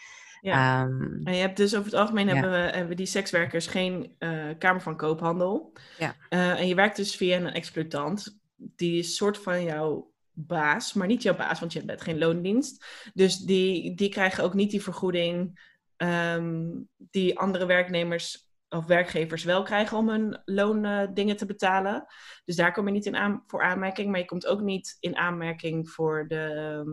Ja. 0.42 0.84
Um, 0.84 1.22
en 1.24 1.34
je 1.34 1.40
hebt 1.42 1.58
dus 1.58 1.76
over 1.76 1.92
het 1.92 2.00
algemeen 2.00 2.28
hebben, 2.28 2.52
we, 2.52 2.58
hebben 2.58 2.96
die 2.96 3.06
sekswerkers 3.06 3.68
geen 3.68 4.16
uh, 4.20 4.50
kamer 4.58 4.82
van 4.82 4.98
koophandel. 4.98 5.74
Ja. 5.98 6.16
Uh, 6.30 6.60
en 6.60 6.68
je 6.68 6.76
werkt 6.76 6.96
dus 6.96 7.16
via 7.16 7.38
een 7.38 7.52
exploitant. 7.52 8.40
Die 8.56 9.00
is 9.00 9.16
soort 9.16 9.38
van 9.38 9.64
jouw 9.64 10.12
baas, 10.34 10.94
maar 10.94 11.08
niet 11.08 11.22
jouw 11.22 11.36
baas, 11.36 11.60
want 11.60 11.74
je 11.74 11.86
bent 11.86 12.02
geen 12.02 12.18
loondienst. 12.18 12.86
Dus 13.14 13.38
die, 13.38 13.96
die 13.96 14.10
krijgen 14.10 14.44
ook 14.44 14.54
niet 14.54 14.72
die 14.72 14.82
vergoeding 14.82 15.60
um, 15.98 16.88
die 16.98 17.40
andere 17.40 17.66
werknemers 17.66 18.51
of 18.72 18.86
werkgevers 18.86 19.44
wel 19.44 19.64
krijgen 19.64 19.98
om 19.98 20.10
hun 20.10 20.42
loondingen 20.46 21.38
te 21.38 21.46
betalen. 21.46 22.06
Dus 22.46 22.56
daar 22.56 22.72
kom 22.74 22.86
je 22.86 22.92
niet 22.92 23.06
in 23.06 23.16
aan, 23.16 23.44
voor 23.48 23.64
aanmerking. 23.64 24.10
Maar 24.12 24.20
je 24.20 24.26
komt 24.26 24.48
ook 24.48 24.62
niet 24.62 24.98
in 25.00 25.18
aanmerking 25.18 25.90
voor 25.90 26.28
de 26.28 26.84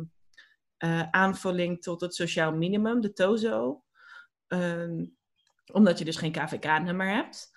uh, 0.85 1.03
aanvulling 1.11 1.83
tot 1.83 2.01
het 2.01 2.15
sociaal 2.15 2.53
minimum, 2.53 3.01
de 3.01 3.13
TOZO. 3.13 3.83
Um, 4.49 5.17
omdat 5.73 5.99
je 5.99 6.05
dus 6.05 6.17
geen 6.17 6.33
KVK-nummer 6.33 7.09
hebt. 7.09 7.57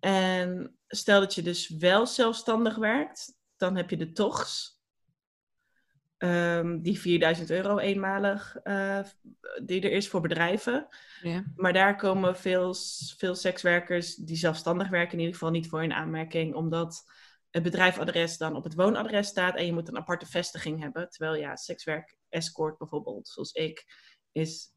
En 0.00 0.78
stel 0.86 1.20
dat 1.20 1.34
je 1.34 1.42
dus 1.42 1.68
wel 1.68 2.06
zelfstandig 2.06 2.76
werkt, 2.76 3.38
dan 3.56 3.76
heb 3.76 3.90
je 3.90 3.96
de 3.96 4.12
TOGS. 4.12 4.79
Ehm, 6.20 6.80
die 6.80 7.00
4000 7.00 7.50
euro 7.50 7.78
eenmalig, 7.78 8.56
uh, 8.64 9.00
die 9.62 9.80
er 9.80 9.92
is 9.92 10.08
voor 10.08 10.20
bedrijven. 10.20 10.88
Ja. 11.22 11.44
Maar 11.56 11.72
daar 11.72 11.96
komen 11.96 12.36
veel, 12.36 12.74
veel 13.16 13.34
sekswerkers 13.34 14.14
die 14.14 14.36
zelfstandig 14.36 14.88
werken 14.88 15.12
in 15.12 15.18
ieder 15.18 15.34
geval 15.34 15.50
niet 15.50 15.68
voor 15.68 15.82
in 15.82 15.92
aanmerking, 15.92 16.54
omdat 16.54 17.04
het 17.50 17.62
bedrijfadres 17.62 18.38
dan 18.38 18.56
op 18.56 18.64
het 18.64 18.74
woonadres 18.74 19.28
staat 19.28 19.56
en 19.56 19.66
je 19.66 19.72
moet 19.72 19.88
een 19.88 19.96
aparte 19.96 20.26
vestiging 20.26 20.80
hebben. 20.80 21.10
Terwijl 21.10 21.40
ja, 21.40 21.56
sekswerk, 21.56 22.16
escort 22.28 22.78
bijvoorbeeld, 22.78 23.28
zoals 23.28 23.52
ik, 23.52 23.84
is, 24.32 24.72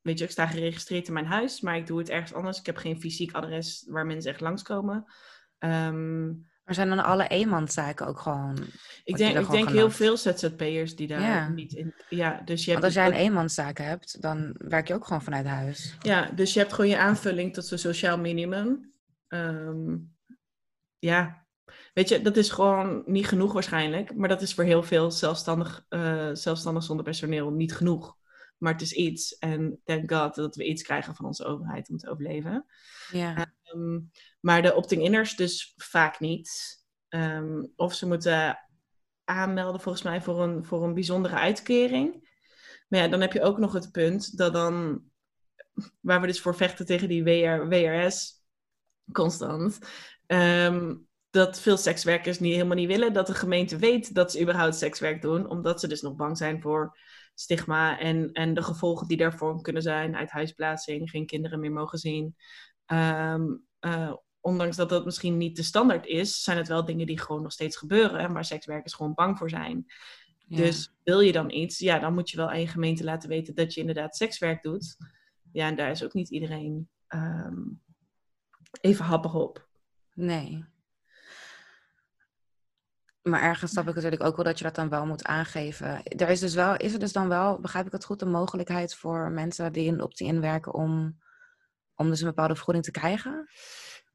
weet 0.00 0.18
je, 0.18 0.24
ik 0.24 0.30
sta 0.30 0.46
geregistreerd 0.46 1.06
in 1.06 1.12
mijn 1.12 1.26
huis, 1.26 1.60
maar 1.60 1.76
ik 1.76 1.86
doe 1.86 1.98
het 1.98 2.10
ergens 2.10 2.34
anders. 2.34 2.58
Ik 2.58 2.66
heb 2.66 2.76
geen 2.76 3.00
fysiek 3.00 3.32
adres 3.32 3.84
waar 3.88 4.06
mensen 4.06 4.30
echt 4.30 4.40
langskomen. 4.40 5.12
Um, 5.58 6.46
maar 6.68 6.76
zijn 6.76 6.88
dan 6.88 7.04
alle 7.04 7.28
eenmanszaken 7.28 8.06
ook 8.06 8.20
gewoon... 8.20 8.58
Ik 9.04 9.16
denk, 9.16 9.38
ik 9.38 9.50
denk 9.50 9.68
heel 9.68 9.90
veel 9.90 10.16
ZZP'ers 10.16 10.96
die 10.96 11.06
daar 11.06 11.52
niet 11.52 11.72
in... 11.72 11.94
Ja, 12.08 12.40
dus 12.44 12.64
je 12.64 12.70
hebt 12.70 12.82
Want 12.82 12.96
als 12.96 13.04
jij 13.04 13.06
een 13.06 13.26
eenmanszaak 13.26 13.78
hebt, 13.78 14.22
dan 14.22 14.54
werk 14.58 14.88
je 14.88 14.94
ook 14.94 15.04
gewoon 15.04 15.22
vanuit 15.22 15.46
huis. 15.46 15.96
Ja, 16.00 16.30
dus 16.30 16.52
je 16.52 16.58
hebt 16.58 16.72
gewoon 16.72 16.90
je 16.90 16.98
aanvulling 16.98 17.54
tot 17.54 17.66
zo'n 17.66 17.78
sociaal 17.78 18.18
minimum. 18.18 18.92
Um, 19.28 20.14
ja, 20.98 21.46
weet 21.94 22.08
je, 22.08 22.22
dat 22.22 22.36
is 22.36 22.50
gewoon 22.50 23.02
niet 23.06 23.26
genoeg 23.26 23.52
waarschijnlijk. 23.52 24.14
Maar 24.14 24.28
dat 24.28 24.42
is 24.42 24.54
voor 24.54 24.64
heel 24.64 24.82
veel 24.82 25.10
zelfstandig, 25.10 25.86
uh, 25.88 26.30
zelfstandig 26.32 26.82
zonder 26.82 27.04
personeel 27.04 27.50
niet 27.50 27.74
genoeg. 27.74 28.16
Maar 28.58 28.72
het 28.72 28.82
is 28.82 28.92
iets. 28.92 29.38
En 29.38 29.80
thank 29.84 30.12
God 30.12 30.34
dat 30.34 30.56
we 30.56 30.64
iets 30.64 30.82
krijgen 30.82 31.14
van 31.14 31.24
onze 31.24 31.44
overheid 31.44 31.88
om 31.88 31.96
te 31.96 32.10
overleven. 32.10 32.64
Ja. 33.10 33.52
Um, 33.74 34.10
maar 34.40 34.62
de 34.62 34.74
opting-inners 34.74 35.36
dus 35.36 35.74
vaak 35.76 36.20
niet. 36.20 36.76
Um, 37.08 37.72
of 37.76 37.94
ze 37.94 38.06
moeten 38.06 38.58
aanmelden 39.24 39.80
volgens 39.80 40.04
mij 40.04 40.22
voor 40.22 40.42
een, 40.42 40.64
voor 40.64 40.84
een 40.84 40.94
bijzondere 40.94 41.34
uitkering. 41.34 42.28
Maar 42.88 43.00
ja, 43.00 43.08
dan 43.08 43.20
heb 43.20 43.32
je 43.32 43.42
ook 43.42 43.58
nog 43.58 43.72
het 43.72 43.92
punt 43.92 44.36
dat 44.36 44.52
dan, 44.52 45.02
waar 46.00 46.20
we 46.20 46.26
dus 46.26 46.40
voor 46.40 46.54
vechten 46.54 46.86
tegen 46.86 47.08
die 47.08 47.24
WR, 47.24 47.68
WRS 47.68 48.42
constant, 49.12 49.78
um, 50.26 51.08
dat 51.30 51.60
veel 51.60 51.76
sekswerkers 51.76 52.38
niet, 52.38 52.54
helemaal 52.54 52.76
niet 52.76 52.88
willen 52.88 53.12
dat 53.12 53.26
de 53.26 53.34
gemeente 53.34 53.76
weet 53.76 54.14
dat 54.14 54.32
ze 54.32 54.40
überhaupt 54.40 54.74
sekswerk 54.74 55.22
doen, 55.22 55.48
omdat 55.48 55.80
ze 55.80 55.88
dus 55.88 56.02
nog 56.02 56.16
bang 56.16 56.36
zijn 56.36 56.62
voor 56.62 56.98
stigma 57.34 57.98
en, 57.98 58.32
en 58.32 58.54
de 58.54 58.62
gevolgen 58.62 59.08
die 59.08 59.16
daarvoor 59.16 59.62
kunnen 59.62 59.82
zijn, 59.82 60.16
uit 60.16 60.30
huisplaatsing, 60.30 61.10
geen 61.10 61.26
kinderen 61.26 61.60
meer 61.60 61.72
mogen 61.72 61.98
zien. 61.98 62.36
Um, 62.92 63.66
uh, 63.80 64.12
ondanks 64.40 64.76
dat 64.76 64.88
dat 64.88 65.04
misschien 65.04 65.36
niet 65.36 65.56
de 65.56 65.62
standaard 65.62 66.06
is, 66.06 66.42
zijn 66.42 66.56
het 66.56 66.68
wel 66.68 66.84
dingen 66.84 67.06
die 67.06 67.20
gewoon 67.20 67.42
nog 67.42 67.52
steeds 67.52 67.76
gebeuren 67.76 68.18
en 68.18 68.32
waar 68.32 68.44
sekswerkers 68.44 68.94
gewoon 68.94 69.14
bang 69.14 69.38
voor 69.38 69.50
zijn. 69.50 69.86
Dus 70.48 70.92
wil 71.04 71.20
je 71.20 71.32
dan 71.32 71.50
iets, 71.50 71.78
ja, 71.78 71.98
dan 71.98 72.14
moet 72.14 72.30
je 72.30 72.36
wel 72.36 72.50
aan 72.50 72.60
je 72.60 72.66
gemeente 72.66 73.04
laten 73.04 73.28
weten 73.28 73.54
dat 73.54 73.74
je 73.74 73.80
inderdaad 73.80 74.16
sekswerk 74.16 74.62
doet. 74.62 74.96
Ja, 75.52 75.66
en 75.66 75.76
daar 75.76 75.90
is 75.90 76.04
ook 76.04 76.12
niet 76.12 76.30
iedereen 76.30 76.88
um, 77.08 77.82
even 78.80 79.04
happig 79.04 79.34
op. 79.34 79.68
Nee. 80.14 80.64
Maar 83.22 83.42
ergens 83.42 83.70
snap 83.70 83.88
ik 83.88 83.94
natuurlijk 83.94 84.22
ook 84.22 84.36
wel 84.36 84.44
dat 84.44 84.58
je 84.58 84.64
dat 84.64 84.74
dan 84.74 84.88
wel 84.88 85.06
moet 85.06 85.24
aangeven. 85.24 86.02
Er 86.02 86.28
is 86.28 86.40
dus 86.40 86.54
wel, 86.54 86.76
is 86.76 86.92
er 86.92 86.98
dus 86.98 87.12
dan 87.12 87.28
wel, 87.28 87.60
begrijp 87.60 87.86
ik 87.86 87.92
het 87.92 88.04
goed, 88.04 88.22
een 88.22 88.30
mogelijkheid 88.30 88.94
voor 88.94 89.30
mensen 89.30 89.72
die 89.72 89.86
in 89.86 90.02
opt-in 90.02 90.40
werken 90.40 90.74
om, 90.74 91.18
om 91.98 92.08
dus 92.08 92.20
een 92.20 92.26
bepaalde 92.26 92.54
vergoeding 92.54 92.84
te 92.84 92.90
krijgen? 92.90 93.48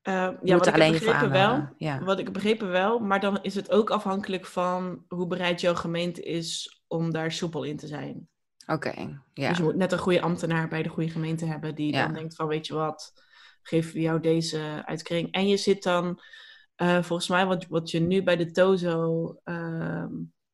Uh, 0.03 0.29
ja, 0.43 0.57
wat 0.57 0.67
alleen 0.67 0.93
ik 0.93 0.99
begrepen 0.99 1.29
wel. 1.29 1.69
Ja. 1.77 2.03
Wat 2.03 2.19
ik 2.19 2.31
begrepen 2.31 2.69
wel, 2.69 2.99
maar 2.99 3.19
dan 3.19 3.39
is 3.41 3.55
het 3.55 3.71
ook 3.71 3.89
afhankelijk 3.89 4.45
van 4.45 5.05
hoe 5.07 5.27
bereid 5.27 5.61
jouw 5.61 5.75
gemeente 5.75 6.23
is 6.23 6.81
om 6.87 7.11
daar 7.11 7.31
soepel 7.31 7.63
in 7.63 7.77
te 7.77 7.87
zijn. 7.87 8.27
Oké, 8.65 9.19
ja. 9.33 9.49
Dus 9.49 9.57
je 9.57 9.63
moet 9.63 9.75
net 9.75 9.91
een 9.91 9.97
goede 9.97 10.21
ambtenaar 10.21 10.67
bij 10.67 10.83
de 10.83 10.89
goede 10.89 11.09
gemeente 11.09 11.45
hebben 11.45 11.75
die 11.75 11.91
dan 11.91 12.13
denkt 12.13 12.35
van 12.35 12.47
weet 12.47 12.67
je 12.67 12.73
wat, 12.73 13.13
geef 13.61 13.93
jou 13.93 14.19
deze 14.19 14.81
uitkering. 14.85 15.31
En 15.31 15.47
je 15.47 15.57
zit 15.57 15.83
dan, 15.83 16.19
uh, 16.77 17.03
volgens 17.03 17.27
mij 17.29 17.45
wat, 17.45 17.65
wat 17.67 17.91
je 17.91 17.99
nu 17.99 18.23
bij 18.23 18.35
de 18.35 18.51
TOZO 18.51 19.35
uh, 19.45 20.05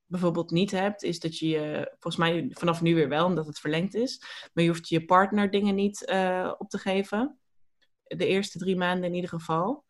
bijvoorbeeld 0.09 0.51
niet 0.51 0.71
hebt, 0.71 1.03
is 1.03 1.19
dat 1.19 1.37
je, 1.37 1.87
volgens 1.89 2.15
mij 2.15 2.47
vanaf 2.49 2.81
nu 2.81 2.95
weer 2.95 3.09
wel, 3.09 3.25
omdat 3.25 3.45
het 3.45 3.59
verlengd 3.59 3.93
is, 3.93 4.23
maar 4.53 4.63
je 4.63 4.69
hoeft 4.69 4.89
je 4.89 5.05
partner 5.05 5.51
dingen 5.51 5.75
niet 5.75 6.09
uh, 6.09 6.53
op 6.57 6.69
te 6.69 6.77
geven 6.77 7.39
de 8.03 8.27
eerste 8.27 8.57
drie 8.57 8.75
maanden 8.75 9.09
in 9.09 9.15
ieder 9.15 9.29
geval. 9.29 9.85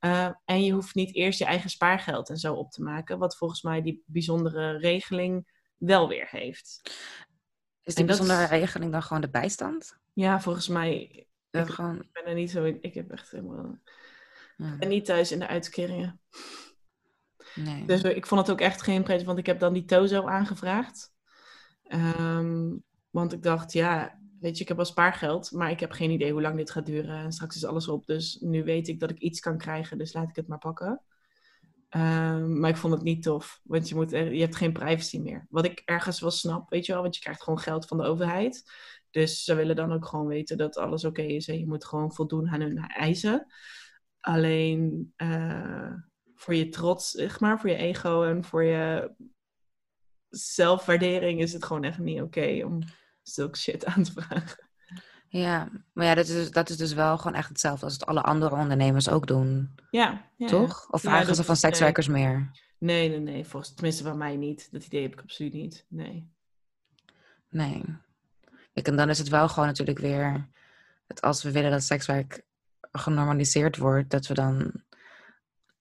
Uh, 0.00 0.30
en 0.44 0.64
je 0.64 0.72
hoeft 0.72 0.94
niet 0.94 1.14
eerst 1.14 1.38
je 1.38 1.44
eigen 1.44 1.70
spaargeld 1.70 2.28
en 2.28 2.36
zo 2.36 2.54
op 2.54 2.70
te 2.70 2.82
maken, 2.82 3.18
wat 3.18 3.36
volgens 3.36 3.62
mij 3.62 3.82
die 3.82 4.02
bijzondere 4.06 4.78
regeling 4.78 5.52
wel 5.76 6.08
weer 6.08 6.28
heeft. 6.30 6.80
Is 7.82 7.94
die 7.94 8.04
bijzondere 8.04 8.44
regeling 8.44 8.92
dan 8.92 9.02
gewoon 9.02 9.22
de 9.22 9.30
bijstand? 9.30 9.98
Ja, 10.12 10.40
volgens 10.40 10.68
mij. 10.68 11.26
Ik, 11.50 11.66
gewoon... 11.66 12.08
ben 12.12 12.24
er 12.24 12.34
niet 12.34 12.50
zo 12.50 12.64
in. 12.64 12.78
Ik 12.80 12.94
heb 12.94 13.10
echt 13.10 13.30
helemaal. 13.30 13.78
Ja. 14.56 14.86
Niet 14.86 15.04
thuis 15.04 15.32
in 15.32 15.38
de 15.38 15.46
uitkeringen. 15.46 16.20
Nee. 17.54 17.84
Dus 17.84 18.02
ik 18.02 18.26
vond 18.26 18.40
het 18.40 18.50
ook 18.50 18.60
echt 18.60 18.82
geen 18.82 19.02
pret, 19.02 19.24
want 19.24 19.38
ik 19.38 19.46
heb 19.46 19.60
dan 19.60 19.72
die 19.72 19.84
Tozo 19.84 20.26
aangevraagd. 20.26 21.12
Um, 22.18 22.82
want 23.10 23.32
ik 23.32 23.42
dacht, 23.42 23.72
ja, 23.72 24.18
weet 24.40 24.56
je, 24.56 24.62
ik 24.62 24.68
heb 24.68 24.76
wel 24.76 24.86
spaargeld, 24.86 25.52
maar 25.52 25.70
ik 25.70 25.80
heb 25.80 25.90
geen 25.90 26.10
idee 26.10 26.32
hoe 26.32 26.42
lang 26.42 26.56
dit 26.56 26.70
gaat 26.70 26.86
duren. 26.86 27.16
En 27.16 27.32
straks 27.32 27.56
is 27.56 27.64
alles 27.64 27.88
op. 27.88 28.06
Dus 28.06 28.38
nu 28.40 28.64
weet 28.64 28.88
ik 28.88 29.00
dat 29.00 29.10
ik 29.10 29.18
iets 29.18 29.40
kan 29.40 29.58
krijgen, 29.58 29.98
dus 29.98 30.12
laat 30.12 30.28
ik 30.28 30.36
het 30.36 30.48
maar 30.48 30.58
pakken. 30.58 31.02
Um, 31.96 32.60
maar 32.60 32.70
ik 32.70 32.76
vond 32.76 32.94
het 32.94 33.02
niet 33.02 33.22
tof, 33.22 33.60
want 33.62 33.88
je, 33.88 33.94
moet 33.94 34.10
je 34.10 34.16
hebt 34.16 34.56
geen 34.56 34.72
privacy 34.72 35.18
meer. 35.18 35.46
Wat 35.50 35.64
ik 35.64 35.82
ergens 35.84 36.20
wel 36.20 36.30
snap, 36.30 36.70
weet 36.70 36.86
je 36.86 36.92
wel, 36.92 37.02
want 37.02 37.14
je 37.14 37.20
krijgt 37.20 37.42
gewoon 37.42 37.58
geld 37.58 37.86
van 37.86 37.96
de 37.96 38.04
overheid. 38.04 38.70
Dus 39.10 39.44
ze 39.44 39.54
willen 39.54 39.76
dan 39.76 39.92
ook 39.92 40.06
gewoon 40.06 40.26
weten 40.26 40.56
dat 40.56 40.76
alles 40.76 41.04
oké 41.04 41.22
is 41.22 41.48
en 41.48 41.58
je 41.58 41.66
moet 41.66 41.84
gewoon 41.84 42.12
voldoen 42.12 42.48
aan 42.48 42.60
hun 42.60 42.78
eisen. 42.78 43.46
Alleen 44.20 45.12
uh, 45.16 45.92
voor 46.38 46.54
je 46.54 46.68
trots, 46.68 47.10
zeg 47.10 47.40
maar, 47.40 47.60
voor 47.60 47.70
je 47.70 47.76
ego 47.76 48.22
en 48.22 48.44
voor 48.44 48.62
je 48.62 49.14
zelfwaardering 50.28 51.40
is 51.40 51.52
het 51.52 51.64
gewoon 51.64 51.84
echt 51.84 51.98
niet 51.98 52.20
oké 52.20 52.38
okay 52.38 52.62
om 52.62 52.78
zulke 53.22 53.58
shit 53.58 53.84
aan 53.84 54.02
te 54.02 54.12
vragen. 54.12 54.66
Ja, 55.28 55.68
maar 55.92 56.06
ja, 56.06 56.14
dat 56.14 56.28
is, 56.28 56.34
dus, 56.34 56.50
dat 56.50 56.68
is 56.68 56.76
dus 56.76 56.92
wel 56.92 57.18
gewoon 57.18 57.34
echt 57.34 57.48
hetzelfde 57.48 57.84
als 57.84 57.92
het 57.92 58.06
alle 58.06 58.22
andere 58.22 58.54
ondernemers 58.54 59.08
ook 59.08 59.26
doen. 59.26 59.74
Ja. 59.90 60.30
ja 60.36 60.46
Toch? 60.46 60.88
Of 60.90 61.00
vragen 61.00 61.28
ja, 61.28 61.34
ze 61.34 61.44
van 61.44 61.56
sekswerkers 61.56 62.06
nee. 62.06 62.24
meer? 62.24 62.50
Nee, 62.78 63.08
nee, 63.08 63.18
nee. 63.18 63.44
Volgens, 63.44 63.74
tenminste 63.74 64.02
van 64.02 64.18
mij 64.18 64.36
niet. 64.36 64.68
Dat 64.72 64.84
idee 64.84 65.02
heb 65.02 65.12
ik 65.12 65.20
absoluut 65.20 65.52
niet. 65.52 65.84
Nee. 65.88 66.30
Nee. 67.48 67.82
Kijk, 68.72 68.88
en 68.88 68.96
dan 68.96 69.08
is 69.08 69.18
het 69.18 69.28
wel 69.28 69.48
gewoon 69.48 69.68
natuurlijk 69.68 69.98
weer... 69.98 70.48
Dat 71.06 71.22
als 71.22 71.42
we 71.42 71.50
willen 71.50 71.70
dat 71.70 71.82
sekswerk 71.82 72.42
genormaliseerd 72.92 73.76
wordt, 73.76 74.10
dat 74.10 74.26
we 74.26 74.34
dan 74.34 74.82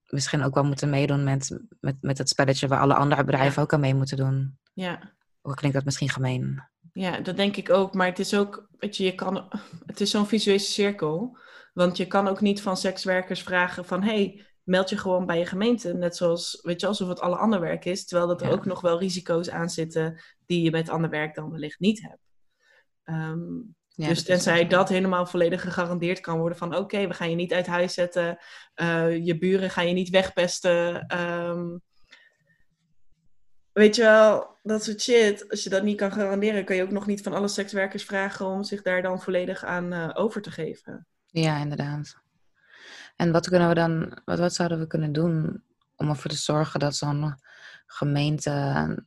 misschien 0.08 0.44
ook 0.44 0.54
wel 0.54 0.64
moeten 0.64 0.90
meedoen 0.90 1.24
met, 1.24 1.60
met, 1.80 1.96
met 2.02 2.18
het 2.18 2.30
spelletje 2.30 2.68
waar 2.68 2.80
alle 2.80 2.94
andere 2.94 3.24
bedrijven 3.24 3.56
ja. 3.56 3.62
ook 3.62 3.74
aan 3.74 3.80
mee 3.80 3.96
moeten 3.96 4.18
doen. 4.18 4.58
Ja. 4.74 5.16
Hoe 5.42 5.54
klinkt 5.54 5.76
dat 5.76 5.86
misschien 5.86 6.10
gemeen? 6.10 6.64
Ja, 6.94 7.20
dat 7.20 7.38
denk 7.38 7.56
ik 7.56 7.70
ook. 7.70 7.94
Maar 7.94 8.08
het 8.08 8.20
is 8.20 8.36
ook, 8.36 8.68
weet 8.78 8.98
je, 8.98 9.04
je 9.04 9.16
kan, 9.16 9.48
het 9.86 10.02
is 10.02 10.12
zo'n 10.12 10.28
visuele 10.28 10.60
cirkel. 10.60 11.38
Want 11.74 11.98
je 11.98 12.06
kan 12.06 12.28
ook 12.28 12.42
niet 12.42 12.62
van 12.62 12.78
sekswerkers 12.78 13.42
vragen 13.42 13.86
van, 13.86 14.04
hey, 14.04 14.46
meld 14.64 14.90
je 14.90 14.98
gewoon 14.98 15.26
bij 15.26 15.40
je 15.40 15.46
gemeente. 15.46 15.94
Net 15.94 16.16
zoals, 16.16 16.60
weet 16.62 16.82
je, 16.82 16.88
alsof 16.88 17.08
het 17.08 17.20
alle 17.20 17.36
ander 17.36 17.60
werk 17.60 17.86
is. 17.86 18.06
Terwijl 18.06 18.28
dat 18.28 18.42
er 18.42 18.48
ja. 18.48 18.54
ook 18.54 18.66
nog 18.66 18.82
wel 18.82 19.00
risico's 19.00 19.50
aan 19.50 19.70
zitten 19.70 20.22
die 20.46 20.62
je 20.62 20.72
met 20.72 20.90
ander 20.90 21.10
werk 21.10 21.36
dan 21.36 21.52
wellicht 21.52 21.80
niet 21.80 22.02
hebt. 22.02 22.20
Um, 23.04 23.76
ja, 23.98 24.08
dus 24.08 24.24
tenzij 24.24 24.60
dat, 24.60 24.70
dat 24.70 24.90
helemaal 24.90 25.26
volledig 25.26 25.62
gegarandeerd 25.62 26.20
kan 26.20 26.38
worden 26.38 26.58
van, 26.58 26.68
oké, 26.68 26.82
okay, 26.82 27.08
we 27.08 27.14
gaan 27.14 27.30
je 27.30 27.36
niet 27.36 27.54
uit 27.54 27.68
huis 27.68 27.94
zetten. 27.94 28.38
Uh, 28.76 29.26
je 29.26 29.38
buren 29.38 29.70
gaan 29.70 29.88
je 29.88 29.94
niet 29.94 30.10
wegpesten. 30.10 31.06
Um, 31.20 31.82
weet 33.72 33.96
je 33.96 34.02
wel, 34.02 34.58
dat 34.64 34.84
soort 34.84 35.02
shit. 35.02 35.50
Als 35.50 35.64
je 35.64 35.70
dat 35.70 35.84
niet 35.84 35.98
kan 35.98 36.12
garanderen, 36.12 36.66
kan 36.66 36.76
je 36.76 36.84
ook 36.84 36.92
nog 36.92 37.06
niet 37.06 37.22
van 37.22 37.34
alle 37.34 37.48
sekswerkers 37.48 38.04
vragen 38.04 38.46
om 38.46 38.64
zich 38.64 38.82
daar 38.82 39.02
dan 39.02 39.22
volledig 39.22 39.64
aan 39.64 39.94
uh, 39.94 40.10
over 40.14 40.42
te 40.42 40.52
geven. 40.52 41.08
Ja, 41.26 41.58
inderdaad. 41.58 42.16
En 43.16 43.32
wat 43.32 43.50
kunnen 43.50 43.68
we 43.68 43.76
dan, 43.76 44.22
wat, 44.26 44.40
wat 44.40 44.54
zouden 44.54 44.80
we 44.80 44.88
kunnen 44.88 45.12
doen 45.12 45.64
om 45.96 46.10
ervoor 46.10 46.32
te 46.32 46.38
zorgen 46.38 46.80
dat 46.80 46.96
zo'n 46.96 47.36
gemeente 47.86 49.06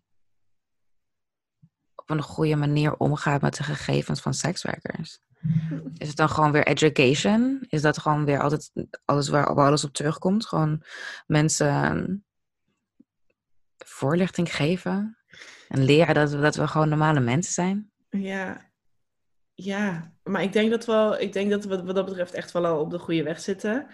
op 2.10 2.16
een 2.16 2.22
goede 2.22 2.56
manier 2.56 2.96
omgaat 2.96 3.40
met 3.40 3.56
de 3.56 3.62
gegevens 3.62 4.20
van 4.20 4.34
sekswerkers? 4.34 5.20
Is 5.98 6.08
het 6.08 6.16
dan 6.16 6.28
gewoon 6.28 6.52
weer 6.52 6.66
education? 6.66 7.64
Is 7.68 7.82
dat 7.82 7.98
gewoon 7.98 8.24
weer 8.24 8.40
altijd 8.40 8.70
alles 9.04 9.28
waar, 9.28 9.54
waar 9.54 9.66
alles 9.66 9.84
op 9.84 9.92
terugkomt? 9.92 10.46
Gewoon 10.46 10.82
mensen 11.26 12.24
voorlichting 13.84 14.54
geven 14.54 15.18
en 15.68 15.84
leren 15.84 16.14
dat 16.14 16.30
we, 16.30 16.40
dat 16.40 16.56
we 16.56 16.66
gewoon 16.66 16.88
normale 16.88 17.20
mensen 17.20 17.52
zijn? 17.52 17.90
Ja, 18.10 18.70
ja. 19.54 20.12
maar 20.22 20.42
ik 20.42 20.52
denk 20.52 20.70
dat 20.70 20.86
we, 20.86 21.16
ik 21.18 21.32
denk 21.32 21.50
dat 21.50 21.64
we 21.64 21.84
wat 21.84 21.94
dat 21.94 22.04
betreft 22.04 22.34
echt 22.34 22.52
wel 22.52 22.66
al 22.66 22.80
op 22.80 22.90
de 22.90 22.98
goede 22.98 23.22
weg 23.22 23.40
zitten. 23.40 23.86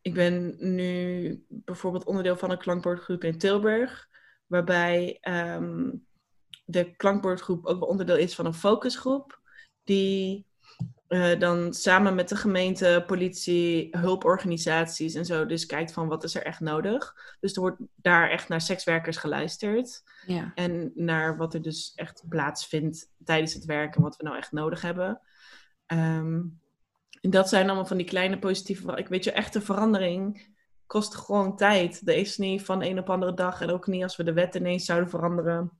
ik 0.00 0.14
ben 0.14 0.56
nu 0.58 1.44
bijvoorbeeld 1.48 2.04
onderdeel 2.04 2.36
van 2.36 2.50
een 2.50 2.58
klankbordgroep 2.58 3.24
in 3.24 3.38
Tilburg, 3.38 4.08
waarbij 4.46 5.18
ehm, 5.20 5.90
de 6.64 6.96
klankbordgroep 6.96 7.66
ook 7.66 7.78
wel 7.78 7.88
onderdeel 7.88 8.16
is 8.16 8.34
van 8.34 8.46
een 8.46 8.54
focusgroep, 8.54 9.40
die 9.84 10.46
uh, 11.08 11.38
dan 11.38 11.72
samen 11.74 12.14
met 12.14 12.28
de 12.28 12.36
gemeente, 12.36 13.04
politie, 13.06 13.88
hulporganisaties 13.90 15.14
en 15.14 15.24
zo, 15.24 15.46
dus 15.46 15.66
kijkt 15.66 15.92
van 15.92 16.08
wat 16.08 16.24
is 16.24 16.34
er 16.34 16.42
echt 16.42 16.60
nodig. 16.60 17.14
Dus 17.40 17.54
er 17.54 17.60
wordt 17.60 17.80
daar 17.94 18.30
echt 18.30 18.48
naar 18.48 18.60
sekswerkers 18.60 19.16
geluisterd. 19.16 20.02
Ja. 20.26 20.52
En 20.54 20.92
naar 20.94 21.36
wat 21.36 21.54
er 21.54 21.62
dus 21.62 21.92
echt 21.94 22.24
plaatsvindt 22.28 23.10
tijdens 23.24 23.54
het 23.54 23.64
werk 23.64 23.96
en 23.96 24.02
wat 24.02 24.16
we 24.16 24.24
nou 24.24 24.36
echt 24.36 24.52
nodig 24.52 24.82
hebben. 24.82 25.20
Ehm, 25.86 26.40
en 27.20 27.30
dat 27.30 27.48
zijn 27.48 27.66
allemaal 27.66 27.86
van 27.86 27.96
die 27.96 28.06
kleine 28.06 28.38
positieve... 28.38 28.96
Ik 28.96 29.08
weet 29.08 29.24
je, 29.24 29.32
echte 29.32 29.60
verandering 29.60 30.50
kost 30.86 31.14
gewoon 31.14 31.56
tijd. 31.56 32.02
Er 32.04 32.16
is 32.16 32.38
niet 32.38 32.62
van 32.62 32.82
een 32.82 32.98
op 32.98 33.10
andere 33.10 33.34
dag. 33.34 33.60
En 33.60 33.70
ook 33.70 33.86
niet 33.86 34.02
als 34.02 34.16
we 34.16 34.24
de 34.24 34.32
wet 34.32 34.54
ineens 34.54 34.84
zouden 34.84 35.10
veranderen. 35.10 35.72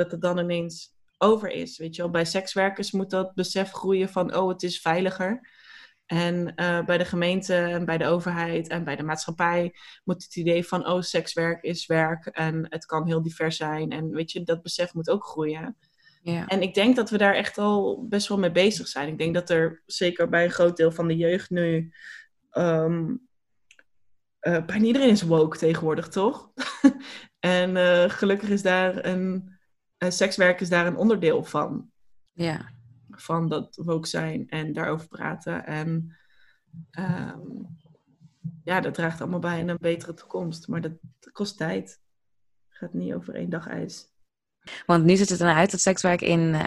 Dat 0.00 0.10
het 0.10 0.20
dan 0.20 0.38
ineens 0.38 0.94
over 1.18 1.50
is. 1.50 1.78
Weet 1.78 1.96
je 1.96 2.02
wel, 2.02 2.10
bij 2.10 2.24
sekswerkers 2.24 2.92
moet 2.92 3.10
dat 3.10 3.34
besef 3.34 3.72
groeien 3.72 4.08
van, 4.08 4.36
oh, 4.36 4.48
het 4.48 4.62
is 4.62 4.80
veiliger. 4.80 5.48
En 6.06 6.52
uh, 6.56 6.84
bij 6.84 6.98
de 6.98 7.04
gemeente 7.04 7.54
en 7.54 7.84
bij 7.84 7.98
de 7.98 8.06
overheid 8.06 8.68
en 8.68 8.84
bij 8.84 8.96
de 8.96 9.02
maatschappij 9.02 9.74
moet 10.04 10.22
het 10.22 10.36
idee 10.36 10.66
van, 10.66 10.86
oh, 10.86 11.00
sekswerk 11.00 11.62
is 11.62 11.86
werk 11.86 12.26
en 12.26 12.66
het 12.68 12.86
kan 12.86 13.06
heel 13.06 13.22
divers 13.22 13.56
zijn. 13.56 13.90
En 13.90 14.10
weet 14.10 14.32
je, 14.32 14.42
dat 14.42 14.62
besef 14.62 14.94
moet 14.94 15.10
ook 15.10 15.24
groeien. 15.24 15.76
Ja. 16.22 16.46
En 16.46 16.62
ik 16.62 16.74
denk 16.74 16.96
dat 16.96 17.10
we 17.10 17.18
daar 17.18 17.34
echt 17.34 17.58
al 17.58 18.06
best 18.08 18.28
wel 18.28 18.38
mee 18.38 18.52
bezig 18.52 18.88
zijn. 18.88 19.08
Ik 19.08 19.18
denk 19.18 19.34
dat 19.34 19.50
er 19.50 19.82
zeker 19.86 20.28
bij 20.28 20.44
een 20.44 20.50
groot 20.50 20.76
deel 20.76 20.92
van 20.92 21.08
de 21.08 21.16
jeugd 21.16 21.50
nu. 21.50 21.92
Um, 22.52 23.28
uh, 24.40 24.64
bijna 24.64 24.84
iedereen 24.84 25.10
is 25.10 25.22
woke 25.22 25.58
tegenwoordig, 25.58 26.08
toch? 26.08 26.50
en 27.40 27.76
uh, 27.76 28.04
gelukkig 28.10 28.48
is 28.48 28.62
daar 28.62 29.04
een 29.04 29.58
uh, 30.02 30.10
sekswerk 30.10 30.60
is 30.60 30.68
daar 30.68 30.86
een 30.86 30.96
onderdeel 30.96 31.44
van. 31.44 31.90
Ja. 32.32 32.70
Van 33.10 33.48
dat 33.48 33.76
woke 33.76 34.08
zijn 34.08 34.48
en 34.48 34.72
daarover 34.72 35.08
praten. 35.08 35.66
En 35.66 36.16
um, 36.98 37.78
ja, 38.64 38.80
dat 38.80 38.94
draagt 38.94 39.20
allemaal 39.20 39.38
bij 39.38 39.60
aan 39.60 39.68
een 39.68 39.78
betere 39.80 40.14
toekomst. 40.14 40.68
Maar 40.68 40.80
dat, 40.80 40.92
dat 41.18 41.32
kost 41.32 41.56
tijd. 41.56 42.00
Gaat 42.68 42.92
niet 42.92 43.14
over 43.14 43.34
één 43.34 43.50
dag 43.50 43.66
ijs. 43.66 44.08
Want 44.86 45.04
nu 45.04 45.16
ziet 45.16 45.28
het 45.28 45.40
eruit 45.40 45.56
uit 45.56 45.70
dat 45.70 45.80
sekswerk 45.80 46.20
in 46.20 46.40
uh, 46.40 46.62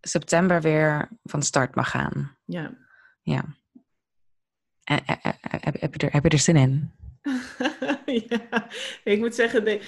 september 0.00 0.60
weer 0.60 1.08
van 1.22 1.42
start 1.42 1.74
mag 1.74 1.90
gaan. 1.90 2.36
Ja. 2.44 2.76
Ja. 3.22 3.44
En, 4.84 5.00
heb, 5.40 5.80
heb, 5.80 5.94
je 5.94 6.06
er, 6.06 6.12
heb 6.12 6.22
je 6.22 6.28
er 6.28 6.38
zin 6.38 6.56
in? 6.56 6.92
ja, 8.28 8.68
ik 9.04 9.18
moet 9.18 9.34
zeggen, 9.34 9.80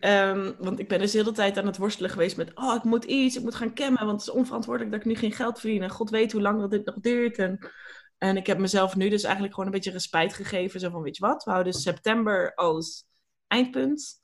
um, 0.00 0.54
want 0.58 0.78
ik 0.78 0.88
ben 0.88 0.98
dus 0.98 1.10
de 1.10 1.18
hele 1.18 1.32
tijd 1.32 1.58
aan 1.58 1.66
het 1.66 1.76
worstelen 1.76 2.10
geweest 2.10 2.36
met, 2.36 2.54
oh, 2.54 2.74
ik 2.74 2.82
moet 2.82 3.04
iets, 3.04 3.36
ik 3.36 3.42
moet 3.42 3.54
gaan 3.54 3.74
cammen, 3.74 4.06
want 4.06 4.20
het 4.20 4.28
is 4.30 4.34
onverantwoordelijk 4.34 4.92
dat 4.92 5.00
ik 5.00 5.06
nu 5.06 5.14
geen 5.14 5.32
geld 5.32 5.60
verdien. 5.60 5.82
En 5.82 5.90
God 5.90 6.10
weet 6.10 6.32
hoe 6.32 6.40
lang 6.40 6.60
dat 6.60 6.70
dit 6.70 6.84
nog 6.84 6.94
duurt. 7.00 7.38
En, 7.38 7.70
en 8.18 8.36
ik 8.36 8.46
heb 8.46 8.58
mezelf 8.58 8.96
nu 8.96 9.08
dus 9.08 9.22
eigenlijk 9.22 9.54
gewoon 9.54 9.68
een 9.68 9.74
beetje 9.74 9.90
respijt 9.90 10.34
gegeven. 10.34 10.80
Zo 10.80 10.90
van, 10.90 11.02
weet 11.02 11.16
je 11.16 11.26
wat, 11.26 11.44
we 11.44 11.50
houden 11.50 11.72
september 11.72 12.54
als 12.54 13.04
eindpunt. 13.46 14.20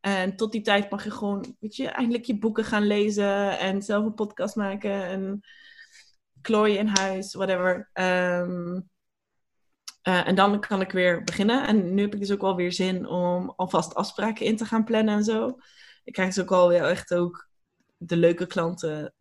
En 0.00 0.36
tot 0.36 0.52
die 0.52 0.62
tijd 0.62 0.90
mag 0.90 1.04
je 1.04 1.10
gewoon, 1.10 1.56
weet 1.60 1.76
je, 1.76 1.88
eindelijk 1.88 2.24
je 2.24 2.38
boeken 2.38 2.64
gaan 2.64 2.86
lezen 2.86 3.58
en 3.58 3.82
zelf 3.82 4.04
een 4.04 4.14
podcast 4.14 4.56
maken 4.56 5.04
en 5.04 5.40
klooien 6.40 6.78
in 6.78 6.86
huis, 6.86 7.34
whatever. 7.34 7.90
Um, 7.92 8.88
uh, 10.08 10.28
en 10.28 10.34
dan 10.34 10.60
kan 10.60 10.80
ik 10.80 10.92
weer 10.92 11.24
beginnen. 11.24 11.66
En 11.66 11.94
nu 11.94 12.02
heb 12.02 12.14
ik 12.14 12.20
dus 12.20 12.32
ook 12.32 12.40
wel 12.40 12.56
weer 12.56 12.72
zin 12.72 13.06
om 13.06 13.52
alvast 13.56 13.94
afspraken 13.94 14.46
in 14.46 14.56
te 14.56 14.64
gaan 14.64 14.84
plannen 14.84 15.14
en 15.14 15.24
zo. 15.24 15.58
Ik 16.04 16.12
krijg 16.12 16.34
dus 16.34 16.44
ook 16.44 16.52
alweer 16.52 16.84
echt 16.84 17.14
ook 17.14 17.48
de 17.96 18.16
leuke 18.16 18.46
klanten 18.46 19.14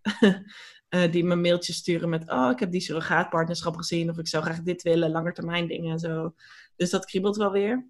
uh, 0.89 1.11
die 1.11 1.23
me 1.23 1.35
mailtjes 1.35 1.75
sturen 1.75 2.09
met... 2.09 2.29
Oh, 2.29 2.49
ik 2.51 2.59
heb 2.59 2.71
die 2.71 2.81
surrogaatpartnerschap 2.81 3.75
gezien. 3.75 4.09
Of 4.09 4.17
ik 4.17 4.27
zou 4.27 4.43
graag 4.43 4.61
dit 4.61 4.81
willen, 4.81 5.11
langetermijn 5.11 5.67
dingen 5.67 5.91
en 5.91 5.99
zo. 5.99 6.33
Dus 6.75 6.89
dat 6.89 7.05
kriebelt 7.05 7.37
wel 7.37 7.51
weer. 7.51 7.87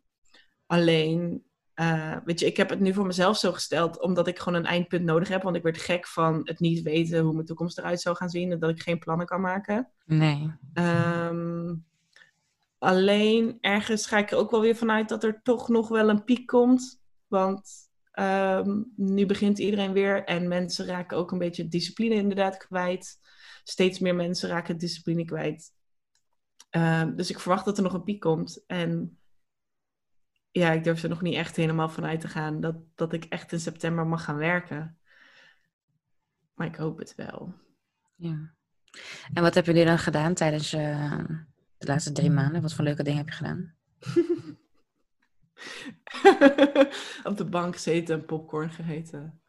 Alleen, 0.66 1.44
uh, 1.76 2.18
weet 2.26 2.40
je, 2.40 2.46
ik 2.46 2.58
heb 2.58 2.70
het 2.70 2.80
nu 2.80 2.94
voor 2.94 3.06
mezelf 3.06 3.38
zo 3.38 3.52
gesteld... 3.52 4.02
omdat 4.02 4.28
ik 4.28 4.40
gewoon 4.40 4.60
een 4.60 4.66
eindpunt 4.66 5.06
nodig 5.06 5.28
heb. 5.28 5.44
Want 5.44 5.56
ik 5.56 5.64
werd 5.64 5.78
gek 5.78 6.08
van 6.08 6.42
het 6.44 6.60
niet 6.60 6.82
weten 6.82 7.20
hoe 7.20 7.34
mijn 7.34 7.46
toekomst 7.46 7.78
eruit 7.78 8.02
zou 8.02 8.16
gaan 8.16 8.30
zien. 8.30 8.52
En 8.52 8.60
dat 8.60 8.70
ik 8.70 8.82
geen 8.82 9.00
plannen 9.00 9.26
kan 9.26 9.42
maken. 9.42 9.90
Nee. 10.06 10.52
Um, 10.74 11.88
Alleen 12.80 13.58
ergens 13.62 14.06
ga 14.06 14.18
ik 14.18 14.32
er 14.32 14.38
ook 14.38 14.52
wel 14.52 14.62
weer 14.62 14.76
vanuit 14.76 15.10
dat 15.10 15.24
er 15.24 15.42
toch 15.44 15.70
nog 15.70 15.88
wel 15.88 16.10
een 16.10 16.24
piek 16.24 16.48
komt. 16.48 17.02
Want 17.28 17.90
um, 18.14 18.94
nu 18.96 19.26
begint 19.26 19.60
iedereen 19.60 19.94
weer 19.94 20.24
en 20.24 20.48
mensen 20.48 20.86
raken 20.86 21.18
ook 21.18 21.32
een 21.32 21.38
beetje 21.38 21.68
discipline 21.68 22.16
inderdaad 22.16 22.58
kwijt. 22.58 23.20
Steeds 23.64 24.00
meer 24.00 24.16
mensen 24.16 24.50
raken 24.50 24.78
discipline 24.78 25.26
kwijt. 25.26 25.72
Um, 26.70 27.16
dus 27.16 27.30
ik 27.30 27.40
verwacht 27.40 27.66
dat 27.66 27.78
er 27.78 27.84
nog 27.84 27.94
een 27.94 28.04
piek 28.04 28.20
komt. 28.20 28.64
En 28.68 29.20
ja, 30.52 30.72
ik 30.72 30.84
durf 30.84 31.04
er 31.04 31.10
nog 31.10 31.22
niet 31.22 31.36
echt 31.36 31.56
helemaal 31.56 31.90
vanuit 31.90 32.20
te 32.22 32.28
gaan 32.28 32.62
dat, 32.62 32.76
dat 32.96 33.14
ik 33.14 33.26
echt 33.26 33.52
in 33.52 33.60
september 33.60 34.08
mag 34.08 34.24
gaan 34.24 34.38
werken. 34.38 34.98
Maar 36.54 36.68
ik 36.68 36.76
hoop 36.76 36.98
het 36.98 37.16
wel. 37.16 37.54
Ja. 38.16 38.54
En 39.34 39.42
wat 39.42 39.54
heb 39.54 39.66
je 39.66 39.74
nu 39.74 39.84
dan 39.84 40.00
gedaan 40.00 40.34
tijdens 40.34 40.72
je 40.72 41.08
de 41.80 41.88
laatste 41.88 42.12
drie 42.12 42.30
maanden? 42.30 42.62
Wat 42.62 42.74
voor 42.74 42.84
leuke 42.84 43.04
dingen 43.04 43.20
heb 43.20 43.30
je 43.30 43.36
gedaan? 43.36 43.76
op 47.30 47.38
de 47.38 47.46
bank 47.50 47.74
gezeten 47.74 48.16
en 48.16 48.26
popcorn 48.26 48.70
gegeten. 48.70 49.42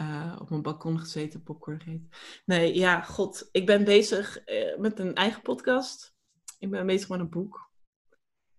Uh, 0.00 0.36
op 0.40 0.50
mijn 0.50 0.62
balkon 0.62 0.98
gezeten, 0.98 1.42
popcorn 1.42 1.80
gegeten. 1.80 2.08
Nee, 2.44 2.74
ja, 2.74 3.00
god. 3.00 3.48
Ik 3.52 3.66
ben 3.66 3.84
bezig 3.84 4.48
uh, 4.48 4.78
met 4.78 4.98
een 4.98 5.14
eigen 5.14 5.42
podcast. 5.42 6.16
Ik 6.58 6.70
ben 6.70 6.86
bezig 6.86 7.08
met 7.08 7.20
een 7.20 7.28
boek. 7.28 7.70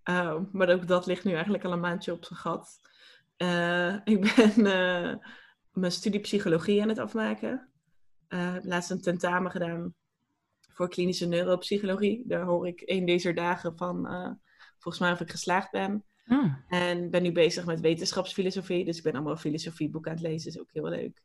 Uh, 0.10 0.40
maar 0.52 0.70
ook 0.70 0.88
dat 0.88 1.06
ligt 1.06 1.24
nu 1.24 1.34
eigenlijk 1.34 1.64
al 1.64 1.72
een 1.72 1.80
maandje 1.80 2.12
op 2.12 2.26
zijn 2.26 2.40
gat. 2.40 2.80
ik 4.04 4.36
ben 4.36 4.64
mijn 5.82 5.92
studie 5.92 6.20
psychologie 6.20 6.82
aan 6.82 6.90
het 6.90 7.00
afmaken. 7.00 7.70
Ik 8.28 8.38
heb 8.38 8.66
laatst 8.66 8.92
een 8.92 9.02
tentamen 9.02 9.52
gedaan 9.52 9.96
voor 10.82 10.90
klinische 10.90 11.28
neuropsychologie. 11.28 12.24
Daar 12.26 12.44
hoor 12.44 12.68
ik 12.68 12.82
een 12.86 13.06
deze 13.06 13.34
dagen 13.34 13.78
van, 13.78 14.06
uh, 14.06 14.30
volgens 14.78 15.04
mij 15.04 15.12
of 15.12 15.20
ik 15.20 15.32
geslaagd 15.32 15.72
ben. 15.72 16.04
Oh. 16.28 16.54
En 16.68 17.10
ben 17.10 17.24
nu 17.24 17.32
bezig 17.32 17.66
met 17.66 17.80
wetenschapsfilosofie. 17.80 18.86
Dus 18.86 18.98
ik 18.98 19.04
ben 19.04 19.14
allemaal 19.14 19.38
filosofieboeken 19.38 20.12
aan 20.12 20.18
het 20.18 20.28
lezen. 20.28 20.50
is 20.50 20.60
ook 20.60 20.70
heel 20.72 20.90
leuk. 20.90 21.22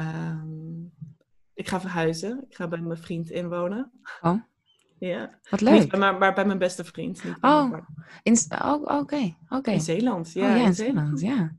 Um, 0.00 0.92
ik 1.54 1.68
ga 1.68 1.80
verhuizen. 1.80 2.44
Ik 2.48 2.56
ga 2.56 2.68
bij 2.68 2.78
mijn 2.78 2.98
vriend 2.98 3.30
inwonen. 3.30 3.92
Oh. 4.20 4.40
Ja. 4.98 5.38
Wat 5.50 5.60
leuk. 5.60 5.80
Niet, 5.80 5.96
maar, 5.96 6.18
maar 6.18 6.34
bij 6.34 6.46
mijn 6.46 6.58
beste 6.58 6.84
vriend. 6.84 7.24
Niet 7.24 7.36
oh, 7.40 7.72
in, 8.22 8.36
oh 8.48 8.82
oké. 8.82 8.92
Okay. 8.92 9.36
Okay. 9.48 9.74
In 9.74 9.80
Zeeland. 9.80 10.32
Ja, 10.32 10.50
oh, 10.50 10.56
ja 10.56 10.66
in 10.66 10.74
Zeeland, 10.74 11.20
ja. 11.20 11.56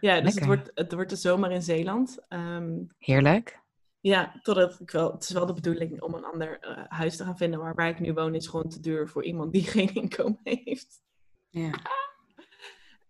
Ja, 0.00 0.20
dus 0.20 0.34
het 0.34 0.44
wordt, 0.44 0.70
het 0.74 0.92
wordt 0.92 1.10
de 1.10 1.16
zomer 1.16 1.50
in 1.50 1.62
Zeeland. 1.62 2.18
Um, 2.28 2.88
Heerlijk. 2.98 3.60
Ja, 4.00 4.38
totdat 4.42 4.80
ik 4.80 4.90
wel. 4.90 5.12
Het 5.12 5.22
is 5.22 5.30
wel 5.30 5.46
de 5.46 5.52
bedoeling 5.52 6.02
om 6.02 6.14
een 6.14 6.24
ander 6.24 6.58
uh, 6.60 6.84
huis 6.88 7.16
te 7.16 7.24
gaan 7.24 7.36
vinden. 7.36 7.60
Maar 7.60 7.74
waar 7.74 7.88
ik 7.88 8.00
nu 8.00 8.12
woon 8.12 8.34
is 8.34 8.46
gewoon 8.46 8.68
te 8.68 8.80
duur 8.80 9.08
voor 9.08 9.24
iemand 9.24 9.52
die 9.52 9.64
geen 9.76 9.94
inkomen 9.94 10.40
heeft. 10.42 11.02
Ja. 11.48 11.72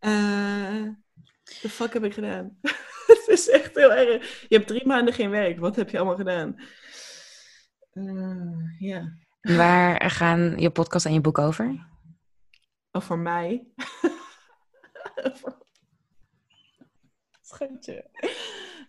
Uh, 0.01 0.93
de 1.63 1.69
fuck 1.69 1.93
heb 1.93 2.05
ik 2.05 2.15
gedaan? 2.15 2.59
het 3.07 3.25
is 3.27 3.49
echt 3.49 3.75
heel 3.75 3.93
erg. 3.93 4.47
Je 4.49 4.57
hebt 4.57 4.69
drie 4.69 4.87
maanden 4.87 5.15
geen 5.15 5.31
werk. 5.31 5.59
Wat 5.59 5.77
heb 5.77 5.91
je 5.91 5.97
allemaal 5.97 6.17
gedaan? 6.17 6.57
Uh, 7.93 8.79
ja. 8.79 9.17
Waar 9.41 10.11
gaan 10.11 10.59
je 10.59 10.71
podcast 10.71 11.07
en 11.07 11.13
je 11.13 11.21
boek 11.21 11.39
over? 11.39 11.87
Oh, 12.91 13.03
voor 13.03 13.19
mij. 13.19 13.67
Schatje. 17.43 18.11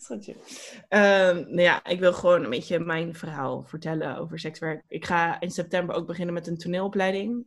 Schatje. 0.01 0.33
Um, 0.33 1.35
nou 1.35 1.61
ja, 1.61 1.85
ik 1.85 1.99
wil 1.99 2.13
gewoon 2.13 2.43
een 2.43 2.49
beetje 2.49 2.79
mijn 2.79 3.15
verhaal 3.15 3.63
vertellen 3.63 4.17
over 4.17 4.39
sekswerk. 4.39 4.83
Ik 4.87 5.05
ga 5.05 5.39
in 5.39 5.51
september 5.51 5.95
ook 5.95 6.07
beginnen 6.07 6.33
met 6.33 6.47
een 6.47 6.57
toneelopleiding. 6.57 7.45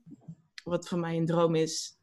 Wat 0.65 0.89
voor 0.89 0.99
mij 0.99 1.17
een 1.17 1.27
droom 1.27 1.55
is. 1.55 1.99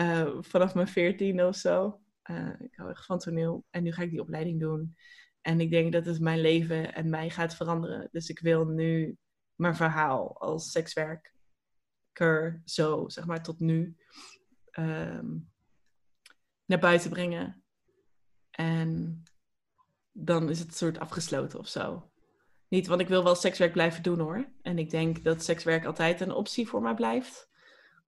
Uh, 0.00 0.36
vanaf 0.40 0.74
mijn 0.74 0.88
veertiende 0.88 1.46
of 1.46 1.56
zo. 1.56 2.00
Uh, 2.30 2.60
ik 2.60 2.74
hou 2.76 2.90
echt 2.90 3.04
van 3.04 3.18
toneel. 3.18 3.64
En 3.70 3.82
nu 3.82 3.92
ga 3.92 4.02
ik 4.02 4.10
die 4.10 4.20
opleiding 4.20 4.60
doen. 4.60 4.96
En 5.40 5.60
ik 5.60 5.70
denk 5.70 5.92
dat 5.92 6.06
het 6.06 6.20
mijn 6.20 6.40
leven 6.40 6.94
en 6.94 7.10
mij 7.10 7.30
gaat 7.30 7.54
veranderen. 7.54 8.08
Dus 8.12 8.28
ik 8.28 8.38
wil 8.38 8.66
nu 8.66 9.16
mijn 9.54 9.76
verhaal 9.76 10.40
als 10.40 10.70
sekswerker 10.70 11.32
zo, 12.64 13.08
zeg 13.08 13.26
maar, 13.26 13.42
tot 13.42 13.60
nu 13.60 13.96
um, 14.72 15.50
naar 16.64 16.78
buiten 16.78 17.10
brengen. 17.10 17.62
En 18.50 19.22
dan 20.12 20.48
is 20.48 20.58
het 20.58 20.76
soort 20.76 20.98
afgesloten 20.98 21.58
of 21.58 21.68
zo. 21.68 22.10
Niet, 22.68 22.86
want 22.86 23.00
ik 23.00 23.08
wil 23.08 23.24
wel 23.24 23.34
sekswerk 23.34 23.72
blijven 23.72 24.02
doen 24.02 24.18
hoor. 24.18 24.48
En 24.62 24.78
ik 24.78 24.90
denk 24.90 25.24
dat 25.24 25.42
sekswerk 25.42 25.84
altijd 25.84 26.20
een 26.20 26.32
optie 26.32 26.68
voor 26.68 26.82
mij 26.82 26.94
blijft. 26.94 27.48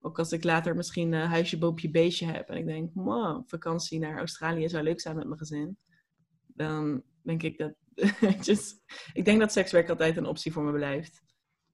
Ook 0.00 0.18
als 0.18 0.32
ik 0.32 0.44
later 0.44 0.76
misschien 0.76 1.12
uh, 1.12 1.30
huisje, 1.30 1.58
boompje, 1.58 1.90
beestje 1.90 2.26
heb 2.26 2.48
en 2.48 2.56
ik 2.56 2.66
denk, 2.66 2.90
wow, 2.94 3.48
vakantie 3.48 3.98
naar 3.98 4.18
Australië 4.18 4.68
zou 4.68 4.82
leuk 4.82 5.00
zijn 5.00 5.16
met 5.16 5.26
mijn 5.26 5.38
gezin. 5.38 5.78
Dan 6.46 7.02
denk 7.22 7.42
ik 7.42 7.58
dat, 7.58 7.74
just, 8.46 8.82
ik 9.12 9.24
denk 9.24 9.40
dat 9.40 9.52
sekswerk 9.52 9.88
altijd 9.88 10.16
een 10.16 10.26
optie 10.26 10.52
voor 10.52 10.62
me 10.62 10.72
blijft. 10.72 11.22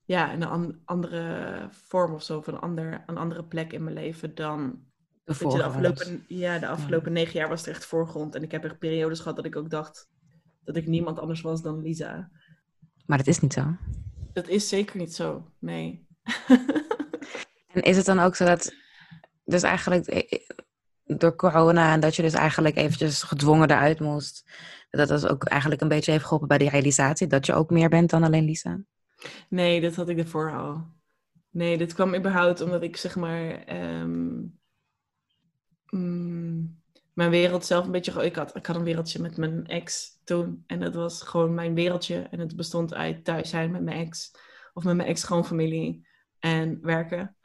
Ja, 0.04 0.32
een 0.32 0.80
andere 0.84 1.68
vorm 1.70 2.14
of 2.14 2.22
zo, 2.22 2.38
of 2.38 2.46
een, 2.46 2.58
ander, 2.58 3.02
een 3.06 3.18
andere 3.18 3.44
plek 3.44 3.72
in 3.72 3.84
mijn 3.84 3.96
leven 3.96 4.34
dan 4.34 4.84
de, 5.24 5.34
de 5.38 5.62
afgelopen, 5.64 6.24
ja, 6.28 6.58
de 6.58 6.68
afgelopen 6.68 7.12
negen 7.12 7.38
jaar 7.38 7.48
was 7.48 7.60
het 7.60 7.74
echt 7.74 7.84
voorgrond. 7.84 8.34
En 8.34 8.42
ik 8.42 8.50
heb 8.50 8.64
er 8.64 8.78
periodes 8.78 9.18
gehad 9.18 9.36
dat 9.36 9.44
ik 9.44 9.56
ook 9.56 9.70
dacht 9.70 10.08
dat 10.68 10.76
ik 10.76 10.86
niemand 10.86 11.18
anders 11.18 11.40
was 11.40 11.62
dan 11.62 11.82
Lisa. 11.82 12.30
Maar 13.06 13.18
dat 13.18 13.26
is 13.26 13.40
niet 13.40 13.52
zo. 13.52 13.76
Dat 14.32 14.48
is 14.48 14.68
zeker 14.68 14.96
niet 14.96 15.14
zo, 15.14 15.50
nee. 15.58 16.06
en 17.74 17.82
is 17.82 17.96
het 17.96 18.06
dan 18.06 18.18
ook 18.18 18.36
zo 18.36 18.44
dat, 18.44 18.74
dus 19.44 19.62
eigenlijk 19.62 20.06
eh, 20.06 20.32
eh, 20.32 21.18
door 21.18 21.36
corona 21.36 21.92
en 21.92 22.00
dat 22.00 22.16
je 22.16 22.22
dus 22.22 22.32
eigenlijk 22.32 22.76
eventjes 22.76 23.22
gedwongen 23.22 23.70
eruit 23.70 24.00
moest, 24.00 24.50
dat 24.90 25.08
dat 25.08 25.28
ook 25.28 25.44
eigenlijk 25.44 25.80
een 25.80 25.88
beetje 25.88 26.10
heeft 26.10 26.24
geholpen 26.24 26.48
bij 26.48 26.58
die 26.58 26.70
realisatie 26.70 27.26
dat 27.26 27.46
je 27.46 27.54
ook 27.54 27.70
meer 27.70 27.88
bent 27.88 28.10
dan 28.10 28.22
alleen 28.22 28.44
Lisa? 28.44 28.80
Nee, 29.48 29.80
dat 29.80 29.94
had 29.94 30.08
ik 30.08 30.18
ervoor 30.18 30.52
al. 30.52 30.86
Nee, 31.50 31.78
dit 31.78 31.94
kwam 31.94 32.14
überhaupt 32.14 32.60
omdat 32.60 32.82
ik 32.82 32.96
zeg 32.96 33.16
maar 33.16 33.64
ehm, 33.64 34.40
mm, 35.90 36.77
mijn 37.18 37.30
wereld 37.30 37.64
zelf 37.64 37.84
een 37.84 37.90
beetje. 37.90 38.24
Ik 38.24 38.36
had, 38.36 38.56
ik 38.56 38.66
had 38.66 38.76
een 38.76 38.84
wereldje 38.84 39.20
met 39.20 39.36
mijn 39.36 39.66
ex 39.66 40.18
toen. 40.24 40.64
En 40.66 40.80
dat 40.80 40.94
was 40.94 41.22
gewoon 41.22 41.54
mijn 41.54 41.74
wereldje. 41.74 42.22
En 42.22 42.38
het 42.38 42.56
bestond 42.56 42.94
uit 42.94 43.24
thuis 43.24 43.50
zijn 43.50 43.70
met 43.70 43.82
mijn 43.82 44.06
ex. 44.06 44.30
Of 44.74 44.84
met 44.84 44.96
mijn 44.96 45.08
ex-schoonfamilie. 45.08 46.06
En 46.38 46.78
werken. 46.82 47.36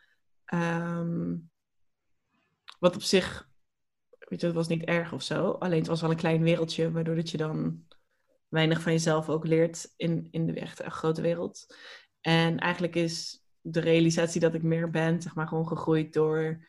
Ehm, 0.45 1.35
wat 2.79 2.95
op 2.95 3.01
zich. 3.01 3.49
Weet 4.19 4.41
je, 4.41 4.45
het 4.45 4.55
was 4.55 4.67
niet 4.67 4.83
erg 4.83 5.13
of 5.13 5.23
zo. 5.23 5.51
Alleen 5.51 5.79
het 5.79 5.87
was 5.87 6.01
wel 6.01 6.09
een 6.09 6.15
klein 6.15 6.43
wereldje. 6.43 6.91
Waardoor 6.91 7.15
dat 7.15 7.29
je 7.29 7.37
dan 7.37 7.87
weinig 8.47 8.81
van 8.81 8.91
jezelf 8.91 9.29
ook 9.29 9.45
leert 9.45 9.93
in, 9.95 10.27
in 10.31 10.45
de 10.45 10.59
echte 10.59 10.89
grote 10.89 11.21
wereld. 11.21 11.75
En 12.21 12.59
eigenlijk 12.59 12.95
is 12.95 13.45
de 13.61 13.79
realisatie 13.79 14.41
dat 14.41 14.53
ik 14.53 14.63
meer 14.63 14.89
ben, 14.89 15.21
zeg 15.21 15.35
maar, 15.35 15.47
gewoon 15.47 15.67
gegroeid 15.67 16.13
door 16.13 16.65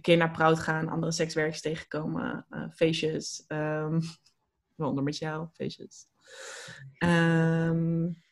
keer 0.00 0.16
naar 0.16 0.30
Proud 0.30 0.58
gaan, 0.58 0.88
andere 0.88 1.12
sekswerkers 1.12 1.60
tegenkomen, 1.60 2.46
uh, 2.50 2.64
feestjes, 2.74 3.44
um, 3.48 4.00
waaronder 4.74 5.04
met 5.04 5.18
jou, 5.18 5.46
feestjes. 5.52 6.06
Um, 6.98 8.22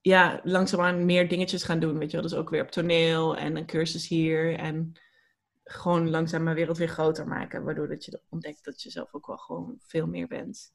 ja, 0.00 0.40
langzaamaan 0.44 1.04
meer 1.04 1.28
dingetjes 1.28 1.64
gaan 1.64 1.80
doen, 1.80 1.98
weet 1.98 2.10
je 2.10 2.16
wel. 2.16 2.26
Dus 2.28 2.38
ook 2.38 2.50
weer 2.50 2.62
op 2.62 2.70
toneel 2.70 3.36
en 3.36 3.56
een 3.56 3.66
cursus 3.66 4.08
hier 4.08 4.58
en 4.58 4.92
gewoon 5.64 6.10
langzaam 6.10 6.42
mijn 6.42 6.56
wereld 6.56 6.78
weer 6.78 6.88
groter 6.88 7.28
maken, 7.28 7.64
waardoor 7.64 7.88
dat 7.88 8.04
je 8.04 8.20
ontdekt 8.28 8.64
dat 8.64 8.82
je 8.82 8.90
zelf 8.90 9.14
ook 9.14 9.26
wel 9.26 9.36
gewoon 9.36 9.76
veel 9.78 10.06
meer 10.06 10.26
bent. 10.26 10.74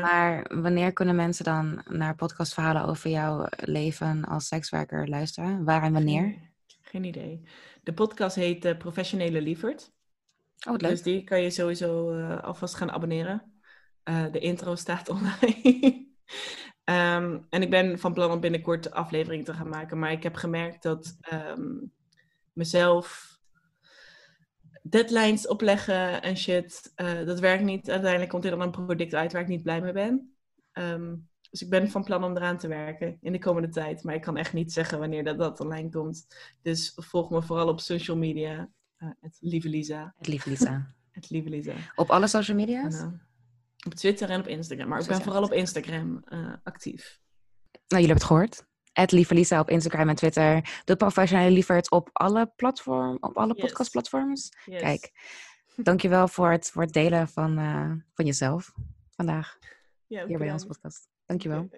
Maar 0.00 0.60
wanneer 0.60 0.92
kunnen 0.92 1.16
mensen 1.16 1.44
dan 1.44 1.82
naar 1.88 2.14
podcastverhalen 2.14 2.84
over 2.84 3.10
jouw 3.10 3.46
leven 3.50 4.24
als 4.24 4.46
sekswerker 4.46 5.08
luisteren? 5.08 5.64
Waar 5.64 5.82
en 5.82 5.92
wanneer? 5.92 6.51
Geen 6.92 7.04
idee. 7.04 7.42
De 7.82 7.92
podcast 7.92 8.36
heet 8.36 8.64
uh, 8.64 8.76
Professionele 8.76 9.40
Lieverd. 9.40 9.92
Oh, 10.68 10.76
leuk. 10.76 10.90
Dus 10.90 11.02
die 11.02 11.24
kan 11.24 11.42
je 11.42 11.50
sowieso 11.50 12.16
uh, 12.16 12.42
alvast 12.42 12.74
gaan 12.74 12.90
abonneren. 12.90 13.52
Uh, 14.04 14.32
de 14.32 14.38
intro 14.38 14.74
staat 14.74 15.08
online. 15.14 16.06
um, 16.84 17.46
en 17.48 17.62
ik 17.62 17.70
ben 17.70 17.98
van 17.98 18.12
plan 18.12 18.30
om 18.30 18.40
binnenkort 18.40 18.90
afleveringen 18.90 19.44
te 19.44 19.54
gaan 19.54 19.68
maken. 19.68 19.98
Maar 19.98 20.12
ik 20.12 20.22
heb 20.22 20.34
gemerkt 20.34 20.82
dat 20.82 21.16
um, 21.32 21.92
mezelf 22.52 23.38
deadlines 24.82 25.46
opleggen 25.46 26.22
en 26.22 26.36
shit, 26.36 26.92
dat 27.24 27.40
werkt 27.40 27.64
niet. 27.64 27.90
Uiteindelijk 27.90 28.30
komt 28.30 28.44
er 28.44 28.50
dan 28.50 28.60
een 28.60 28.70
product 28.70 29.14
uit 29.14 29.32
waar 29.32 29.42
ik 29.42 29.48
niet 29.48 29.62
blij 29.62 29.80
mee 29.80 29.92
ben. 29.92 30.36
Um, 30.72 31.28
dus 31.52 31.62
ik 31.62 31.70
ben 31.70 31.90
van 31.90 32.04
plan 32.04 32.24
om 32.24 32.36
eraan 32.36 32.58
te 32.58 32.68
werken 32.68 33.18
in 33.20 33.32
de 33.32 33.38
komende 33.38 33.68
tijd. 33.68 34.02
Maar 34.02 34.14
ik 34.14 34.20
kan 34.20 34.36
echt 34.36 34.52
niet 34.52 34.72
zeggen 34.72 34.98
wanneer 34.98 35.24
dat, 35.24 35.38
dat 35.38 35.60
online 35.60 35.88
komt. 35.90 36.26
Dus 36.62 36.92
volg 36.96 37.30
me 37.30 37.42
vooral 37.42 37.68
op 37.68 37.80
social 37.80 38.16
media. 38.16 38.70
Uh, 38.98 39.08
het 39.20 39.36
lieve 39.40 39.68
Lisa. 39.68 40.14
Het 40.16 40.26
lieve 40.26 40.48
Lisa. 40.48 40.94
het 41.10 41.30
lieve 41.30 41.48
Lisa. 41.48 41.72
Op 41.94 42.10
alle 42.10 42.26
social 42.26 42.56
media's? 42.56 42.94
Uh, 42.94 43.06
op 43.86 43.94
Twitter 43.94 44.30
en 44.30 44.40
op 44.40 44.46
Instagram. 44.46 44.88
Maar 44.88 45.00
ik 45.00 45.06
ben 45.06 45.22
vooral 45.22 45.42
op 45.42 45.52
Instagram 45.52 46.22
uh, 46.28 46.52
actief. 46.62 47.20
Nou, 47.72 48.02
jullie 48.02 48.06
hebben 48.06 48.14
het 48.14 48.24
gehoord. 48.24 48.64
Het 48.92 49.12
lieve 49.12 49.34
Lisa 49.34 49.60
op 49.60 49.70
Instagram 49.70 50.08
en 50.08 50.14
Twitter. 50.14 50.80
De 50.84 50.96
professionele 50.96 51.50
lieverd 51.50 51.90
op 51.90 52.08
alle 52.12 52.52
platform, 52.56 53.16
op 53.20 53.36
alle 53.36 53.54
yes. 53.54 53.64
podcastplatforms. 53.64 54.52
Yes. 54.64 54.80
Kijk, 54.80 55.10
dankjewel 55.76 56.28
voor 56.28 56.50
het, 56.50 56.70
voor 56.70 56.82
het 56.82 56.92
delen 56.92 57.28
van, 57.28 57.58
uh, 57.58 57.92
van 58.14 58.24
jezelf 58.24 58.72
vandaag. 59.10 59.58
Ja, 60.06 60.26
hier 60.26 60.38
bij 60.38 60.52
onze 60.52 60.66
podcast. 60.66 61.11
Dankjewel. 61.26 61.68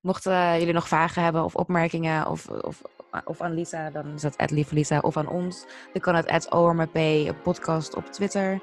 Mochten 0.00 0.58
jullie 0.58 0.74
nog 0.74 0.88
vragen 0.88 1.22
hebben 1.22 1.44
of 1.44 1.54
opmerkingen 1.54 2.26
of, 2.26 2.48
of, 2.48 2.82
of 3.24 3.40
aan 3.40 3.54
Lisa, 3.54 3.90
dan 3.90 4.14
is 4.14 4.22
dat 4.22 4.50
lieve 4.50 4.74
Lisa 4.74 4.98
of 4.98 5.16
aan 5.16 5.28
ons. 5.28 5.66
Dan 5.92 6.02
kan 6.02 6.14
het 6.14 6.50
ORMP 6.50 6.98
podcast 7.42 7.94
op 7.94 8.06
Twitter. 8.06 8.60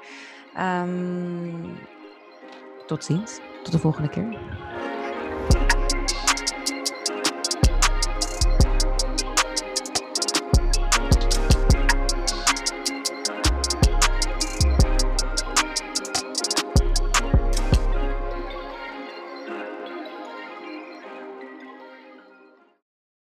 Um, 0.58 1.78
tot 2.86 3.04
ziens. 3.04 3.40
Tot 3.62 3.72
de 3.72 3.78
volgende 3.78 4.08
keer. 4.08 4.38